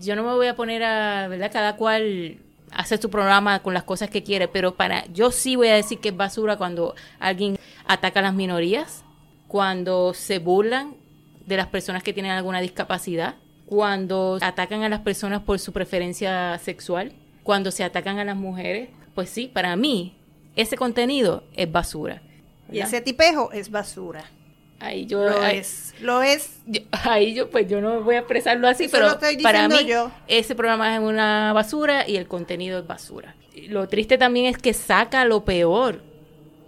yo 0.00 0.16
no 0.16 0.22
me 0.22 0.32
voy 0.34 0.46
a 0.46 0.56
poner 0.56 0.82
a, 0.82 1.28
¿verdad? 1.28 1.50
Cada 1.52 1.76
cual 1.76 2.38
hace 2.72 2.98
su 2.98 3.10
programa 3.10 3.62
con 3.62 3.74
las 3.74 3.84
cosas 3.84 4.10
que 4.10 4.22
quiere, 4.22 4.48
pero 4.48 4.74
para, 4.74 5.06
yo 5.06 5.30
sí 5.30 5.56
voy 5.56 5.68
a 5.68 5.74
decir 5.74 5.98
que 5.98 6.10
es 6.10 6.16
basura 6.16 6.56
cuando 6.56 6.94
alguien 7.18 7.58
ataca 7.86 8.20
a 8.20 8.22
las 8.22 8.34
minorías, 8.34 9.04
cuando 9.48 10.14
se 10.14 10.38
burlan 10.38 10.94
de 11.46 11.56
las 11.56 11.66
personas 11.66 12.02
que 12.02 12.12
tienen 12.12 12.32
alguna 12.32 12.60
discapacidad, 12.60 13.36
cuando 13.66 14.38
atacan 14.40 14.82
a 14.82 14.88
las 14.88 15.00
personas 15.00 15.42
por 15.42 15.58
su 15.58 15.72
preferencia 15.72 16.58
sexual, 16.58 17.12
cuando 17.42 17.70
se 17.70 17.84
atacan 17.84 18.18
a 18.18 18.24
las 18.24 18.36
mujeres, 18.36 18.88
pues 19.14 19.30
sí, 19.30 19.48
para 19.52 19.74
mí 19.76 20.16
ese 20.56 20.76
contenido 20.76 21.44
es 21.54 21.70
basura. 21.70 22.22
Y 22.72 22.80
ese 22.80 23.00
tipejo 23.00 23.50
es 23.52 23.70
basura. 23.70 24.24
Ahí 24.80 25.06
yo, 25.06 25.22
Lo 25.28 25.40
ahí, 25.42 25.58
es. 25.58 25.94
Lo 26.00 26.22
es. 26.22 26.58
yo- 26.66 26.80
ahí 27.04 27.34
yo 27.34 27.50
pues 27.50 27.68
yo 27.68 27.80
no 27.80 28.02
voy 28.02 28.16
a 28.16 28.18
expresarlo 28.20 28.66
así, 28.68 28.84
Eso 28.84 28.96
pero 28.96 29.18
para 29.42 29.68
mí 29.68 29.84
yo. 29.86 30.10
ese 30.26 30.54
programa 30.54 30.94
es 30.94 31.00
una 31.00 31.52
basura 31.52 32.08
y 32.08 32.16
el 32.16 32.26
contenido 32.26 32.78
es 32.80 32.86
basura. 32.86 33.34
Lo 33.68 33.86
triste 33.88 34.16
también 34.18 34.46
es 34.46 34.56
que 34.58 34.72
saca 34.72 35.24
lo 35.24 35.44
peor, 35.44 36.00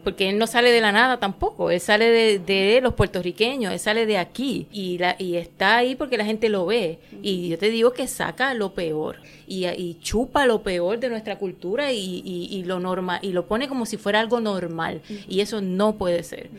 porque 0.04 0.28
él 0.28 0.36
no 0.36 0.48
sale 0.48 0.72
de 0.72 0.80
la 0.80 0.90
nada 0.90 1.18
tampoco, 1.20 1.70
él 1.70 1.80
sale 1.80 2.10
de, 2.10 2.38
de 2.40 2.80
los 2.82 2.92
puertorriqueños, 2.94 3.72
él 3.72 3.78
sale 3.78 4.04
de 4.04 4.18
aquí 4.18 4.66
y, 4.72 4.98
la, 4.98 5.14
y 5.16 5.36
está 5.36 5.76
ahí 5.76 5.94
porque 5.94 6.16
la 6.18 6.24
gente 6.24 6.48
lo 6.48 6.66
ve. 6.66 6.98
Y 7.22 7.48
yo 7.48 7.56
te 7.56 7.70
digo 7.70 7.92
que 7.92 8.08
saca 8.08 8.52
lo 8.52 8.74
peor 8.74 9.20
y, 9.46 9.64
y 9.68 9.98
chupa 10.02 10.44
lo 10.44 10.62
peor 10.64 10.98
de 10.98 11.08
nuestra 11.08 11.38
cultura 11.38 11.92
y, 11.92 12.20
y, 12.24 12.48
y 12.50 12.64
lo 12.64 12.80
norma, 12.80 13.20
y 13.22 13.30
lo 13.32 13.46
pone 13.46 13.68
como 13.68 13.86
si 13.86 13.96
fuera 13.96 14.18
algo 14.18 14.40
normal. 14.40 15.02
Y 15.28 15.40
eso 15.40 15.60
no 15.62 15.94
puede 15.94 16.24
ser. 16.24 16.50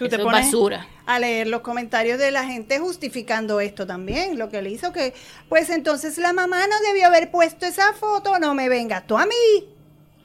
Tú 0.00 0.06
Eso 0.06 0.16
te 0.16 0.22
es 0.22 0.26
pones 0.26 0.46
basura. 0.46 0.86
a 1.04 1.18
leer 1.18 1.46
los 1.48 1.60
comentarios 1.60 2.18
de 2.18 2.30
la 2.30 2.44
gente 2.44 2.78
justificando 2.78 3.60
esto 3.60 3.86
también, 3.86 4.38
lo 4.38 4.48
que 4.48 4.62
le 4.62 4.70
hizo 4.70 4.94
que, 4.94 5.12
pues 5.50 5.68
entonces 5.68 6.16
la 6.16 6.32
mamá 6.32 6.66
no 6.66 6.74
debió 6.88 7.06
haber 7.08 7.30
puesto 7.30 7.66
esa 7.66 7.92
foto, 7.92 8.38
no 8.38 8.54
me 8.54 8.70
vengas 8.70 9.06
tú 9.06 9.18
a 9.18 9.26
mí. 9.26 9.34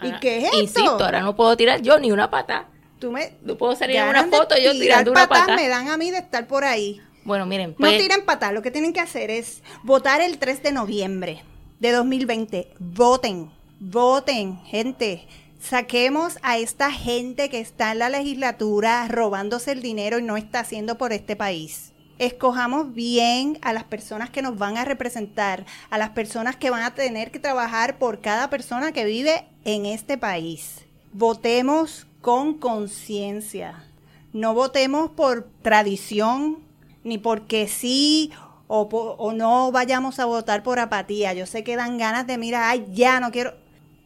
¿Y 0.02 0.06
Ahora, 0.06 0.20
qué 0.22 0.38
es 0.38 0.44
esto? 0.46 0.60
Insisto, 0.62 1.04
ahora 1.04 1.20
no 1.20 1.36
puedo 1.36 1.58
tirar 1.58 1.82
yo 1.82 2.00
ni 2.00 2.10
una 2.14 2.30
pata. 2.30 2.70
Tú 3.00 3.12
me 3.12 3.34
No 3.42 3.58
puedo 3.58 3.76
salir 3.76 3.98
en 3.98 4.08
una 4.08 4.24
foto 4.28 4.56
yo 4.58 4.72
tirando 4.72 5.12
una 5.12 5.28
pata. 5.28 5.58
me 5.58 5.68
dan 5.68 5.90
a 5.90 5.98
mí 5.98 6.10
de 6.10 6.20
estar 6.20 6.48
por 6.48 6.64
ahí. 6.64 7.02
Bueno, 7.26 7.46
miren, 7.46 7.72
No 7.72 7.76
pues, 7.88 7.98
tiren 8.02 8.24
patas, 8.24 8.54
lo 8.54 8.62
que 8.62 8.72
tienen 8.72 8.94
que 8.94 9.02
hacer 9.02 9.30
es 9.32 9.62
votar 9.84 10.22
el 10.22 10.38
3 10.38 10.64
de 10.64 10.72
noviembre 10.72 11.44
de 11.82 11.92
2020. 11.92 12.70
Voten, 12.80 13.52
voten, 13.82 14.58
gente. 14.64 15.28
Saquemos 15.68 16.38
a 16.44 16.60
esta 16.60 16.92
gente 16.92 17.50
que 17.50 17.60
está 17.60 17.92
en 17.92 17.98
la 17.98 18.10
legislatura 18.10 19.08
robándose 19.08 19.72
el 19.72 19.82
dinero 19.82 20.20
y 20.20 20.22
no 20.22 20.38
está 20.38 20.60
haciendo 20.60 21.00
por 21.00 21.12
este 21.12 21.36
país. 21.36 21.92
Escojamos 22.20 22.94
bien 22.94 23.58
a 23.64 23.74
las 23.74 23.84
personas 23.84 24.30
que 24.30 24.44
nos 24.44 24.60
van 24.60 24.78
a 24.78 24.86
representar, 24.86 25.66
a 25.90 25.98
las 25.98 26.12
personas 26.12 26.56
que 26.56 26.70
van 26.70 26.84
a 26.84 26.94
tener 26.94 27.32
que 27.32 27.40
trabajar 27.40 27.98
por 27.98 28.22
cada 28.22 28.52
persona 28.52 28.92
que 28.92 29.06
vive 29.06 29.48
en 29.64 29.88
este 29.88 30.20
país. 30.20 30.86
Votemos 31.14 32.06
con 32.22 32.60
conciencia. 32.60 33.86
No 34.34 34.54
votemos 34.54 35.10
por 35.10 35.50
tradición, 35.64 36.60
ni 37.04 37.18
porque 37.18 37.68
sí 37.68 38.32
o, 38.68 39.34
no 39.36 39.72
vayamos 39.72 40.20
a 40.20 40.26
votar 40.26 40.62
por 40.62 40.78
apatía. 40.78 41.34
Yo 41.34 41.48
sé 41.48 41.64
que 41.64 41.76
dan 41.76 41.98
ganas 41.98 42.28
de 42.28 42.38
mirar, 42.38 42.66
ay, 42.66 42.86
ya 42.94 43.20
no 43.20 43.32
quiero. 43.32 43.65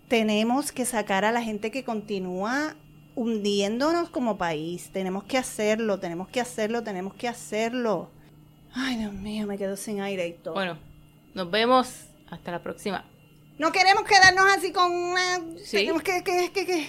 Tenemos 0.09 0.71
que 0.71 0.85
sacar 0.85 1.23
a 1.23 1.31
la 1.31 1.41
gente 1.41 1.71
que 1.71 1.83
continúa 1.83 2.75
hundiéndonos 3.15 4.09
como 4.09 4.37
país. 4.37 4.89
Tenemos 4.91 5.23
que 5.23 5.37
hacerlo, 5.37 5.99
tenemos 5.99 6.27
que 6.27 6.41
hacerlo, 6.41 6.83
tenemos 6.83 7.13
que 7.13 7.27
hacerlo. 7.27 8.09
Ay, 8.73 8.97
Dios 8.97 9.13
mío, 9.13 9.45
me 9.47 9.57
quedo 9.57 9.77
sin 9.77 10.01
aire 10.01 10.27
y 10.27 10.33
todo. 10.33 10.53
bueno, 10.55 10.77
nos 11.33 11.49
vemos 11.51 11.87
hasta 12.29 12.51
la 12.51 12.61
próxima. 12.61 13.05
No 13.57 13.71
queremos 13.71 14.03
quedarnos 14.03 14.45
así 14.57 14.71
con 14.71 14.91
una... 14.91 15.39
Sí. 15.63 15.77
Tenemos 15.77 16.01
que, 16.01 16.23
que, 16.23 16.51
que, 16.53 16.65
que... 16.65 16.87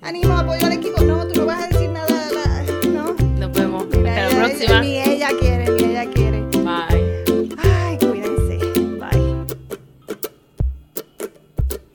Ánimo, 0.00 0.32
apoyo 0.36 0.66
al 0.66 0.72
equipo. 0.72 1.02
No, 1.02 1.26
tú 1.28 1.40
no 1.40 1.46
vas 1.46 1.62
a 1.64 1.68
decir 1.68 1.90
nada. 1.90 2.30
la- 2.32 2.88
No. 2.88 3.12
Nos 3.14 3.52
vemos 3.52 3.84
hasta 3.84 3.98
la 4.00 4.26
ella- 4.28 4.36
próxima. 4.38 4.80
Ni 4.80 4.98
ella 4.98 5.28
quiere. 5.38 5.66